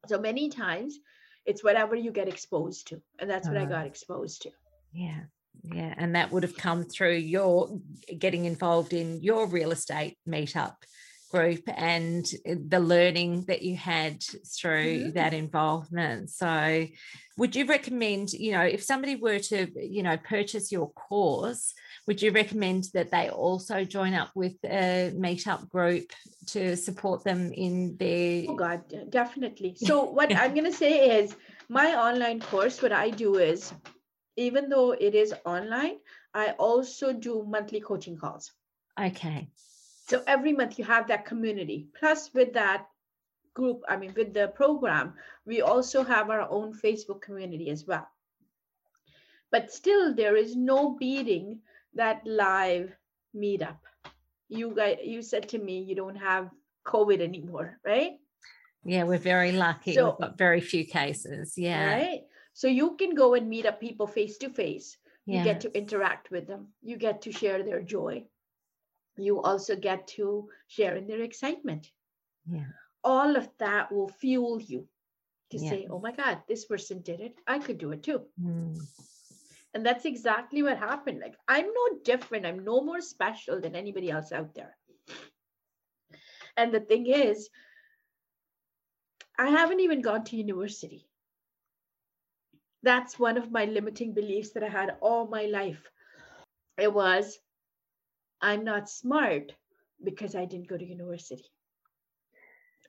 So 0.07 0.21
many 0.21 0.49
times 0.49 0.99
it's 1.45 1.65
whatever 1.65 1.97
you 1.97 2.13
get 2.13 2.29
exposed 2.29 2.87
to. 2.89 3.03
And 3.19 3.29
that's 3.29 3.49
what 3.49 3.57
I 3.57 3.63
uh-huh. 3.63 3.71
got 3.71 3.87
exposed 3.87 4.43
to. 4.43 4.51
Yeah. 4.93 5.21
Yeah. 5.65 5.95
And 5.97 6.15
that 6.15 6.31
would 6.31 6.45
have 6.45 6.57
come 6.57 6.85
through 6.85 7.17
your 7.17 7.81
getting 8.19 8.45
involved 8.45 8.93
in 8.93 9.21
your 9.23 9.47
real 9.47 9.73
estate 9.73 10.17
meetup 10.27 10.77
group 11.33 11.63
and 11.67 12.25
the 12.45 12.79
learning 12.79 13.45
that 13.49 13.63
you 13.63 13.75
had 13.77 14.23
through 14.47 14.99
mm-hmm. 14.99 15.11
that 15.13 15.35
involvement. 15.35 16.31
So, 16.31 16.87
would 17.39 17.57
you 17.57 17.65
recommend, 17.65 18.35
you 18.35 18.53
know, 18.53 18.63
if 18.63 18.83
somebody 18.83 19.17
were 19.17 19.39
to, 19.39 19.67
you 19.75 20.03
know, 20.03 20.19
purchase 20.19 20.71
your 20.71 20.91
course, 20.93 21.73
would 22.07 22.21
you 22.21 22.31
recommend 22.31 22.85
that 22.93 23.11
they 23.11 23.31
also 23.31 23.85
join 23.85 24.13
up 24.13 24.31
with 24.35 24.57
a 24.65 25.13
meetup 25.17 25.69
group 25.71 26.13
to 26.49 26.77
support 26.77 27.25
them 27.25 27.51
in 27.53 27.97
their? 27.97 28.45
Oh, 28.49 28.55
God, 28.55 28.83
definitely. 29.11 29.77
So, 29.93 30.05
what 30.05 30.35
I'm 30.37 30.53
going 30.55 30.71
to 30.71 30.79
say 30.85 31.19
is 31.21 31.35
my 31.69 31.95
online 31.97 32.41
course, 32.41 32.83
what 32.83 32.93
I 32.93 33.09
do 33.11 33.37
is, 33.37 33.73
even 34.37 34.69
though 34.69 34.93
it 34.93 35.15
is 35.15 35.35
online, 35.45 35.97
I 36.35 36.51
also 36.53 37.13
do 37.13 37.45
monthly 37.49 37.81
coaching 37.81 38.17
calls. 38.17 38.53
Okay. 39.01 39.49
So 40.13 40.23
every 40.27 40.53
month 40.53 40.79
you 40.79 40.85
have 40.85 41.09
that 41.09 41.25
community. 41.25 41.89
Plus, 41.99 42.29
with 42.35 42.53
that 42.53 42.87
group, 43.55 43.81
I 43.89 43.97
mean, 43.97 44.13
with 44.15 44.35
the 44.35 44.49
program, 44.49 45.15
we 45.47 45.63
also 45.63 46.05
have 46.05 46.29
our 46.29 46.47
own 46.51 46.75
Facebook 46.75 47.23
community 47.23 47.71
as 47.71 47.87
well. 47.87 48.07
But 49.51 49.73
still, 49.73 50.15
there 50.15 50.37
is 50.37 50.55
no 50.55 50.91
beating 51.01 51.61
that 51.95 52.21
live 52.27 52.93
meetup. 53.35 53.79
You 54.51 54.75
guys, 54.77 54.99
you 55.03 55.23
said 55.23 55.49
to 55.49 55.59
me 55.59 55.81
you 55.81 55.95
don't 55.95 56.17
have 56.17 56.51
COVID 56.87 57.23
anymore, 57.23 57.79
right? 57.83 58.13
Yeah, 58.85 59.05
we're 59.05 59.17
very 59.17 59.53
lucky. 59.53 59.95
So, 59.95 60.11
We've 60.11 60.29
got 60.29 60.37
very 60.37 60.61
few 60.61 60.85
cases. 60.85 61.55
Yeah. 61.57 61.87
Right. 61.87 62.21
So 62.53 62.69
you 62.69 62.97
can 62.99 63.15
go 63.15 63.33
and 63.33 63.49
meet 63.49 63.65
up 63.65 63.81
people 63.81 64.07
face 64.07 64.37
to 64.39 64.51
face. 64.51 64.99
You 65.25 65.43
get 65.43 65.63
to 65.63 65.75
interact 65.75 66.31
with 66.31 66.47
them. 66.49 66.67
You 66.83 66.99
get 66.99 67.23
to 67.23 67.33
share 67.33 67.63
their 67.63 67.81
joy 67.81 68.27
you 69.17 69.41
also 69.43 69.77
get 69.77 70.07
to 70.09 70.49
share 70.69 70.97
in 70.97 71.07
their 71.07 71.23
excitement. 71.23 71.91
Yeah. 72.51 72.65
All 73.05 73.37
of 73.37 73.49
that 73.59 73.93
will 73.93 74.09
fuel 74.09 74.61
you 74.61 74.89
to 75.51 75.59
yeah. 75.59 75.71
say, 75.71 75.87
oh 75.91 76.01
my 76.01 76.13
God, 76.13 76.39
this 76.49 76.65
person 76.65 77.03
did 77.03 77.21
it. 77.21 77.35
I 77.47 77.59
could 77.59 77.79
do 77.79 77.93
it 77.93 78.03
too. 78.03 78.23
Mm. 78.43 78.79
And 79.75 79.87
that's 79.87 80.05
exactly 80.05 80.63
what 80.63 80.79
happened. 80.79 81.21
Like, 81.21 81.35
I'm 81.49 81.67
no 81.67 81.99
different. 82.05 82.47
I'm 82.47 82.65
no 82.65 82.83
more 82.83 83.01
special 83.01 83.61
than 83.61 83.75
anybody 83.75 84.11
else 84.11 84.33
out 84.33 84.55
there. 84.55 84.77
And 86.57 86.73
the 86.73 86.81
thing 86.81 87.07
is, 87.07 87.49
I 89.39 89.49
haven't 89.49 89.81
even 89.81 90.03
gone 90.03 90.25
to 90.25 90.37
university. 90.37 91.09
That's 92.83 93.19
one 93.19 93.39
of 93.39 93.51
my 93.51 93.65
limiting 93.65 94.13
beliefs 94.13 94.51
that 94.51 94.63
I 94.63 94.69
had 94.69 94.97
all 95.01 95.27
my 95.27 95.47
life. 95.47 95.83
It 96.77 96.93
was, 96.93 97.39
I'm 98.43 98.65
not 98.65 98.91
smart 98.91 99.53
because 100.03 100.35
I 100.35 100.45
didn't 100.45 100.69
go 100.69 100.77
to 100.77 100.85
university. 100.85 101.45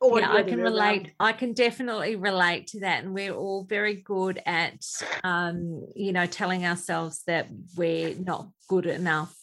Or 0.01 0.20
yeah, 0.20 0.34
I 0.34 0.43
can 0.43 0.60
relate. 0.60 1.04
Around. 1.04 1.12
I 1.20 1.32
can 1.32 1.54
definitely 1.54 2.18
relate 2.18 2.68
to 2.68 2.82
that. 2.82 3.04
And 3.04 3.14
we're 3.14 3.34
all 3.34 3.64
very 3.64 3.95
good 3.95 4.41
at, 4.45 4.86
um, 5.24 5.88
you 5.95 6.12
know, 6.12 6.26
telling 6.26 6.66
ourselves 6.66 7.24
that 7.28 7.47
we're 7.78 8.16
not 8.16 8.49
good 8.68 8.86
enough 8.86 9.34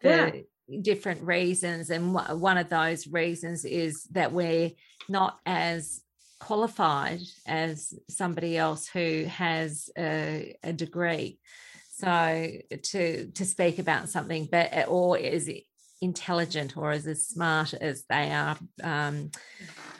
for 0.00 0.08
yeah. 0.08 0.30
different 0.80 1.22
reasons. 1.22 1.90
And 1.90 2.14
one 2.14 2.58
of 2.58 2.68
those 2.68 3.08
reasons 3.08 3.64
is 3.64 4.04
that 4.12 4.30
we're 4.30 4.70
not 5.08 5.40
as 5.44 6.02
qualified 6.38 7.20
as 7.46 7.94
somebody 8.08 8.56
else 8.56 8.86
who 8.86 9.24
has 9.24 9.90
a, 9.98 10.56
a 10.62 10.72
degree 10.72 11.40
so 11.96 12.50
to 12.82 13.26
to 13.30 13.44
speak 13.44 13.78
about 13.78 14.08
something 14.08 14.48
but 14.50 14.88
or 14.88 15.16
is 15.16 15.48
it 15.48 15.62
intelligent 16.00 16.76
or 16.76 16.90
as, 16.90 17.06
as 17.06 17.26
smart 17.26 17.72
as 17.74 18.04
they 18.10 18.30
are 18.32 18.58
um 18.82 19.30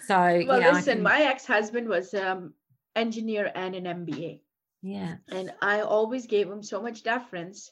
so 0.06 0.42
well 0.46 0.72
listen 0.72 0.94
can... 0.94 1.02
my 1.02 1.22
ex-husband 1.22 1.88
was 1.88 2.12
um 2.14 2.52
engineer 2.96 3.50
and 3.54 3.74
an 3.74 3.84
mba 3.84 4.40
yeah. 4.86 5.14
And 5.28 5.50
i 5.62 5.80
always 5.80 6.26
gave 6.26 6.46
him 6.46 6.62
so 6.62 6.82
much 6.82 7.04
deference 7.04 7.70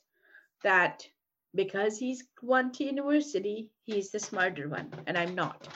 that 0.62 1.06
because 1.54 1.98
he's 1.98 2.24
gone 2.40 2.72
to 2.72 2.84
university 2.84 3.70
he's 3.84 4.10
the 4.10 4.20
smarter 4.20 4.68
one 4.68 4.90
and 5.06 5.18
i'm 5.18 5.34
not. 5.34 5.68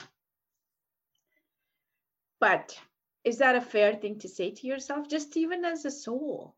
But 2.40 2.78
is 3.24 3.38
that 3.38 3.56
a 3.56 3.60
fair 3.60 3.94
thing 3.94 4.18
to 4.20 4.28
say 4.28 4.50
to 4.50 4.66
yourself, 4.66 5.08
just 5.08 5.36
even 5.36 5.64
as 5.64 5.84
a 5.84 5.90
soul? 5.90 6.54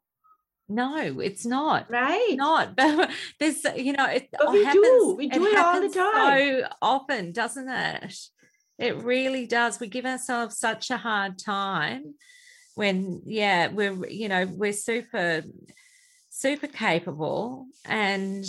No, 0.69 1.21
it's 1.21 1.47
not. 1.47 1.91
Right. 1.91 2.35
Not. 2.37 2.77
But 2.77 3.11
there's, 3.41 3.65
you 3.77 3.93
know, 3.93 4.07
it 4.07 4.29
but 4.39 4.53
we 4.53 4.65
happens, 4.65 4.85
do. 4.85 5.15
We 5.17 5.29
do 5.29 5.47
it, 5.47 5.53
it 5.53 5.59
all 5.59 5.81
the 5.81 5.89
time. 5.89 6.61
So 6.61 6.69
often, 6.83 7.33
doesn't 7.33 7.69
it? 7.69 8.15
It 8.79 8.97
really 9.03 9.47
does. 9.47 9.81
We 9.81 9.89
give 9.89 10.07
ourselves 10.07 10.59
such 10.59 10.91
a 10.91 10.97
hard 10.97 11.39
time 11.39 12.15
when, 12.75 13.23
yeah, 13.25 13.69
we're, 13.69 14.07
you 14.07 14.29
know, 14.29 14.47
we're 14.47 14.73
super 14.73 15.43
super 16.31 16.69
capable 16.69 17.67
and 17.85 18.45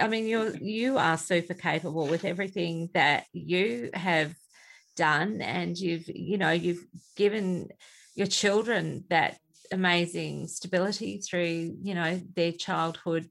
i 0.00 0.08
mean 0.08 0.26
you're 0.26 0.56
you 0.56 0.96
are 0.96 1.18
super 1.18 1.52
capable 1.52 2.06
with 2.06 2.24
everything 2.24 2.88
that 2.94 3.24
you 3.34 3.90
have 3.92 4.34
done 4.96 5.42
and 5.42 5.76
you've 5.76 6.08
you 6.08 6.38
know 6.38 6.50
you've 6.50 6.82
given 7.16 7.68
your 8.14 8.26
children 8.26 9.04
that 9.10 9.36
amazing 9.72 10.46
stability 10.46 11.18
through 11.18 11.76
you 11.82 11.94
know 11.94 12.20
their 12.34 12.52
childhood 12.52 13.28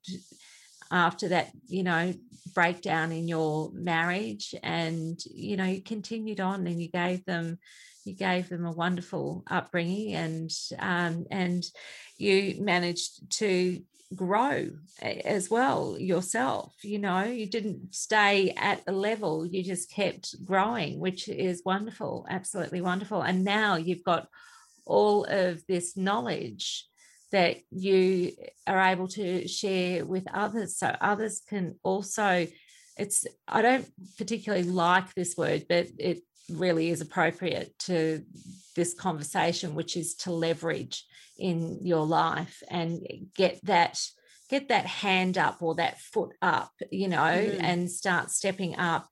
after 0.92 1.30
that 1.30 1.52
you 1.68 1.84
know 1.84 2.14
breakdown 2.54 3.12
in 3.12 3.28
your 3.28 3.70
marriage 3.74 4.56
and 4.64 5.20
you 5.26 5.58
know 5.58 5.66
you 5.66 5.82
continued 5.82 6.40
on 6.40 6.66
and 6.66 6.82
you 6.82 6.90
gave 6.90 7.24
them 7.26 7.58
you 8.06 8.14
gave 8.14 8.48
them 8.48 8.66
a 8.66 8.72
wonderful 8.72 9.44
upbringing 9.52 10.14
and 10.16 10.52
um, 10.80 11.26
and 11.30 11.66
you 12.18 12.56
managed 12.60 13.30
to 13.30 13.82
grow 14.16 14.70
as 15.02 15.50
well 15.50 15.98
yourself 16.00 16.74
you 16.82 16.98
know 16.98 17.24
you 17.24 17.46
didn't 17.46 17.94
stay 17.94 18.54
at 18.56 18.82
a 18.88 18.92
level 18.92 19.46
you 19.46 19.62
just 19.62 19.92
kept 19.92 20.34
growing 20.46 20.98
which 20.98 21.28
is 21.28 21.62
wonderful 21.66 22.26
absolutely 22.30 22.82
wonderful. 22.82 23.22
And 23.22 23.44
now 23.44 23.76
you've 23.76 24.04
got 24.04 24.28
all 24.88 25.26
of 25.26 25.66
this 25.68 25.96
knowledge 25.96 26.86
that 27.32 27.58
you 27.70 28.32
are 28.66 28.80
able 28.80 29.08
to 29.10 29.48
share 29.48 30.06
with 30.06 30.26
others. 30.34 30.78
So 30.78 30.96
others 31.02 31.42
can 31.48 31.76
also 31.84 32.48
it's 32.98 33.26
i 33.48 33.62
don't 33.62 33.88
particularly 34.18 34.64
like 34.64 35.14
this 35.14 35.38
word 35.38 35.66
but 35.70 35.88
it 35.98 36.22
really 36.50 36.90
is 36.90 37.02
appropriate 37.02 37.78
to 37.78 38.24
this 38.76 38.94
conversation 38.94 39.76
which 39.76 39.98
is 39.98 40.16
to 40.16 40.32
leverage 40.32 41.06
in 41.38 41.80
your 41.84 42.06
life 42.06 42.64
and 42.70 43.06
get 43.36 43.60
that 43.64 44.00
get 44.50 44.70
that 44.70 44.86
hand 44.86 45.38
up 45.38 45.62
or 45.62 45.76
that 45.76 46.00
foot 46.00 46.34
up 46.42 46.72
you 46.92 47.08
know 47.08 47.18
mm. 47.18 47.60
and 47.62 47.90
start 47.90 48.32
stepping 48.32 48.78
up 48.78 49.08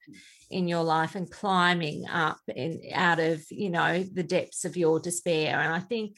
in 0.50 0.68
your 0.68 0.84
life 0.84 1.16
and 1.16 1.32
climbing 1.32 2.06
up 2.08 2.40
and 2.56 2.80
out 2.94 3.20
of 3.20 3.44
you 3.50 3.70
know 3.70 4.04
the 4.04 4.24
depths 4.24 4.66
of 4.66 4.78
your 4.78 5.00
despair 5.00 5.60
and 5.60 5.74
i 5.74 5.80
think 5.80 6.18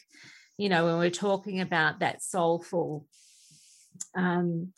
you 0.57 0.69
know 0.69 0.85
when 0.85 0.97
we're 0.97 1.09
talking 1.09 1.61
about 1.61 1.99
that 1.99 2.21
soulful 2.21 3.05
um 4.15 4.71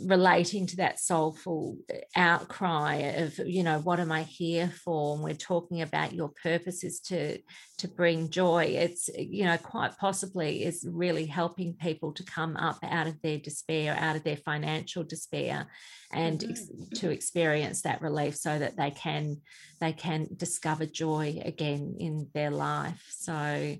relating 0.00 0.66
to 0.66 0.76
that 0.76 0.98
soulful 0.98 1.76
uh, 1.92 1.96
outcry 2.16 2.94
of 2.94 3.38
you 3.38 3.62
know 3.62 3.78
what 3.80 4.00
am 4.00 4.12
i 4.12 4.22
here 4.22 4.68
for? 4.68 5.14
And 5.14 5.24
we're 5.24 5.34
talking 5.34 5.82
about 5.82 6.12
your 6.12 6.30
purpose 6.42 6.84
is 6.84 7.00
to 7.00 7.38
to 7.78 7.88
bring 7.88 8.30
joy. 8.30 8.64
It's 8.64 9.08
you 9.16 9.44
know 9.44 9.56
quite 9.58 9.96
possibly 9.98 10.64
is 10.64 10.86
really 10.88 11.26
helping 11.26 11.74
people 11.74 12.12
to 12.12 12.22
come 12.24 12.56
up 12.56 12.78
out 12.82 13.06
of 13.06 13.20
their 13.22 13.38
despair 13.38 13.96
out 13.98 14.16
of 14.16 14.24
their 14.24 14.36
financial 14.36 15.04
despair 15.04 15.66
and 16.12 16.40
mm-hmm. 16.40 16.50
ex- 16.50 17.00
to 17.00 17.10
experience 17.10 17.82
that 17.82 18.02
relief 18.02 18.36
so 18.36 18.58
that 18.58 18.76
they 18.76 18.90
can 18.90 19.40
they 19.80 19.92
can 19.92 20.28
discover 20.36 20.86
joy 20.86 21.40
again 21.44 21.96
in 21.98 22.28
their 22.34 22.50
life. 22.50 23.06
So 23.10 23.76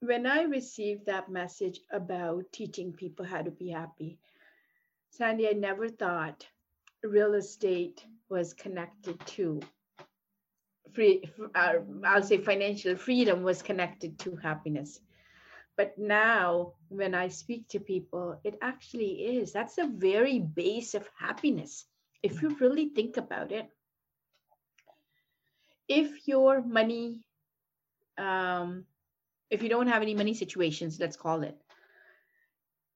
when 0.00 0.26
i 0.26 0.42
received 0.42 1.06
that 1.06 1.30
message 1.30 1.80
about 1.90 2.44
teaching 2.52 2.92
people 2.92 3.24
how 3.24 3.42
to 3.42 3.50
be 3.50 3.70
happy 3.70 4.18
Sandy, 5.16 5.48
I 5.48 5.52
never 5.52 5.88
thought 5.88 6.46
real 7.02 7.34
estate 7.34 8.04
was 8.28 8.52
connected 8.52 9.18
to 9.26 9.60
free, 10.92 11.22
uh, 11.54 11.74
I'll 12.04 12.22
say 12.22 12.38
financial 12.38 12.96
freedom 12.96 13.42
was 13.42 13.62
connected 13.62 14.18
to 14.20 14.36
happiness. 14.36 15.00
But 15.76 15.96
now, 15.96 16.74
when 16.88 17.14
I 17.14 17.28
speak 17.28 17.68
to 17.68 17.80
people, 17.80 18.40
it 18.44 18.58
actually 18.60 19.38
is. 19.38 19.52
That's 19.52 19.76
the 19.76 19.86
very 19.86 20.38
base 20.38 20.94
of 20.94 21.08
happiness. 21.18 21.86
If 22.22 22.42
you 22.42 22.56
really 22.60 22.90
think 22.90 23.16
about 23.16 23.52
it, 23.52 23.68
if 25.88 26.28
your 26.28 26.62
money, 26.62 27.24
um, 28.18 28.84
if 29.50 29.62
you 29.62 29.70
don't 29.70 29.88
have 29.88 30.02
any 30.02 30.14
money 30.14 30.34
situations, 30.34 30.98
let's 31.00 31.16
call 31.16 31.42
it, 31.42 31.56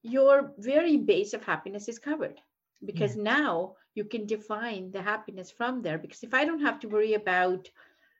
your 0.02 0.52
very 0.58 0.96
base 0.96 1.34
of 1.34 1.44
happiness 1.44 1.88
is 1.88 1.98
covered 1.98 2.40
because 2.84 3.16
yeah. 3.16 3.22
now 3.22 3.74
you 3.94 4.04
can 4.04 4.26
define 4.26 4.90
the 4.90 5.02
happiness 5.02 5.50
from 5.50 5.82
there. 5.82 5.98
Because 5.98 6.22
if 6.22 6.34
I 6.34 6.44
don't 6.44 6.62
have 6.62 6.80
to 6.80 6.88
worry 6.88 7.14
about 7.14 7.68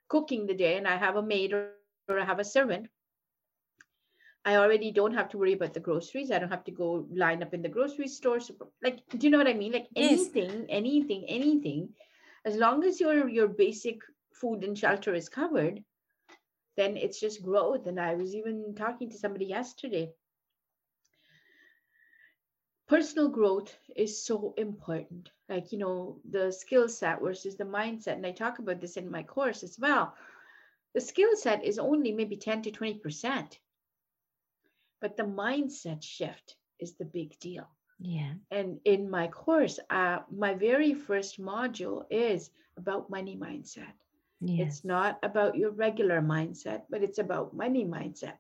cooking 0.09 0.47
the 0.47 0.55
day 0.55 0.77
and 0.77 0.87
I 0.87 0.97
have 0.97 1.17
a 1.17 1.23
maid 1.23 1.53
or, 1.53 1.71
or 2.09 2.19
I 2.19 2.25
have 2.25 2.41
a 2.41 2.45
servant, 2.45 2.89
I 4.45 4.57
already 4.57 4.91
don't 4.91 5.15
have 5.15 5.29
to 5.31 5.39
worry 5.39 5.53
about 5.53 5.75
the 5.75 5.81
groceries. 5.81 6.31
I 6.31 6.39
don't 6.39 6.51
have 6.51 6.65
to 6.65 6.71
go 6.71 7.07
line 7.13 7.43
up 7.43 7.55
in 7.55 7.63
the 7.63 7.69
grocery 7.69 8.09
store. 8.09 8.41
Like, 8.83 9.01
do 9.11 9.27
you 9.27 9.31
know 9.31 9.39
what 9.39 9.47
I 9.47 9.55
mean? 9.55 9.73
Like 9.73 9.89
anything, 9.95 10.51
yes. 10.51 10.67
anything, 10.69 11.25
anything, 11.29 11.91
as 12.47 12.57
long 12.57 12.85
as 12.85 13.01
your 13.01 13.29
your 13.29 13.49
basic 13.49 14.01
food 14.33 14.65
and 14.65 14.77
shelter 14.77 15.15
is 15.15 15.29
covered, 15.29 15.85
then 16.79 16.97
it's 16.97 17.21
just 17.21 17.43
growth. 17.43 17.87
And 17.87 18.01
I 18.01 18.15
was 18.15 18.35
even 18.35 18.75
talking 18.75 19.11
to 19.11 19.19
somebody 19.19 19.45
yesterday 19.45 20.11
personal 22.91 23.29
growth 23.31 23.79
is 23.97 24.25
so 24.27 24.55
important. 24.59 25.31
Like 25.49 25.73
you 25.73 25.79
know 25.79 26.21
the 26.31 26.53
skill 26.53 26.89
set 26.89 27.23
versus 27.23 27.57
the 27.57 27.65
mindset 27.65 28.15
and 28.15 28.27
i 28.27 28.33
talk 28.33 28.59
about 28.59 28.81
this 28.81 28.97
in 28.99 29.11
my 29.11 29.23
course 29.23 29.63
as 29.65 29.79
well. 29.81 30.15
The 30.95 31.01
skill 31.01 31.37
set 31.37 31.65
is 31.65 31.79
only 31.79 32.13
maybe 32.13 32.37
10 32.37 32.63
to 32.63 32.71
20 32.73 32.99
percent 32.99 33.61
but 35.01 35.17
the 35.17 35.25
mindset 35.25 36.03
shift 36.03 36.57
is 36.81 36.95
the 36.97 37.05
big 37.07 37.39
deal. 37.41 37.69
Yeah. 38.01 38.35
And 38.51 38.81
in 38.85 39.11
my 39.11 39.29
course 39.29 39.81
uh, 39.91 40.21
my 40.31 40.55
very 40.55 40.95
first 40.95 41.41
module 41.41 42.05
is 42.11 42.51
about 42.77 43.11
money 43.11 43.37
mindset. 43.37 43.95
Yeah. 44.41 44.63
it's 44.65 44.85
not 44.85 45.19
about 45.23 45.57
your 45.57 45.71
regular 45.71 46.21
mindset 46.23 46.83
but 46.91 47.03
it's 47.03 47.19
about 47.19 47.55
money 47.55 47.85
mindset. 47.85 48.39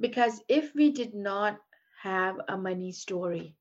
Because 0.00 0.42
if 0.48 0.74
we 0.74 0.90
did 0.92 1.14
not 1.14 1.60
have 2.02 2.36
a 2.48 2.56
money 2.56 2.92
story, 2.92 3.56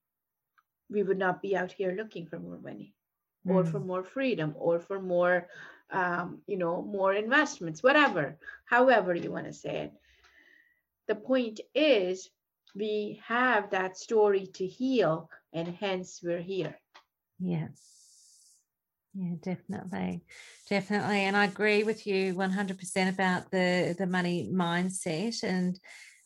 we 0.89 1.03
would 1.03 1.17
not 1.17 1.41
be 1.41 1.55
out 1.55 1.71
here 1.71 1.91
looking 1.91 2.27
for 2.27 2.39
more 2.39 2.59
money 2.59 2.93
mm. 3.45 3.53
or 3.53 3.65
for 3.65 3.79
mm. 3.79 3.85
more 3.85 4.03
freedom 4.03 4.53
or 4.57 4.79
for 4.79 5.01
more, 5.01 5.47
um, 5.91 6.39
you 6.47 6.57
know, 6.57 6.81
more 6.81 7.13
investments, 7.13 7.83
whatever, 7.83 8.37
however 8.65 9.15
you 9.15 9.31
want 9.31 9.45
to 9.45 9.53
say 9.53 9.77
it. 9.77 9.93
The 11.07 11.15
point 11.15 11.59
is, 11.73 12.29
we 12.75 13.19
have 13.25 13.69
that 13.71 13.97
story 13.97 14.47
to 14.55 14.67
heal, 14.67 15.29
and 15.53 15.67
hence 15.67 16.19
we're 16.21 16.41
here. 16.41 16.77
Yes. 17.39 17.81
Yeah, 19.13 19.35
definitely. 19.41 20.21
Definitely. 20.69 21.21
And 21.21 21.35
I 21.35 21.45
agree 21.45 21.83
with 21.83 22.05
you 22.05 22.35
100% 22.35 23.09
about 23.09 23.49
the 23.49 23.95
the 23.97 24.05
money 24.05 24.49
mindset 24.53 25.43
and 25.43 25.79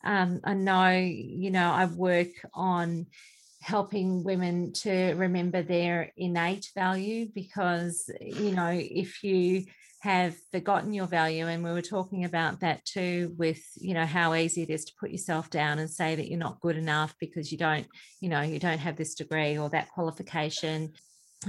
um, 0.04 0.39
I 0.43 0.54
know, 0.54 0.89
you 0.91 1.52
know, 1.52 1.72
I 1.72 1.86
work 1.86 2.30
on 2.54 3.08
helping 3.62 4.24
women 4.24 4.74
to 4.74 5.14
remember 5.14 5.62
their 5.62 6.12
innate 6.18 6.70
value 6.74 7.28
because, 7.34 8.10
you 8.20 8.52
know, 8.52 8.72
if 8.72 9.24
you 9.24 9.66
have 10.02 10.36
forgotten 10.52 10.93
your 10.93 11.06
value 11.06 11.45
and 11.45 11.64
we 11.64 11.72
were 11.72 11.82
talking 11.82 12.26
about 12.26 12.60
that 12.60 12.84
too 12.86 13.36
with 13.38 13.62
you 13.76 13.93
know 13.93 14.06
how 14.06 14.34
easy 14.34 14.64
it 14.64 14.70
is 14.72 14.84
to 14.84 14.93
put 14.99 15.12
yourself 15.12 15.52
down 15.52 15.78
and 15.78 15.91
say 15.91 16.16
that 16.16 16.28
you're 16.28 16.39
not 16.39 16.60
good 16.60 16.76
enough 16.76 17.14
because 17.20 17.52
you 17.52 17.58
don't 17.58 17.86
you 18.20 18.28
know 18.28 18.41
you 18.41 18.58
don't 18.58 18.80
have 18.80 18.95
this 18.95 19.14
degree 19.14 19.60
or 19.60 19.70
that 19.70 19.91
qualification 19.91 20.91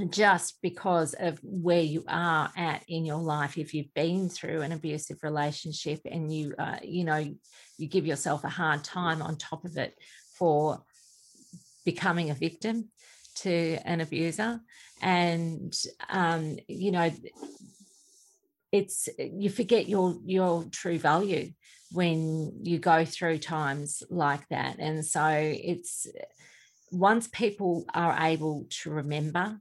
just 0.09 0.61
because 0.63 1.15
of 1.15 1.39
where 1.43 1.83
you 1.83 2.05
are 2.09 2.51
at 2.57 2.83
in 2.89 3.05
your 3.05 3.19
life. 3.19 3.59
If 3.59 3.75
you've 3.75 3.93
been 3.95 4.29
through 4.29 4.63
an 4.63 4.73
abusive 4.73 5.19
relationship 5.23 6.01
and 6.11 6.33
you 6.33 6.55
uh, 6.59 6.79
you 6.83 7.05
know 7.05 7.25
you 7.79 7.89
give 7.89 8.07
yourself 8.07 8.45
a 8.45 8.49
hard 8.49 8.85
time 8.85 9.21
on 9.21 9.37
top 9.37 9.65
of 9.65 9.77
it 9.77 9.95
for 10.39 10.83
becoming 11.85 12.31
a 12.31 12.35
victim 12.35 12.89
to 13.35 13.79
an 13.85 14.01
abuser. 14.01 14.61
And 15.03 15.75
um, 16.09 16.57
you 16.69 16.91
know 16.91 17.11
it's 18.71 19.11
you 19.19 19.51
forget 19.51 19.89
your 19.89 20.17
your 20.25 20.65
true 20.71 20.99
value 20.99 21.53
when 21.91 22.65
you 22.65 22.79
go 22.79 23.05
through 23.05 23.39
times 23.39 24.03
like 24.09 24.49
that. 24.49 24.77
And 24.79 25.05
so 25.05 25.29
it's 25.29 26.07
once 26.91 27.29
people 27.29 27.85
are 27.93 28.17
able 28.27 28.67
to 28.71 28.91
remember 28.91 29.59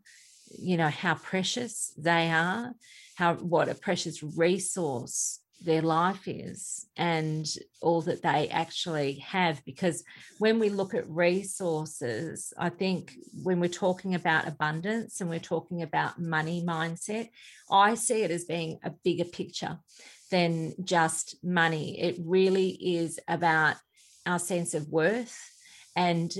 you 0.58 0.78
know 0.78 0.90
how 0.90 1.16
precious 1.16 1.94
they 1.98 2.30
are 2.30 2.74
how 3.16 3.36
what 3.36 3.70
a 3.70 3.76
precious 3.76 4.24
resource 4.24 5.40
their 5.64 5.84
life 5.84 6.28
is 6.28 6.88
and 6.98 7.46
all 7.82 8.02
that 8.02 8.24
they 8.24 8.50
actually 8.50 9.20
have. 9.20 9.64
Because 9.64 10.04
when 10.40 10.58
we 10.58 10.70
look 10.70 10.96
at 10.96 11.08
resources 11.08 12.52
i 12.58 12.68
think 12.68 13.14
when 13.44 13.60
we're 13.60 13.68
talking 13.70 14.16
about 14.16 14.48
abundance 14.48 15.22
and 15.22 15.30
we're 15.30 15.40
talking 15.40 15.84
about 15.84 16.20
money 16.20 16.64
mindset 16.66 17.30
i 17.70 17.94
see 17.94 18.24
it 18.24 18.32
as 18.32 18.46
being 18.46 18.80
a 18.84 18.90
bigger 19.04 19.26
picture 19.26 19.78
than 20.32 20.74
just 20.84 21.36
money. 21.44 22.00
It 22.00 22.16
really 22.20 22.70
is 22.70 23.20
about 23.28 23.76
our 24.26 24.40
sense 24.40 24.74
of 24.74 24.88
worth 24.88 25.51
and 25.96 26.32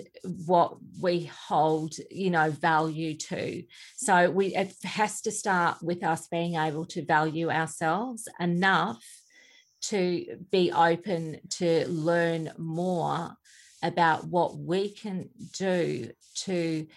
what 0.46 0.78
we 1.02 1.30
hold 1.48 1.96
you 2.10 2.30
know 2.30 2.52
value 2.52 3.16
to. 3.18 3.64
So 3.96 4.30
we 4.32 4.56
it 4.56 4.74
has 4.84 5.22
to 5.22 5.32
start 5.32 5.78
with 5.82 6.04
us 6.04 6.28
being 6.28 6.56
able 6.56 6.86
to 6.88 7.06
value 7.06 7.50
ourselves 7.50 8.28
enough 8.40 9.04
to 9.82 10.38
be 10.52 10.72
open 10.72 11.40
to 11.50 11.88
learn 11.88 12.52
more 12.58 13.34
about 13.84 14.28
what 14.28 14.56
we 14.58 14.90
can 14.90 15.30
do 15.58 16.12
to 16.36 16.88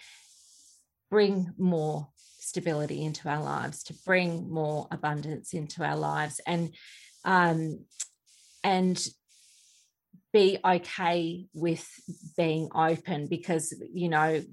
bring 1.09 1.51
more 1.57 2.07
stability 2.39 3.03
into 3.03 3.27
our 3.27 3.41
lives 3.41 3.83
to 3.83 3.93
bring 4.05 4.49
more 4.49 4.87
abundance 4.91 5.53
into 5.53 5.83
our 5.83 5.97
lives. 5.97 6.39
And 6.45 6.73
um 7.23 7.79
and 8.63 9.07
be 10.35 10.57
okay 10.65 11.45
with 11.53 11.87
being 12.35 12.67
open 12.75 13.25
because 13.27 13.73
you 13.93 14.09
know 14.09 14.43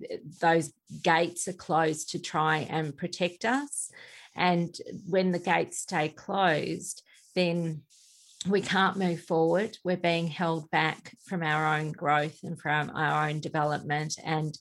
those 0.40 0.72
gates 1.02 1.48
are 1.48 1.52
closed 1.54 2.10
to 2.10 2.20
try 2.20 2.58
and 2.70 2.96
protect 2.96 3.44
us. 3.44 3.90
And 4.36 4.72
when 5.08 5.32
the 5.32 5.40
gates 5.40 5.80
stay 5.80 6.08
closed 6.08 7.02
then 7.34 7.82
we 8.48 8.60
can't 8.60 8.96
move 8.96 9.22
forward. 9.22 9.78
We're 9.84 9.96
being 9.96 10.26
held 10.26 10.70
back 10.70 11.16
from 11.26 11.42
our 11.42 11.76
own 11.76 11.92
growth 11.92 12.38
and 12.42 12.58
from 12.58 12.90
our 12.94 13.28
own 13.28 13.40
development 13.40 14.14
and 14.24 14.56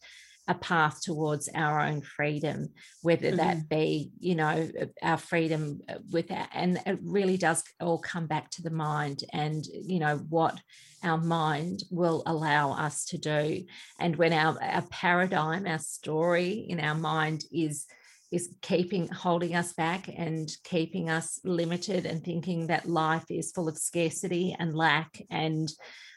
a 0.52 0.56
path 0.56 1.02
towards 1.02 1.50
our 1.56 1.80
own 1.80 2.02
freedom, 2.02 2.68
whether 3.02 3.28
mm-hmm. 3.28 3.38
that 3.38 3.70
be, 3.70 4.12
you 4.20 4.36
know, 4.36 4.70
our 5.02 5.18
freedom 5.18 5.80
uh, 5.88 5.96
with 6.12 6.28
that. 6.28 6.50
And 6.54 6.78
it 6.86 7.00
really 7.02 7.38
does 7.38 7.64
all 7.80 8.00
come 8.00 8.28
back 8.28 8.52
to 8.52 8.62
the 8.62 8.70
mind 8.70 9.24
and, 9.32 9.66
you 9.66 10.00
know, 10.00 10.18
what 10.18 10.60
our 11.04 11.18
mind 11.18 11.84
will 11.90 12.22
allow 12.26 12.74
us 12.74 13.06
to 13.06 13.18
do. 13.18 13.64
And 13.98 14.18
when 14.18 14.34
our, 14.34 14.62
our 14.62 14.84
paradigm, 14.84 15.66
our 15.66 15.80
story 15.80 16.66
in 16.68 16.82
our 16.82 16.96
mind 16.96 17.46
is 17.52 17.88
is 18.30 18.50
keeping 18.62 19.10
holding 19.10 19.56
us 19.56 19.74
back 19.74 20.10
and 20.16 20.50
keeping 20.64 21.10
us 21.10 21.42
limited 21.44 22.06
and 22.06 22.24
thinking 22.24 22.68
that 22.68 22.88
life 22.88 23.26
is 23.30 23.52
full 23.52 23.68
of 23.68 23.78
scarcity 23.78 24.56
and 24.58 24.74
lack 24.74 25.22
and 25.30 25.70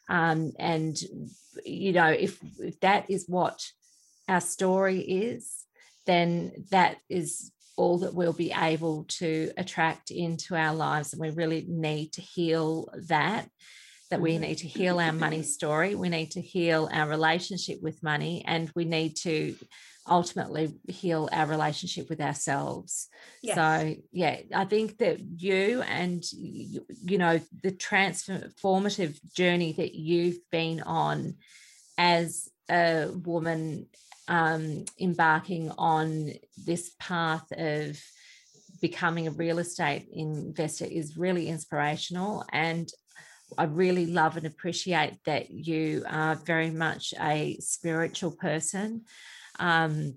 um, 0.08 0.52
and 0.60 0.96
you 1.64 1.92
know 1.92 2.06
if, 2.08 2.38
if 2.60 2.78
that 2.80 3.10
is 3.10 3.24
what 3.26 3.60
our 4.28 4.40
story 4.40 5.00
is, 5.00 5.64
then 6.06 6.52
that 6.70 6.98
is 7.08 7.50
all 7.76 7.98
that 7.98 8.14
we'll 8.14 8.32
be 8.32 8.52
able 8.52 9.04
to 9.04 9.50
attract 9.56 10.10
into 10.10 10.54
our 10.54 10.74
lives. 10.74 11.12
And 11.12 11.20
we 11.20 11.30
really 11.30 11.64
need 11.68 12.12
to 12.12 12.20
heal 12.20 12.88
that. 13.08 13.48
That 14.10 14.20
we 14.20 14.38
need 14.38 14.58
to 14.58 14.68
heal 14.68 15.00
our 15.00 15.12
money 15.12 15.42
story. 15.42 15.94
We 15.96 16.08
need 16.08 16.32
to 16.32 16.40
heal 16.40 16.88
our 16.92 17.08
relationship 17.08 17.78
with 17.82 18.02
money. 18.02 18.44
And 18.46 18.70
we 18.76 18.84
need 18.84 19.16
to 19.22 19.56
ultimately 20.08 20.74
heal 20.88 21.28
our 21.32 21.46
relationship 21.46 22.08
with 22.10 22.20
ourselves. 22.20 23.08
Yes. 23.42 23.56
So, 23.56 23.96
yeah, 24.12 24.40
I 24.54 24.66
think 24.66 24.98
that 24.98 25.20
you 25.20 25.82
and, 25.82 26.22
you 26.32 27.18
know, 27.18 27.40
the 27.62 27.72
transformative 27.72 29.18
journey 29.34 29.72
that 29.72 29.94
you've 29.94 30.38
been 30.52 30.82
on 30.82 31.36
as 31.96 32.48
a 32.70 33.08
woman 33.10 33.86
um, 34.28 34.84
embarking 35.00 35.70
on 35.76 36.32
this 36.56 36.92
path 36.98 37.44
of 37.52 38.00
becoming 38.80 39.28
a 39.28 39.32
real 39.32 39.58
estate 39.58 40.08
investor 40.12 40.84
is 40.84 41.16
really 41.16 41.48
inspirational. 41.48 42.44
And 42.52 42.88
I 43.56 43.64
really 43.64 44.06
love 44.06 44.36
and 44.36 44.46
appreciate 44.46 45.18
that 45.26 45.50
you 45.50 46.04
are 46.08 46.34
very 46.34 46.70
much 46.70 47.14
a 47.20 47.56
spiritual 47.60 48.32
person. 48.32 49.04
Um, 49.58 50.16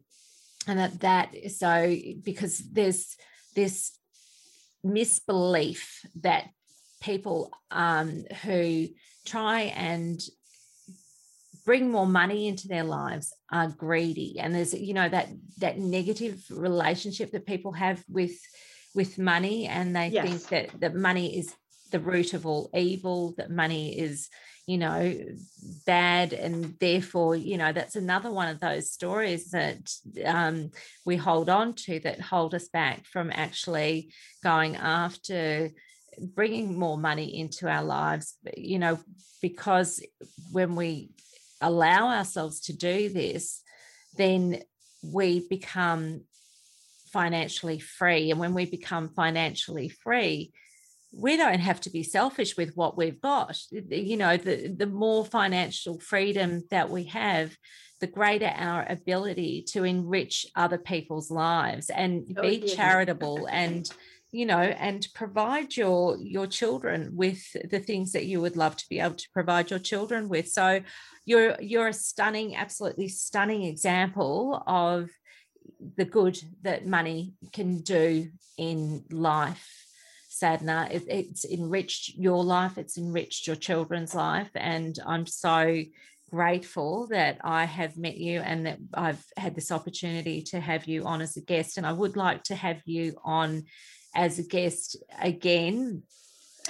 and 0.67 0.79
that 0.79 0.99
that 0.99 1.51
so 1.51 1.95
because 2.23 2.57
there's 2.59 3.15
this 3.55 3.97
misbelief 4.83 6.01
that 6.21 6.49
people 7.01 7.51
um, 7.71 8.25
who 8.43 8.87
try 9.25 9.61
and 9.61 10.19
bring 11.67 11.91
more 11.91 12.07
money 12.07 12.47
into 12.47 12.69
their 12.69 12.85
lives 12.85 13.33
are 13.51 13.67
greedy 13.67 14.39
and 14.39 14.55
there's 14.55 14.73
you 14.73 14.93
know 14.93 15.09
that 15.09 15.27
that 15.57 15.77
negative 15.77 16.41
relationship 16.49 17.29
that 17.31 17.45
people 17.45 17.73
have 17.73 18.01
with 18.07 18.39
with 18.95 19.19
money 19.19 19.67
and 19.67 19.93
they 19.93 20.07
yes. 20.07 20.25
think 20.25 20.41
that 20.47 20.79
that 20.79 20.95
money 20.95 21.37
is 21.37 21.53
the 21.91 21.99
root 21.99 22.33
of 22.33 22.45
all 22.45 22.69
evil 22.73 23.33
that 23.37 23.51
money 23.51 23.99
is 23.99 24.29
you 24.65 24.77
know 24.77 25.13
bad 25.85 26.31
and 26.31 26.73
therefore 26.79 27.35
you 27.35 27.57
know 27.57 27.73
that's 27.73 27.97
another 27.97 28.31
one 28.31 28.47
of 28.47 28.61
those 28.61 28.89
stories 28.89 29.51
that 29.51 29.91
um, 30.25 30.71
we 31.05 31.17
hold 31.17 31.49
on 31.49 31.73
to 31.73 31.99
that 31.99 32.21
hold 32.21 32.55
us 32.55 32.69
back 32.69 33.05
from 33.05 33.29
actually 33.33 34.13
going 34.41 34.77
after 34.77 35.69
bringing 36.19 36.79
more 36.79 36.97
money 36.97 37.37
into 37.37 37.67
our 37.67 37.83
lives 37.83 38.37
you 38.55 38.79
know 38.79 38.97
because 39.41 40.01
when 40.51 40.73
we 40.73 41.09
allow 41.61 42.09
ourselves 42.09 42.61
to 42.61 42.73
do 42.73 43.09
this, 43.09 43.61
then 44.15 44.61
we 45.03 45.47
become 45.47 46.21
financially 47.11 47.79
free. 47.79 48.31
And 48.31 48.39
when 48.39 48.53
we 48.53 48.65
become 48.65 49.09
financially 49.09 49.89
free, 49.89 50.51
we 51.13 51.37
don't 51.37 51.59
have 51.59 51.81
to 51.81 51.89
be 51.89 52.03
selfish 52.03 52.57
with 52.57 52.75
what 52.75 52.97
we've 52.97 53.21
got. 53.21 53.57
You 53.71 54.17
know, 54.17 54.37
the, 54.37 54.67
the 54.67 54.85
more 54.85 55.25
financial 55.25 55.99
freedom 55.99 56.63
that 56.69 56.89
we 56.89 57.05
have, 57.05 57.55
the 57.99 58.07
greater 58.07 58.51
our 58.55 58.85
ability 58.87 59.63
to 59.69 59.83
enrich 59.83 60.45
other 60.55 60.77
people's 60.77 61.31
lives 61.31 61.89
and 61.89 62.35
oh, 62.37 62.41
be 62.41 62.61
yeah. 62.63 62.75
charitable 62.75 63.47
and 63.51 63.89
you 64.31 64.45
know 64.45 64.59
and 64.59 65.07
provide 65.13 65.75
your 65.75 66.17
your 66.17 66.47
children 66.47 67.11
with 67.13 67.41
the 67.69 67.79
things 67.79 68.11
that 68.11 68.25
you 68.25 68.41
would 68.41 68.57
love 68.57 68.75
to 68.75 68.85
be 68.89 68.99
able 68.99 69.15
to 69.15 69.29
provide 69.33 69.69
your 69.69 69.79
children 69.79 70.27
with. 70.27 70.49
So 70.49 70.81
you're 71.25 71.55
you're 71.61 71.89
a 71.89 71.93
stunning 71.93 72.55
absolutely 72.55 73.07
stunning 73.07 73.63
example 73.63 74.63
of 74.67 75.09
the 75.95 76.05
good 76.05 76.39
that 76.61 76.87
money 76.87 77.33
can 77.53 77.79
do 77.79 78.29
in 78.57 79.03
life 79.11 79.85
Sadhna 80.29 80.91
it, 80.91 81.03
it's 81.07 81.45
enriched 81.45 82.15
your 82.15 82.43
life 82.43 82.77
it's 82.77 82.97
enriched 82.97 83.47
your 83.47 83.55
children's 83.55 84.15
life 84.15 84.49
and 84.55 84.97
i'm 85.05 85.25
so 85.25 85.81
grateful 86.29 87.07
that 87.07 87.37
i 87.43 87.65
have 87.65 87.97
met 87.97 88.17
you 88.17 88.39
and 88.39 88.65
that 88.65 88.77
i've 88.93 89.23
had 89.35 89.55
this 89.55 89.71
opportunity 89.71 90.41
to 90.41 90.59
have 90.59 90.85
you 90.85 91.05
on 91.05 91.21
as 91.21 91.37
a 91.37 91.41
guest. 91.41 91.77
And 91.77 91.85
i 91.85 91.93
would 91.93 92.15
like 92.15 92.43
to 92.43 92.55
have 92.55 92.81
you 92.85 93.15
on 93.23 93.63
as 94.15 94.39
a 94.39 94.43
guest 94.43 94.97
again 95.21 96.03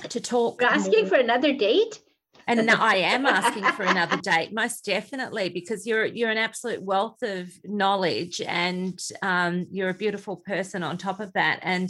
to 0.10 0.20
talk 0.20 0.62
You're 0.62 0.70
asking 0.70 1.02
more. 1.02 1.10
for 1.10 1.16
another 1.16 1.54
date 1.54 2.00
and 2.48 2.72
I 2.72 2.96
am 2.96 3.26
asking 3.26 3.66
for 3.74 3.84
another 3.84 4.18
date, 4.18 4.54
most 4.54 4.86
definitely, 4.86 5.50
because 5.50 5.86
you're 5.86 6.06
you're 6.06 6.32
an 6.32 6.38
absolute 6.38 6.82
wealth 6.82 7.22
of 7.22 7.50
knowledge, 7.66 8.42
and 8.42 9.00
um, 9.22 9.68
you're 9.70 9.90
a 9.90 9.94
beautiful 9.94 10.38
person 10.38 10.82
on 10.82 10.98
top 10.98 11.20
of 11.20 11.34
that. 11.34 11.60
And 11.62 11.90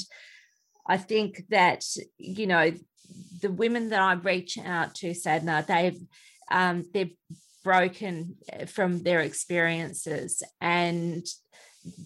I 0.87 0.97
think 0.97 1.43
that 1.49 1.85
you 2.17 2.47
know 2.47 2.71
the 3.41 3.51
women 3.51 3.89
that 3.89 4.01
I 4.01 4.13
reach 4.13 4.57
out 4.57 4.95
to, 4.95 5.11
Sadhna, 5.11 5.65
they've 5.65 6.01
um, 6.49 6.85
they're 6.93 7.11
broken 7.63 8.37
from 8.67 9.03
their 9.03 9.21
experiences, 9.21 10.41
and 10.59 11.25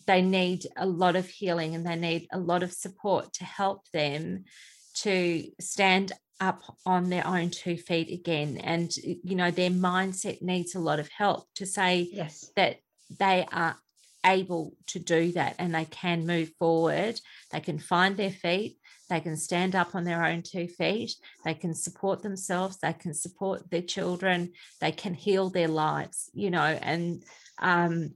they 0.07 0.21
need 0.21 0.67
a 0.77 0.85
lot 0.85 1.15
of 1.15 1.27
healing 1.27 1.75
and 1.75 1.85
they 1.85 1.95
need 1.95 2.27
a 2.31 2.39
lot 2.39 2.63
of 2.63 2.71
support 2.71 3.33
to 3.33 3.43
help 3.43 3.89
them 3.93 4.45
to 4.93 5.43
stand 5.59 6.11
up 6.39 6.63
on 6.85 7.09
their 7.09 7.25
own 7.25 7.49
two 7.49 7.77
feet 7.77 8.11
again. 8.11 8.57
And 8.57 8.91
you 8.97 9.35
know 9.35 9.51
their 9.51 9.69
mindset 9.69 10.41
needs 10.41 10.75
a 10.75 10.79
lot 10.79 10.99
of 10.99 11.09
help 11.15 11.47
to 11.55 11.65
say 11.65 12.09
yes. 12.11 12.51
that 12.55 12.77
they 13.19 13.45
are 13.51 13.77
able 14.25 14.73
to 14.87 14.99
do 14.99 15.31
that 15.31 15.55
and 15.59 15.73
they 15.73 15.85
can 15.85 16.25
move 16.25 16.51
forward. 16.59 17.19
They 17.51 17.59
can 17.59 17.79
find 17.79 18.17
their 18.17 18.31
feet. 18.31 18.77
They 19.09 19.19
can 19.19 19.35
stand 19.35 19.75
up 19.75 19.93
on 19.93 20.03
their 20.03 20.23
own 20.23 20.41
two 20.41 20.67
feet. 20.67 21.15
They 21.43 21.53
can 21.53 21.73
support 21.73 22.21
themselves. 22.21 22.77
They 22.77 22.93
can 22.93 23.13
support 23.13 23.69
their 23.69 23.81
children. 23.81 24.53
They 24.79 24.91
can 24.91 25.13
heal 25.13 25.49
their 25.49 25.67
lives 25.67 26.29
you 26.33 26.49
know 26.49 26.61
and 26.81 27.23
um 27.59 28.11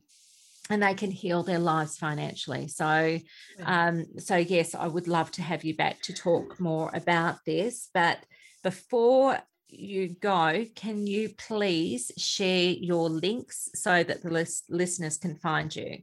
and 0.70 0.82
they 0.82 0.94
can 0.94 1.12
heal 1.12 1.44
their 1.44 1.60
lives 1.60 1.98
financially. 1.98 2.68
So 2.68 3.20
um 3.64 4.06
so 4.18 4.36
yes 4.36 4.76
i 4.76 4.88
would 4.88 5.08
love 5.08 5.32
to 5.32 5.42
have 5.42 5.64
you 5.64 5.76
back 5.76 6.02
to 6.02 6.14
talk 6.14 6.60
more 6.60 6.90
about 6.94 7.38
this 7.46 7.90
but 7.94 8.20
before 8.64 9.38
you 9.68 10.10
go 10.10 10.66
can 10.76 11.08
you 11.08 11.30
please 11.30 12.12
share 12.18 12.72
your 12.72 13.10
links 13.10 13.70
so 13.76 14.04
that 14.04 14.22
the 14.24 14.30
lis- 14.30 14.64
listeners 14.70 15.18
can 15.18 15.36
find 15.36 15.76
you? 15.76 16.00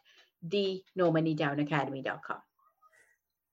the 0.45 0.83
nomoneydownacademy.com. 0.99 2.37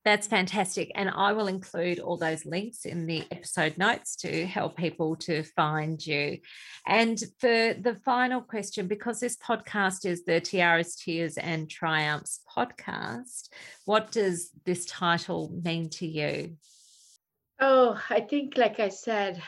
That's 0.04 0.26
fantastic. 0.26 0.92
And 0.96 1.12
I 1.12 1.34
will 1.34 1.46
include 1.46 2.00
all 2.00 2.18
those 2.18 2.44
links 2.44 2.86
in 2.86 3.06
the 3.06 3.24
episode 3.30 3.78
notes 3.78 4.16
to 4.18 4.48
help 4.48 4.76
people 4.76 5.16
to 5.18 5.44
find 5.44 6.04
you. 6.04 6.40
And 6.88 7.20
for 7.40 7.76
the 7.76 8.00
final 8.04 8.42
question, 8.42 8.88
because 8.88 9.20
this 9.20 9.38
podcast 9.38 10.06
is 10.06 10.26
the 10.26 10.42
Tiaras, 10.42 10.96
Tears, 10.96 11.38
and 11.38 11.70
Triumphs 11.70 12.40
podcast, 12.58 13.50
what 13.86 14.12
does 14.12 14.50
this 14.66 14.86
title 14.86 15.54
mean 15.64 15.90
to 15.92 16.08
you? 16.08 16.58
Oh, 17.60 18.02
I 18.10 18.22
think, 18.22 18.58
like 18.58 18.80
I 18.80 18.90
said, 18.90 19.40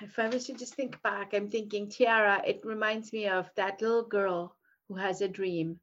if 0.00 0.18
I 0.18 0.26
was 0.26 0.46
to 0.46 0.54
just 0.54 0.74
think 0.74 1.00
back, 1.02 1.32
I'm 1.32 1.48
thinking 1.48 1.88
Tiara, 1.88 2.42
it 2.44 2.62
reminds 2.64 3.12
me 3.12 3.28
of 3.28 3.48
that 3.54 3.80
little 3.80 4.02
girl 4.02 4.56
who 4.88 4.96
has 4.96 5.20
a 5.20 5.28
dream 5.28 5.78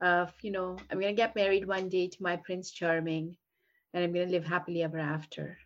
of, 0.00 0.32
you 0.40 0.52
know, 0.52 0.76
I'm 0.88 1.00
going 1.00 1.16
to 1.16 1.20
get 1.20 1.34
married 1.34 1.66
one 1.66 1.88
day 1.88 2.06
to 2.06 2.22
my 2.22 2.36
Prince 2.36 2.70
Charming 2.70 3.36
and 3.96 4.04
I'm 4.04 4.12
going 4.12 4.26
to 4.26 4.32
live 4.32 4.44
happily 4.44 4.82
ever 4.82 4.98
after. 4.98 5.56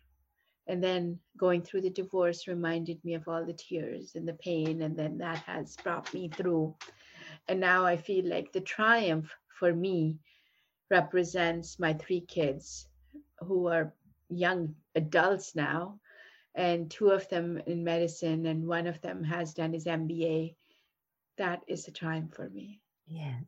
And 0.65 0.81
then 0.81 1.19
going 1.37 1.63
through 1.63 1.81
the 1.81 1.89
divorce 1.89 2.47
reminded 2.47 3.03
me 3.03 3.15
of 3.15 3.27
all 3.27 3.43
the 3.45 3.51
tears 3.51 4.15
and 4.15 4.25
the 4.25 4.35
pain, 4.35 4.83
and 4.83 4.95
then 4.95 5.17
that 5.17 5.39
has 5.39 5.75
brought 5.83 6.13
me 6.13 6.29
through. 6.29 6.73
And 7.49 7.59
now 7.59 7.83
I 7.83 7.97
feel 7.97 8.25
like 8.29 8.53
the 8.53 8.61
triumph 8.61 9.35
for 9.59 9.73
me 9.73 10.17
represents 10.89 11.77
my 11.77 11.91
three 11.91 12.21
kids 12.21 12.87
who 13.39 13.67
are 13.67 13.93
young 14.29 14.75
adults 14.95 15.53
now, 15.53 15.99
and 16.55 16.89
two 16.89 17.09
of 17.09 17.27
them 17.27 17.61
in 17.67 17.83
medicine, 17.83 18.45
and 18.45 18.65
one 18.65 18.87
of 18.87 19.01
them 19.01 19.25
has 19.25 19.53
done 19.53 19.73
his 19.73 19.87
MBA. 19.87 20.55
That 21.37 21.63
is 21.67 21.89
a 21.89 21.91
triumph 21.91 22.33
for 22.33 22.49
me. 22.49 22.79
Yeah. 23.07 23.39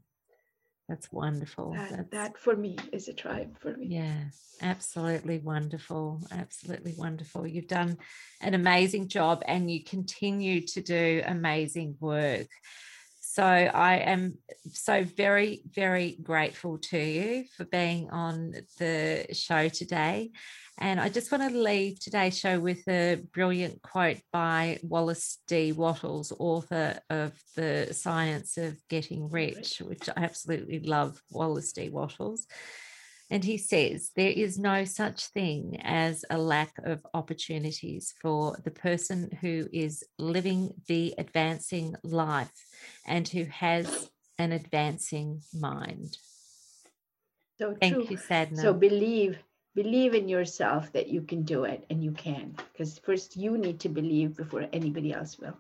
That's 0.94 1.12
wonderful. 1.12 1.72
That, 1.72 1.90
That's, 1.90 2.10
that 2.12 2.38
for 2.38 2.56
me 2.56 2.78
is 2.92 3.08
a 3.08 3.14
triumph 3.14 3.58
for 3.60 3.76
me. 3.76 3.88
Yeah, 3.88 4.26
absolutely 4.62 5.40
wonderful. 5.40 6.22
Absolutely 6.32 6.94
wonderful. 6.96 7.48
You've 7.48 7.68
done 7.68 7.98
an 8.42 8.54
amazing 8.54 9.08
job 9.08 9.42
and 9.48 9.72
you 9.72 9.84
continue 9.84 10.62
to 10.68 10.82
do 10.82 11.24
amazing 11.26 11.96
work. 12.00 12.46
So 13.34 13.44
I 13.44 13.96
am 13.96 14.38
so 14.74 15.04
very, 15.04 15.64
very 15.72 16.20
grateful 16.22 16.78
to 16.92 17.00
you 17.00 17.46
for 17.58 17.66
being 17.66 18.12
on 18.12 18.54
the 18.78 19.26
show 19.34 19.70
today. 19.70 20.30
And 20.78 21.02
I 21.02 21.10
just 21.10 21.32
want 21.32 21.42
to 21.52 21.58
leave 21.58 22.00
today's 22.00 22.38
show 22.38 22.60
with 22.60 22.88
a 22.88 23.24
brilliant 23.34 23.82
quote 23.82 24.20
by 24.32 24.78
Wallace 24.84 25.40
D. 25.48 25.72
Wattles, 25.72 26.32
author 26.38 27.00
of 27.10 27.34
The 27.56 27.92
Science 27.92 28.60
of 28.60 28.78
Getting 28.88 29.28
Rich, 29.32 29.82
which 29.84 30.10
I 30.10 30.26
absolutely 30.26 30.82
love 30.82 31.20
Wallace 31.32 31.74
D. 31.74 31.90
Wattles. 31.90 32.46
And 33.34 33.44
he 33.44 33.58
says, 33.58 34.12
There 34.16 34.30
is 34.30 34.60
no 34.60 34.86
such 34.86 35.26
thing 35.30 35.82
as 35.82 36.24
a 36.30 36.38
lack 36.38 36.74
of 36.84 37.04
opportunities 37.16 38.14
for 38.22 38.56
the 38.64 38.70
person 38.70 39.32
who 39.42 39.68
is 39.74 40.04
living 40.20 40.76
the 40.88 41.16
advancing 41.18 41.96
life 42.04 42.54
and 43.08 43.28
who 43.28 43.46
has 43.46 44.12
an 44.38 44.52
advancing 44.52 45.42
mind. 45.52 46.20
So 47.60 47.76
Thank 47.82 48.08
true. 48.08 48.08
you. 48.08 48.56
So 48.56 48.72
believe 48.72 49.40
believe 49.74 50.14
in 50.14 50.30
yourself 50.30 50.94
that 50.94 51.08
you 51.08 51.24
can 51.24 51.42
do 51.42 51.64
it 51.64 51.88
and 51.90 52.04
you 52.04 52.12
can 52.12 52.56
because 52.72 53.00
first 53.00 53.36
you 53.36 53.58
need 53.58 53.80
to 53.80 53.90
believe 53.90 54.38
before 54.38 54.68
anybody 54.72 55.12
else 55.12 55.40
will 55.40 55.58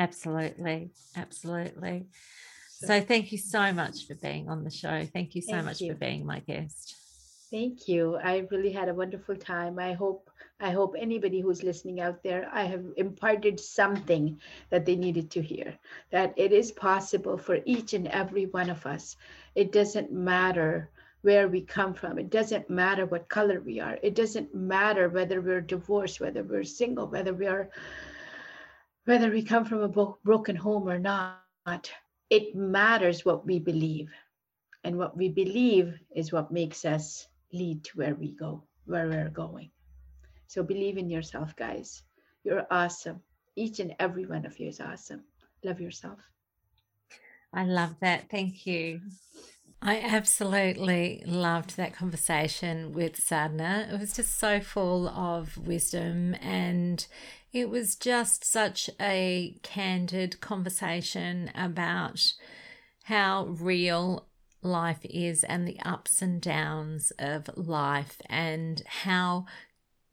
absolutely 0.00 0.90
absolutely 1.16 2.08
so, 2.80 2.86
so 2.86 3.00
thank 3.00 3.32
you 3.32 3.38
so 3.38 3.72
much 3.72 4.06
for 4.06 4.14
being 4.14 4.48
on 4.48 4.64
the 4.64 4.70
show 4.70 5.06
thank 5.12 5.34
you 5.34 5.42
so 5.42 5.52
thank 5.52 5.64
much 5.64 5.80
you. 5.80 5.92
for 5.92 5.98
being 5.98 6.24
my 6.24 6.40
guest 6.40 6.96
thank 7.50 7.88
you 7.88 8.16
i 8.22 8.46
really 8.50 8.72
had 8.72 8.88
a 8.88 8.94
wonderful 8.94 9.36
time 9.36 9.78
i 9.78 9.92
hope 9.92 10.30
i 10.60 10.70
hope 10.70 10.94
anybody 10.98 11.40
who's 11.40 11.62
listening 11.62 12.00
out 12.00 12.22
there 12.22 12.48
i 12.52 12.64
have 12.64 12.84
imparted 12.96 13.58
something 13.58 14.38
that 14.70 14.84
they 14.84 14.96
needed 14.96 15.30
to 15.30 15.40
hear 15.40 15.74
that 16.10 16.34
it 16.36 16.52
is 16.52 16.70
possible 16.72 17.38
for 17.38 17.58
each 17.64 17.94
and 17.94 18.08
every 18.08 18.46
one 18.46 18.70
of 18.70 18.84
us 18.86 19.16
it 19.54 19.72
doesn't 19.72 20.12
matter 20.12 20.90
where 21.26 21.48
we 21.48 21.60
come 21.60 21.92
from. 21.92 22.20
It 22.20 22.30
doesn't 22.30 22.70
matter 22.70 23.04
what 23.04 23.28
color 23.28 23.60
we 23.60 23.80
are. 23.80 23.98
It 24.00 24.14
doesn't 24.14 24.54
matter 24.54 25.08
whether 25.08 25.40
we're 25.40 25.60
divorced, 25.60 26.20
whether 26.20 26.44
we're 26.44 26.62
single, 26.62 27.08
whether 27.08 27.34
we 27.34 27.48
are, 27.48 27.68
whether 29.06 29.28
we 29.28 29.42
come 29.42 29.64
from 29.64 29.80
a 29.80 29.88
broken 29.88 30.54
home 30.54 30.88
or 30.88 31.00
not. 31.00 31.90
It 32.30 32.54
matters 32.54 33.24
what 33.24 33.46
we 33.46 33.58
believe. 33.58 34.10
And 34.84 34.98
what 34.98 35.16
we 35.16 35.28
believe 35.28 35.98
is 36.14 36.32
what 36.32 36.52
makes 36.52 36.84
us 36.84 37.26
lead 37.52 37.84
to 37.84 37.98
where 37.98 38.14
we 38.14 38.32
go, 38.32 38.62
where 38.84 39.08
we're 39.08 39.30
going. 39.30 39.70
So 40.46 40.62
believe 40.62 40.96
in 40.96 41.10
yourself, 41.10 41.54
guys. 41.56 42.02
You're 42.44 42.66
awesome. 42.70 43.20
Each 43.56 43.80
and 43.80 43.94
every 43.98 44.26
one 44.26 44.46
of 44.46 44.58
you 44.60 44.68
is 44.68 44.80
awesome. 44.80 45.24
Love 45.64 45.80
yourself. 45.80 46.20
I 47.52 47.64
love 47.64 47.96
that. 48.00 48.30
Thank 48.30 48.66
you. 48.66 49.00
I 49.86 50.00
absolutely 50.00 51.22
loved 51.24 51.76
that 51.76 51.94
conversation 51.94 52.92
with 52.92 53.24
Sadhna. 53.24 53.92
It 53.94 54.00
was 54.00 54.16
just 54.16 54.36
so 54.36 54.58
full 54.58 55.06
of 55.06 55.56
wisdom 55.56 56.34
and 56.42 57.06
it 57.52 57.70
was 57.70 57.94
just 57.94 58.44
such 58.44 58.90
a 59.00 59.56
candid 59.62 60.40
conversation 60.40 61.52
about 61.54 62.32
how 63.04 63.44
real 63.44 64.26
life 64.60 65.04
is 65.04 65.44
and 65.44 65.68
the 65.68 65.78
ups 65.84 66.20
and 66.20 66.42
downs 66.42 67.12
of 67.16 67.48
life 67.56 68.20
and 68.28 68.82
how 68.86 69.46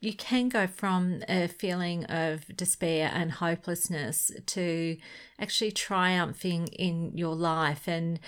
you 0.02 0.14
can 0.14 0.50
go 0.50 0.68
from 0.68 1.24
a 1.28 1.48
feeling 1.48 2.04
of 2.06 2.46
despair 2.56 3.10
and 3.12 3.32
hopelessness 3.32 4.30
to 4.46 4.98
actually 5.40 5.72
triumphing 5.72 6.68
in 6.68 7.18
your 7.18 7.34
life 7.34 7.88
and 7.88 8.20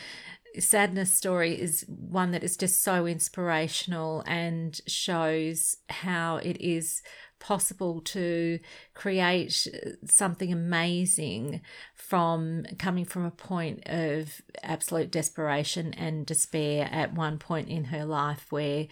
Sadhna's 0.60 1.14
story 1.14 1.60
is 1.60 1.86
one 1.88 2.32
that 2.32 2.44
is 2.44 2.58
just 2.58 2.84
so 2.84 3.06
inspirational 3.06 4.24
and 4.26 4.80
shows 4.88 5.78
how 5.90 6.38
it 6.38 6.60
is 6.60 7.02
possible 7.40 8.02
to 8.02 8.60
create 8.94 9.68
uh, 9.74 9.90
something 10.06 10.52
amazing 10.52 11.62
from 11.94 12.66
coming 12.80 13.06
from 13.06 13.26
a 13.26 13.32
point 13.32 13.84
of 13.88 14.42
absolute 14.64 15.12
desperation 15.12 15.94
and 15.94 16.26
despair 16.26 16.90
at 16.92 17.14
one 17.14 17.38
point 17.38 17.68
in 17.68 17.86
her 17.86 18.06
life 18.06 18.48
where 18.52 18.88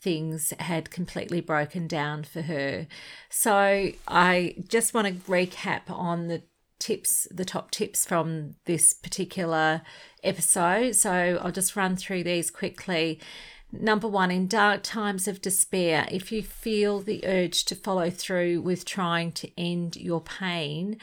things 0.00 0.52
had 0.60 0.90
completely 0.90 1.40
broken 1.40 1.88
down 1.88 2.22
for 2.22 2.42
her. 2.42 2.86
So 3.28 3.90
I 4.06 4.54
just 4.68 4.94
want 4.94 5.06
to 5.08 5.30
recap 5.30 5.82
on 5.88 6.28
the 6.28 6.42
tips, 6.78 7.26
the 7.30 7.44
top 7.44 7.70
tips 7.70 8.04
from 8.04 8.54
this 8.64 8.92
particular 8.92 9.82
episode. 10.22 10.96
So 10.96 11.40
I'll 11.42 11.52
just 11.52 11.76
run 11.76 11.96
through 11.96 12.24
these 12.24 12.50
quickly. 12.50 13.20
Number 13.72 14.08
one, 14.08 14.30
in 14.30 14.46
dark 14.46 14.82
times 14.82 15.26
of 15.26 15.42
despair, 15.42 16.06
if 16.10 16.30
you 16.30 16.42
feel 16.42 17.00
the 17.00 17.26
urge 17.26 17.64
to 17.64 17.74
follow 17.74 18.10
through 18.10 18.60
with 18.60 18.84
trying 18.84 19.32
to 19.32 19.50
end 19.60 19.96
your 19.96 20.20
pain, 20.20 20.98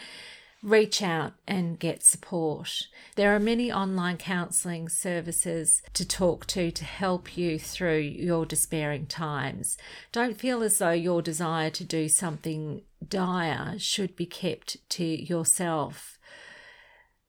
reach 0.63 1.01
out 1.03 1.34
and 1.45 1.78
get 1.78 2.03
support. 2.03 2.88
There 3.15 3.36
are 3.36 3.39
many 3.39 3.71
online 3.71 4.15
counselling 4.15 4.88
services 4.88 5.82
to 5.93 6.07
talk 6.07 6.47
to 6.47 6.71
to 6.71 6.86
help 6.86 7.38
you 7.38 7.59
through 7.59 7.99
your 7.99 8.45
despairing 8.45 9.07
times. 9.07 9.78
Don't 10.13 10.39
feel 10.39 10.63
as 10.63 10.78
though 10.78 10.91
your 10.91 11.21
desire 11.21 11.69
to 11.71 11.84
do 11.84 12.07
something 12.07 12.82
dire 13.10 13.76
should 13.78 14.16
be 14.16 14.26
kept 14.26 14.78
to 14.89 15.04
yourself. 15.04 16.20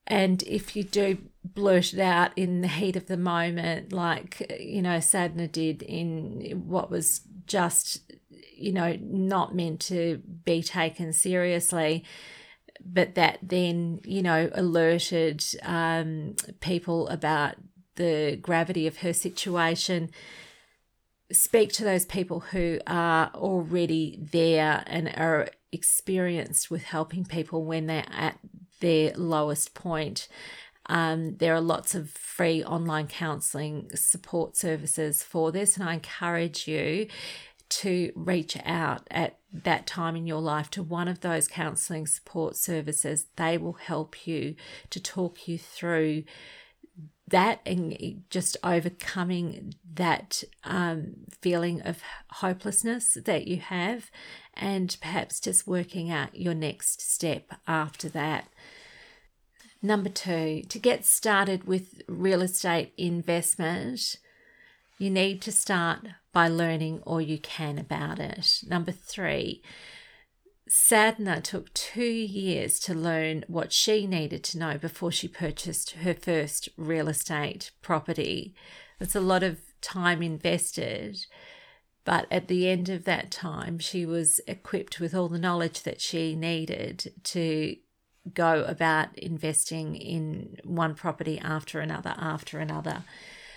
And 0.07 0.43
if 0.43 0.77
you 0.77 0.85
do 0.85 1.19
blurt 1.43 1.95
it 1.95 2.01
out 2.01 2.33
in 2.37 2.61
the 2.61 2.69
heat 2.69 2.97
of 2.97 3.07
the 3.07 3.17
moment, 3.17 3.93
like, 3.93 4.59
you 4.61 4.83
know, 4.83 4.99
Sadhna 4.99 5.51
did 5.51 5.83
in 5.83 6.65
what 6.67 6.91
was 6.91 7.23
just, 7.47 8.13
you 8.55 8.73
know, 8.73 8.99
not 9.01 9.55
meant 9.55 9.81
to 9.83 10.21
be 10.45 10.63
taken 10.63 11.13
seriously, 11.13 12.05
but 12.85 13.15
that 13.15 13.39
then, 13.43 14.01
you 14.05 14.23
know, 14.23 14.51
alerted 14.53 15.43
um, 15.63 16.37
people 16.61 17.09
about 17.09 17.55
the 17.95 18.39
gravity 18.43 18.87
of 18.87 18.99
her 18.99 19.13
situation. 19.13 20.11
Speak 21.33 21.73
to 21.73 21.85
those 21.85 22.05
people 22.05 22.41
who 22.41 22.79
are 22.87 23.31
already 23.35 24.19
there 24.21 24.85
and 24.87 25.09
are 25.17 25.49
experienced 25.75 26.71
with 26.71 26.85
helping 26.85 27.25
people 27.25 27.65
when 27.65 27.87
they're 27.87 28.07
at 28.11 28.39
their 28.81 29.13
lowest 29.17 29.75
point. 29.75 30.29
Um, 30.87 31.37
there 31.37 31.55
are 31.55 31.61
lots 31.61 31.95
of 31.95 32.11
free 32.11 32.63
online 32.63 33.09
counselling 33.09 33.91
support 33.95 34.57
services 34.57 35.23
for 35.23 35.51
this, 35.51 35.77
and 35.77 35.89
I 35.89 35.95
encourage 35.95 36.69
you 36.69 37.09
to 37.71 38.13
reach 38.15 38.57
out 38.65 39.07
at 39.11 39.39
that 39.53 39.87
time 39.87 40.17
in 40.17 40.27
your 40.27 40.41
life 40.41 40.71
to 40.71 40.83
one 40.83 41.09
of 41.09 41.21
those 41.21 41.49
counselling 41.49 42.07
support 42.07 42.57
services. 42.57 43.27
They 43.37 43.57
will 43.57 43.75
help 43.75 44.27
you 44.27 44.57
to 44.91 45.01
talk 45.01 45.49
you 45.49 45.59
through 45.59 46.25
that 47.29 47.61
and 47.65 48.25
just 48.29 48.57
overcoming 48.63 49.75
that 49.95 50.45
um, 50.63 51.15
feeling 51.41 51.81
of 51.83 52.03
hopelessness 52.31 53.17
that 53.25 53.47
you 53.47 53.59
have, 53.59 54.11
and 54.55 54.97
perhaps 55.01 55.41
just 55.41 55.67
working 55.67 56.11
out 56.11 56.39
your 56.39 56.55
next 56.55 57.01
step 57.01 57.53
after 57.67 58.09
that. 58.11 58.49
Number 59.81 60.09
two, 60.09 60.63
to 60.69 60.79
get 60.79 61.05
started 61.05 61.65
with 61.65 62.03
real 62.09 62.43
estate 62.43 62.93
investment, 62.97 64.17
you 64.99 65.11
need 65.11 65.43
to 65.43 65.53
start 65.53 66.01
by 66.33 66.49
learning 66.49 67.01
all 67.05 67.21
you 67.21 67.39
can 67.39 67.79
about 67.79 68.19
it. 68.19 68.61
Number 68.67 68.93
three, 68.93 69.63
Sadhna 70.69 71.43
took 71.43 71.73
two 71.75 72.05
years 72.05 72.79
to 72.81 72.95
learn 72.95 73.45
what 73.49 73.73
she 73.73 74.07
needed 74.07 74.43
to 74.45 74.59
know 74.59 74.79
before 74.79 75.13
she 75.13 75.29
purchased 75.29 75.91
her 75.91 76.15
first 76.15 76.69
real 76.77 77.09
estate 77.09 77.71
property. 77.83 78.55
That's 78.99 79.15
a 79.15 79.21
lot 79.21 79.43
of 79.43 79.61
time 79.83 80.23
invested. 80.23 81.27
But 82.05 82.27
at 82.31 82.49
the 82.49 82.69
end 82.69 82.89
of 82.89 83.05
that 83.05 83.31
time, 83.31 83.79
she 83.79 84.07
was 84.07 84.41
equipped 84.47 85.01
with 85.01 85.15
all 85.15 85.29
the 85.29 85.39
knowledge 85.39 85.83
that 85.83 86.01
she 86.01 86.35
needed 86.35 87.13
to 87.25 87.77
go 88.33 88.65
about 88.65 89.19
investing 89.19 89.97
in 89.97 90.57
one 90.65 90.95
property 90.95 91.39
after 91.39 91.81
another, 91.81 92.15
after 92.17 92.59
another. 92.59 93.05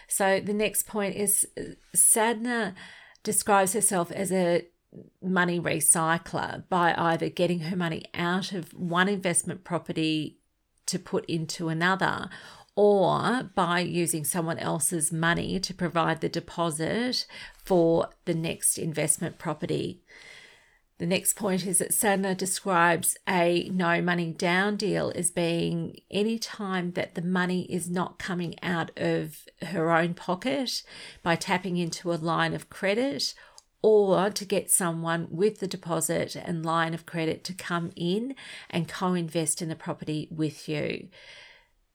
So 0.09 0.39
the 0.39 0.53
next 0.53 0.87
point 0.87 1.15
is 1.15 1.47
uh, 1.57 1.61
Sadhna 1.95 2.73
describes 3.23 3.73
herself 3.73 4.11
as 4.11 4.31
a 4.31 4.65
money 5.21 5.59
recycler 5.59 6.63
by 6.69 6.93
either 6.97 7.29
getting 7.29 7.61
her 7.61 7.75
money 7.75 8.05
out 8.13 8.51
of 8.51 8.73
one 8.73 9.09
investment 9.09 9.63
property 9.63 10.39
to 10.85 10.97
put 10.97 11.25
into 11.25 11.69
another 11.69 12.29
or 12.75 13.49
by 13.55 13.79
using 13.79 14.23
someone 14.23 14.59
else's 14.59 15.11
money 15.11 15.59
to 15.59 15.73
provide 15.73 16.21
the 16.21 16.29
deposit 16.29 17.25
for 17.65 18.09
the 18.25 18.35
next 18.35 18.77
investment 18.77 19.37
property. 19.39 20.03
The 20.99 21.07
next 21.07 21.33
point 21.33 21.65
is 21.65 21.77
that 21.77 21.91
Sadhna 21.91 22.35
describes 22.35 23.17
a 23.27 23.69
no 23.71 24.01
money 24.01 24.31
down 24.31 24.77
deal 24.77 25.11
as 25.15 25.29
being 25.29 25.97
any 26.09 26.39
time 26.39 26.93
that 26.93 27.13
the 27.13 27.21
money 27.21 27.63
is 27.63 27.89
not 27.89 28.17
coming 28.17 28.55
out 28.63 28.91
of 28.97 29.47
her 29.61 29.91
own 29.91 30.15
pocket 30.15 30.83
by 31.21 31.35
tapping 31.35 31.77
into 31.77 32.11
a 32.11 32.15
line 32.15 32.53
of 32.53 32.69
credit 32.69 33.35
or 33.89 34.29
to 34.29 34.43
get 34.43 34.69
someone 34.69 35.25
with 35.31 35.61
the 35.61 35.67
deposit 35.67 36.35
and 36.35 36.65
line 36.65 36.93
of 36.93 37.05
credit 37.05 37.41
to 37.45 37.53
come 37.53 37.89
in 37.95 38.35
and 38.69 38.89
co 38.89 39.13
invest 39.13 39.61
in 39.61 39.69
the 39.69 39.77
property 39.77 40.27
with 40.29 40.67
you. 40.67 41.07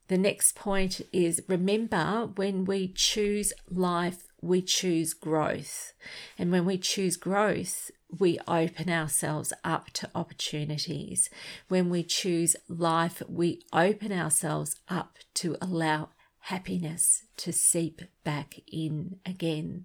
The 0.09 0.17
next 0.17 0.55
point 0.55 1.03
is 1.13 1.43
remember 1.49 2.31
when 2.35 2.65
we 2.65 2.89
choose 2.89 3.53
life, 3.69 4.27
we 4.41 4.63
choose 4.63 5.13
growth. 5.13 5.93
And 6.39 6.51
when 6.51 6.65
we 6.65 6.79
choose 6.79 7.19
growth, 7.19 7.91
we 8.19 8.39
open 8.49 8.89
ourselves 8.89 9.53
up 9.63 9.91
to 9.91 10.09
opportunities. 10.15 11.29
When 11.69 11.91
we 11.91 12.05
choose 12.05 12.57
life, 12.71 13.23
we 13.29 13.61
open 13.71 14.13
ourselves 14.13 14.81
up 14.89 15.19
to 15.35 15.59
allow 15.61 16.09
happiness 16.47 17.25
to 17.37 17.53
seep 17.53 18.01
back 18.25 18.61
in 18.67 19.19
again. 19.27 19.85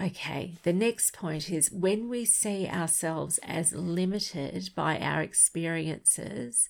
Okay, 0.00 0.56
the 0.62 0.74
next 0.74 1.14
point 1.14 1.50
is 1.50 1.72
when 1.72 2.10
we 2.10 2.26
see 2.26 2.68
ourselves 2.68 3.38
as 3.42 3.72
limited 3.72 4.70
by 4.74 4.98
our 4.98 5.22
experiences, 5.22 6.68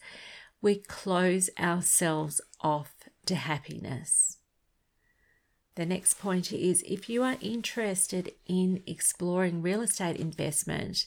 we 0.62 0.76
close 0.76 1.50
ourselves 1.58 2.40
off 2.60 2.94
to 3.26 3.34
happiness. 3.34 4.38
The 5.74 5.86
next 5.86 6.20
point 6.20 6.52
is 6.52 6.82
if 6.86 7.08
you 7.08 7.24
are 7.24 7.36
interested 7.40 8.32
in 8.46 8.82
exploring 8.86 9.60
real 9.60 9.82
estate 9.82 10.16
investment, 10.16 11.06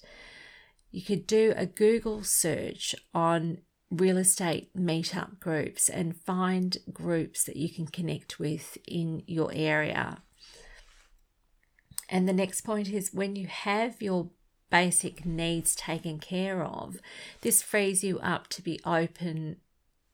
you 0.91 1.01
could 1.01 1.26
do 1.26 1.53
a 1.55 1.65
Google 1.65 2.24
search 2.24 2.95
on 3.13 3.59
real 3.89 4.17
estate 4.17 4.76
meetup 4.76 5.39
groups 5.39 5.89
and 5.89 6.15
find 6.15 6.78
groups 6.91 7.45
that 7.45 7.55
you 7.55 7.70
can 7.70 7.88
connect 7.88 8.39
with 8.39 8.78
in 8.86 9.24
your 9.26 9.51
area. 9.53 10.22
And 12.10 12.28
the 12.28 12.34
next 12.34 12.62
point 12.62 12.89
is 12.89 13.14
when 13.14 13.36
you 13.36 13.47
have 13.47 14.01
your 14.01 14.30
basic 14.70 15.26
needs 15.26 15.76
taken 15.76 16.20
care 16.20 16.64
of, 16.64 16.97
this 17.41 17.62
frees 17.62 18.03
you 18.03 18.20
up 18.20 18.47
to 18.49 18.62
be 18.62 18.80
open 18.86 19.57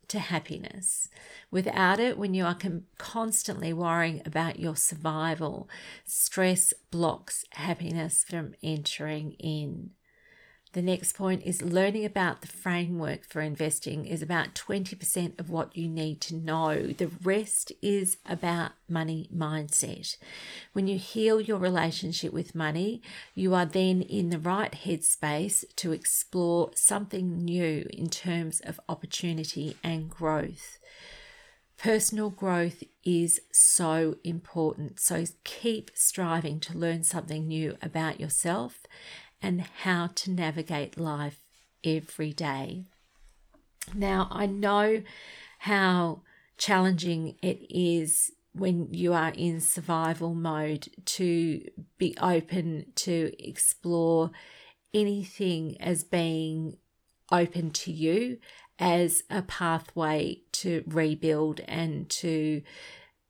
to 0.08 0.20
happiness. 0.20 1.10
Without 1.50 2.00
it, 2.00 2.18
when 2.18 2.34
you 2.34 2.46
are 2.46 2.58
constantly 2.98 3.74
worrying 3.74 4.22
about 4.26 4.60
your 4.60 4.76
survival, 4.76 5.68
stress 6.04 6.74
blocks 6.92 7.46
happiness 7.52 8.24
from 8.24 8.54
entering 8.62 9.32
in. 9.40 9.92
The 10.76 10.82
next 10.82 11.14
point 11.14 11.44
is 11.46 11.62
learning 11.62 12.04
about 12.04 12.42
the 12.42 12.48
framework 12.48 13.24
for 13.30 13.40
investing 13.40 14.06
is 14.06 14.22
about 14.22 14.56
20% 14.56 15.40
of 15.40 15.50
what 15.50 15.74
you 15.78 15.88
need 15.88 16.20
to 16.20 16.36
know. 16.36 16.88
The 16.88 17.10
rest 17.24 17.72
is 17.82 18.18
about 18.26 18.74
money 18.90 19.30
mindset. 19.34 20.18
When 20.74 20.86
you 20.86 20.98
heal 20.98 21.40
your 21.40 21.60
relationship 21.60 22.34
with 22.34 22.56
money, 22.56 23.02
you 23.34 23.56
are 23.56 23.66
then 23.66 24.02
in 24.02 24.32
the 24.32 24.38
right 24.38 24.74
headspace 24.74 25.64
to 25.78 25.94
explore 25.94 26.72
something 26.76 27.38
new 27.38 27.88
in 27.94 28.10
terms 28.10 28.60
of 28.60 28.78
opportunity 28.90 29.78
and 29.82 30.10
growth. 30.10 30.78
Personal 31.78 32.30
growth 32.30 32.84
is 33.04 33.40
so 33.52 34.16
important. 34.24 35.00
So 35.00 35.24
keep 35.44 35.92
striving 35.94 36.60
to 36.62 36.78
learn 36.78 37.04
something 37.04 37.48
new 37.48 37.78
about 37.82 38.20
yourself 38.20 38.80
and 39.46 39.62
how 39.84 40.08
to 40.16 40.32
navigate 40.32 40.98
life 40.98 41.40
every 41.84 42.34
day. 42.34 42.84
Now, 43.94 44.28
I 44.32 44.48
know 44.48 45.04
how 45.60 46.24
challenging 46.58 47.36
it 47.44 47.60
is 47.70 48.32
when 48.54 48.92
you 48.92 49.14
are 49.14 49.34
in 49.36 49.62
survival 49.62 50.34
mode 50.34 50.88
to 51.06 51.62
be 52.00 52.18
open 52.20 52.88
to 52.96 53.32
explore 53.38 54.32
anything 54.96 55.80
as 55.80 56.04
being 56.04 56.78
open 57.32 57.70
to 57.70 57.92
you 57.92 58.40
as 58.80 59.22
a 59.30 59.44
pathway 59.44 60.42
to 60.54 60.84
rebuild 60.88 61.60
and 61.68 62.10
to 62.10 62.64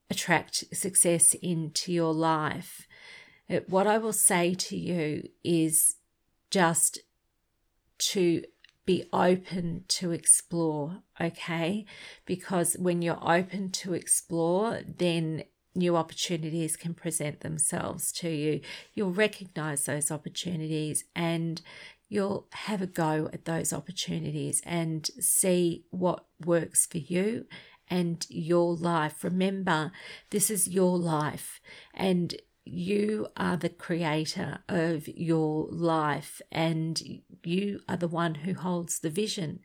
attract 0.10 0.64
success 0.74 1.34
into 1.34 1.92
your 1.92 2.14
life. 2.14 2.88
What 3.68 3.86
I 3.86 3.98
will 3.98 4.14
say 4.14 4.54
to 4.54 4.78
you 4.78 5.28
is 5.44 5.98
just 6.56 7.00
to 7.98 8.42
be 8.86 9.04
open 9.12 9.84
to 9.90 10.12
explore, 10.12 11.02
okay? 11.20 11.86
Because 12.26 12.78
when 12.80 13.02
you're 13.02 13.20
open 13.22 13.72
to 13.72 13.94
explore, 13.94 14.80
then 14.88 15.44
new 15.76 15.98
opportunities 15.98 16.78
can 16.78 16.94
present 16.94 17.42
themselves 17.42 18.10
to 18.14 18.30
you. 18.30 18.62
You'll 18.94 19.12
recognize 19.12 19.84
those 19.84 20.10
opportunities 20.12 21.04
and 21.14 21.62
you'll 22.08 22.48
have 22.54 22.82
a 22.82 22.88
go 22.88 23.30
at 23.34 23.44
those 23.44 23.74
opportunities 23.74 24.62
and 24.66 25.06
see 25.20 25.84
what 25.90 26.24
works 26.46 26.86
for 26.86 27.00
you 27.00 27.48
and 27.90 28.26
your 28.30 28.78
life. 28.78 29.26
Remember, 29.26 29.92
this 30.30 30.50
is 30.50 30.70
your 30.70 30.98
life 30.98 31.60
and 31.94 32.34
you 32.66 33.28
are 33.38 33.58
the 33.58 33.70
creator 33.70 34.60
of 34.68 35.08
your 35.08 35.68
life 35.70 36.42
and 36.52 37.02
you 37.44 37.80
are 37.88 37.98
the 37.98 38.08
one 38.08 38.36
who 38.36 38.56
holds 38.56 39.00
the 39.00 39.10
vision 39.10 39.60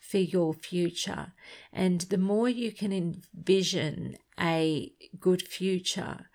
for 0.00 0.18
your 0.18 0.54
future. 0.54 1.32
And 1.72 2.00
the 2.02 2.18
more 2.18 2.48
you 2.48 2.72
can 2.72 2.92
envision 2.92 4.16
a 4.40 4.92
good 5.20 5.42
future, 5.42 6.30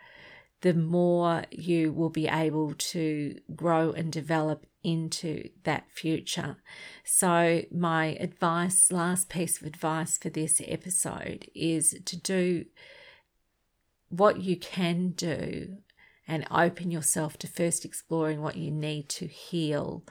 the 0.62 0.74
more 0.74 1.44
you 1.50 1.92
will 1.92 2.10
be 2.10 2.28
able 2.28 2.74
to 2.74 3.40
grow 3.56 3.92
and 3.92 4.12
develop 4.12 4.66
into 4.84 5.50
that 5.64 5.90
future. 5.92 6.58
So, 7.04 7.64
my 7.72 8.18
advice, 8.20 8.92
last 8.92 9.30
piece 9.30 9.60
of 9.60 9.68
advice 9.68 10.18
for 10.18 10.30
this 10.30 10.62
episode 10.66 11.50
is 11.56 12.00
to 12.06 12.18
do 12.18 12.66
what 14.10 14.42
you 14.42 14.56
can 14.56 15.10
do 15.12 15.78
and 16.28 16.48
open 16.52 16.92
yourself 16.92 17.38
to 17.38 17.48
first 17.48 17.86
exploring 17.86 18.42
what 18.42 18.58
you 18.58 18.72
need 18.72 19.10
to 19.10 19.28
heal 19.28 20.04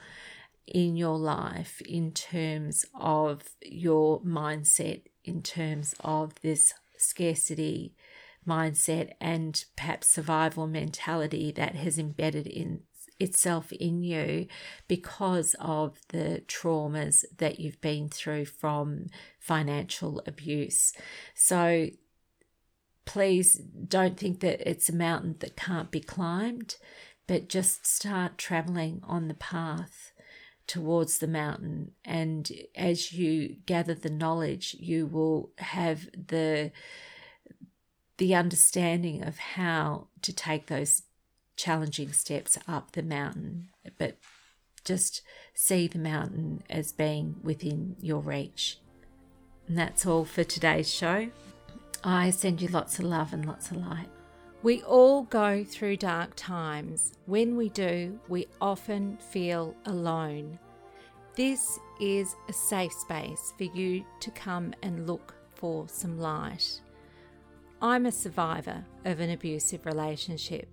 in 0.67 0.95
your 0.95 1.17
life 1.17 1.81
in 1.81 2.11
terms 2.11 2.85
of 2.93 3.43
your 3.61 4.21
mindset, 4.21 5.03
in 5.23 5.41
terms 5.41 5.93
of 6.01 6.33
this 6.41 6.73
scarcity 6.97 7.93
mindset 8.47 9.11
and 9.19 9.65
perhaps 9.75 10.07
survival 10.07 10.67
mentality 10.67 11.51
that 11.51 11.75
has 11.75 11.97
embedded 11.97 12.47
in 12.47 12.81
itself 13.19 13.71
in 13.73 14.03
you 14.03 14.47
because 14.87 15.55
of 15.59 15.97
the 16.09 16.43
traumas 16.47 17.23
that 17.37 17.59
you've 17.59 17.79
been 17.79 18.09
through 18.09 18.45
from 18.45 19.07
financial 19.39 20.21
abuse. 20.25 20.93
So 21.33 21.87
please 23.05 23.57
don't 23.87 24.17
think 24.17 24.39
that 24.39 24.61
it's 24.69 24.89
a 24.89 24.95
mountain 24.95 25.35
that 25.39 25.55
can't 25.55 25.91
be 25.91 25.99
climbed, 25.99 26.77
but 27.27 27.49
just 27.49 27.85
start 27.85 28.37
traveling 28.37 29.01
on 29.03 29.27
the 29.27 29.33
path 29.33 30.11
towards 30.67 31.17
the 31.17 31.27
mountain. 31.27 31.91
And 32.05 32.49
as 32.75 33.13
you 33.13 33.57
gather 33.65 33.93
the 33.93 34.09
knowledge, 34.09 34.75
you 34.79 35.05
will 35.05 35.51
have 35.57 36.09
the 36.13 36.71
the 38.17 38.35
understanding 38.35 39.23
of 39.23 39.37
how 39.39 40.07
to 40.21 40.31
take 40.31 40.67
those 40.67 41.01
challenging 41.55 42.13
steps 42.13 42.57
up 42.67 42.91
the 42.91 43.01
mountain, 43.01 43.69
but 43.97 44.17
just 44.85 45.21
see 45.53 45.87
the 45.87 45.99
mountain 45.99 46.63
as 46.69 46.91
being 46.91 47.35
within 47.41 47.95
your 47.99 48.19
reach. 48.19 48.79
And 49.67 49.77
that's 49.77 50.05
all 50.05 50.25
for 50.25 50.43
today's 50.43 50.93
show. 50.93 51.29
I 52.05 52.31
send 52.31 52.61
you 52.61 52.67
lots 52.67 52.99
of 52.99 53.05
love 53.05 53.31
and 53.31 53.45
lots 53.45 53.71
of 53.71 53.77
light. 53.77 54.09
We 54.61 54.83
all 54.83 55.23
go 55.23 55.63
through 55.63 55.97
dark 55.97 56.31
times. 56.35 57.13
When 57.27 57.55
we 57.55 57.69
do, 57.69 58.19
we 58.27 58.47
often 58.59 59.17
feel 59.17 59.73
alone. 59.85 60.59
This 61.35 61.79
is 62.01 62.35
a 62.49 62.53
safe 62.53 62.91
space 62.91 63.53
for 63.57 63.63
you 63.63 64.05
to 64.19 64.31
come 64.31 64.73
and 64.83 65.07
look 65.07 65.33
for 65.55 65.87
some 65.87 66.19
light. 66.19 66.81
I'm 67.81 68.05
a 68.05 68.11
survivor 68.11 68.83
of 69.05 69.21
an 69.21 69.29
abusive 69.29 69.85
relationship, 69.85 70.67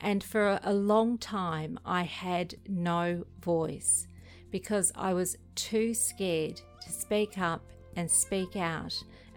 and 0.00 0.22
for 0.22 0.60
a 0.62 0.74
long 0.74 1.16
time 1.16 1.78
I 1.86 2.02
had 2.02 2.54
no 2.68 3.24
voice 3.40 4.06
because 4.50 4.92
I 4.94 5.14
was 5.14 5.36
too 5.54 5.94
scared 5.94 6.60
to 6.82 6.90
speak 6.90 7.38
up 7.38 7.62
and 7.96 8.10
speak 8.10 8.56
out 8.56 9.02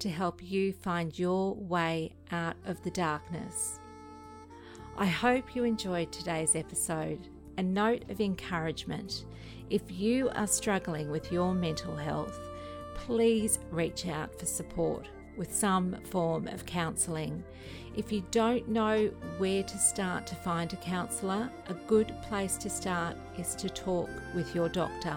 to 0.00 0.08
help 0.08 0.42
you 0.42 0.72
find 0.72 1.18
your 1.18 1.54
way 1.54 2.14
out 2.32 2.56
of 2.66 2.82
the 2.82 2.90
darkness. 2.90 3.78
I 4.96 5.06
hope 5.06 5.54
you 5.54 5.64
enjoyed 5.64 6.12
today's 6.12 6.56
episode. 6.56 7.28
A 7.58 7.62
note 7.62 8.10
of 8.10 8.20
encouragement 8.20 9.24
if 9.70 9.82
you 9.92 10.30
are 10.30 10.46
struggling 10.46 11.10
with 11.10 11.30
your 11.30 11.54
mental 11.54 11.96
health, 11.96 12.40
please 12.94 13.60
reach 13.70 14.06
out 14.08 14.38
for 14.38 14.46
support 14.46 15.06
with 15.36 15.54
some 15.54 15.96
form 16.04 16.48
of 16.48 16.66
counselling. 16.66 17.44
If 17.96 18.10
you 18.10 18.24
don't 18.30 18.68
know 18.68 19.06
where 19.38 19.62
to 19.62 19.78
start 19.78 20.26
to 20.26 20.34
find 20.34 20.72
a 20.72 20.76
counsellor, 20.76 21.50
a 21.68 21.74
good 21.86 22.14
place 22.22 22.56
to 22.58 22.68
start 22.68 23.16
is 23.38 23.54
to 23.56 23.68
talk 23.70 24.10
with 24.34 24.54
your 24.54 24.68
doctor. 24.68 25.16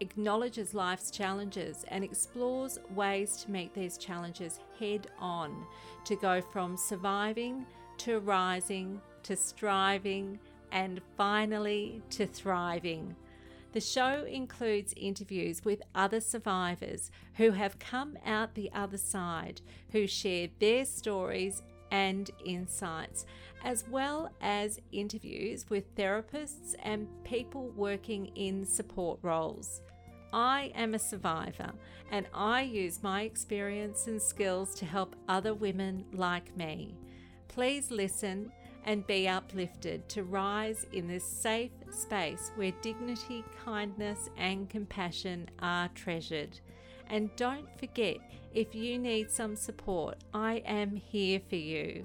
acknowledges 0.00 0.74
life's 0.74 1.10
challenges 1.10 1.84
and 1.88 2.02
explores 2.04 2.78
ways 2.94 3.36
to 3.38 3.50
meet 3.50 3.74
these 3.74 3.96
challenges 3.96 4.60
head 4.78 5.08
on 5.18 5.66
to 6.04 6.16
go 6.16 6.40
from 6.40 6.76
surviving 6.76 7.64
to 7.98 8.18
rising 8.20 9.00
to 9.22 9.36
striving 9.36 10.38
and 10.72 11.00
finally 11.16 12.02
to 12.10 12.26
thriving. 12.26 13.14
The 13.72 13.80
show 13.80 14.24
includes 14.28 14.94
interviews 14.96 15.64
with 15.64 15.82
other 15.94 16.20
survivors 16.20 17.10
who 17.34 17.50
have 17.52 17.78
come 17.78 18.16
out 18.24 18.54
the 18.54 18.70
other 18.72 18.98
side, 18.98 19.60
who 19.90 20.06
share 20.06 20.48
their 20.60 20.84
stories 20.84 21.62
and 21.90 22.30
insights, 22.44 23.26
as 23.64 23.84
well 23.88 24.30
as 24.40 24.78
interviews 24.92 25.64
with 25.70 25.94
therapists 25.96 26.74
and 26.82 27.08
people 27.24 27.70
working 27.70 28.26
in 28.36 28.64
support 28.64 29.18
roles. 29.22 29.80
I 30.32 30.72
am 30.74 30.94
a 30.94 30.98
survivor 30.98 31.72
and 32.10 32.26
I 32.34 32.62
use 32.62 33.02
my 33.02 33.22
experience 33.22 34.06
and 34.06 34.20
skills 34.20 34.74
to 34.76 34.84
help 34.84 35.16
other 35.28 35.54
women 35.54 36.04
like 36.12 36.54
me. 36.56 36.94
Please 37.48 37.90
listen 37.90 38.52
and 38.84 39.06
be 39.06 39.26
uplifted 39.26 40.08
to 40.10 40.24
rise 40.24 40.86
in 40.92 41.08
this 41.08 41.24
safe 41.24 41.70
space 41.90 42.50
where 42.56 42.72
dignity, 42.82 43.44
kindness, 43.64 44.28
and 44.36 44.68
compassion 44.68 45.48
are 45.60 45.88
treasured. 45.94 46.60
And 47.08 47.34
don't 47.36 47.68
forget, 47.78 48.18
if 48.52 48.74
you 48.74 48.98
need 48.98 49.30
some 49.30 49.56
support, 49.56 50.18
I 50.34 50.56
am 50.66 50.96
here 50.96 51.40
for 51.48 51.56
you. 51.56 52.04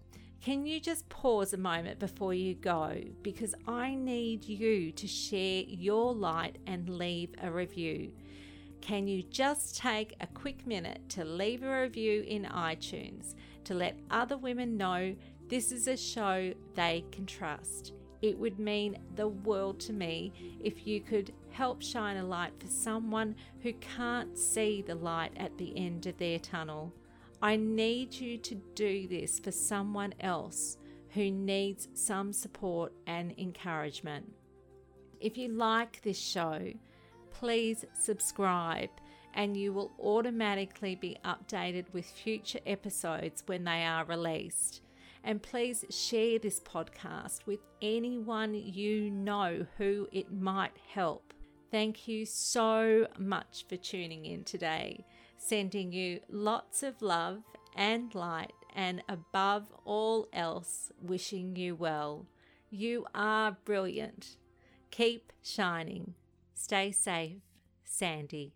can 0.41 0.65
you 0.65 0.79
just 0.79 1.07
pause 1.07 1.53
a 1.53 1.57
moment 1.57 1.99
before 1.99 2.33
you 2.33 2.55
go? 2.55 2.99
Because 3.21 3.53
I 3.67 3.93
need 3.93 4.43
you 4.43 4.91
to 4.91 5.07
share 5.07 5.63
your 5.67 6.15
light 6.15 6.57
and 6.65 6.89
leave 6.89 7.29
a 7.43 7.51
review. 7.51 8.11
Can 8.81 9.07
you 9.07 9.21
just 9.21 9.77
take 9.77 10.15
a 10.19 10.25
quick 10.25 10.65
minute 10.65 11.07
to 11.09 11.23
leave 11.23 11.61
a 11.61 11.81
review 11.83 12.23
in 12.27 12.45
iTunes 12.45 13.35
to 13.65 13.75
let 13.75 13.99
other 14.09 14.35
women 14.35 14.77
know 14.77 15.15
this 15.47 15.71
is 15.71 15.87
a 15.87 15.95
show 15.95 16.51
they 16.73 17.05
can 17.11 17.27
trust? 17.27 17.93
It 18.23 18.35
would 18.39 18.57
mean 18.57 18.97
the 19.15 19.27
world 19.27 19.79
to 19.81 19.93
me 19.93 20.33
if 20.63 20.87
you 20.87 21.01
could 21.01 21.33
help 21.51 21.83
shine 21.83 22.17
a 22.17 22.23
light 22.23 22.53
for 22.59 22.67
someone 22.67 23.35
who 23.61 23.73
can't 23.73 24.35
see 24.35 24.81
the 24.81 24.95
light 24.95 25.33
at 25.37 25.55
the 25.59 25.77
end 25.77 26.07
of 26.07 26.17
their 26.17 26.39
tunnel. 26.39 26.91
I 27.41 27.55
need 27.55 28.13
you 28.13 28.37
to 28.37 28.55
do 28.75 29.07
this 29.07 29.39
for 29.39 29.51
someone 29.51 30.13
else 30.19 30.77
who 31.09 31.31
needs 31.31 31.87
some 31.95 32.31
support 32.31 32.93
and 33.07 33.33
encouragement. 33.37 34.31
If 35.19 35.37
you 35.37 35.49
like 35.49 36.01
this 36.03 36.19
show, 36.19 36.71
please 37.31 37.83
subscribe 37.99 38.89
and 39.33 39.57
you 39.57 39.73
will 39.73 39.91
automatically 39.99 40.95
be 40.95 41.17
updated 41.25 41.85
with 41.93 42.05
future 42.05 42.59
episodes 42.65 43.43
when 43.45 43.63
they 43.63 43.83
are 43.85 44.05
released. 44.05 44.81
And 45.23 45.41
please 45.41 45.85
share 45.89 46.39
this 46.39 46.59
podcast 46.59 47.45
with 47.45 47.59
anyone 47.81 48.53
you 48.53 49.09
know 49.09 49.65
who 49.77 50.07
it 50.11 50.31
might 50.31 50.77
help. 50.93 51.33
Thank 51.71 52.07
you 52.07 52.25
so 52.25 53.07
much 53.17 53.65
for 53.69 53.77
tuning 53.77 54.25
in 54.25 54.43
today. 54.43 55.05
Sending 55.43 55.91
you 55.91 56.19
lots 56.29 56.83
of 56.83 57.01
love 57.01 57.41
and 57.75 58.13
light, 58.13 58.53
and 58.75 59.01
above 59.09 59.73
all 59.85 60.27
else, 60.31 60.91
wishing 61.01 61.55
you 61.55 61.75
well. 61.75 62.27
You 62.69 63.07
are 63.15 63.57
brilliant. 63.65 64.37
Keep 64.91 65.33
shining. 65.41 66.13
Stay 66.53 66.91
safe, 66.91 67.41
Sandy. 67.83 68.53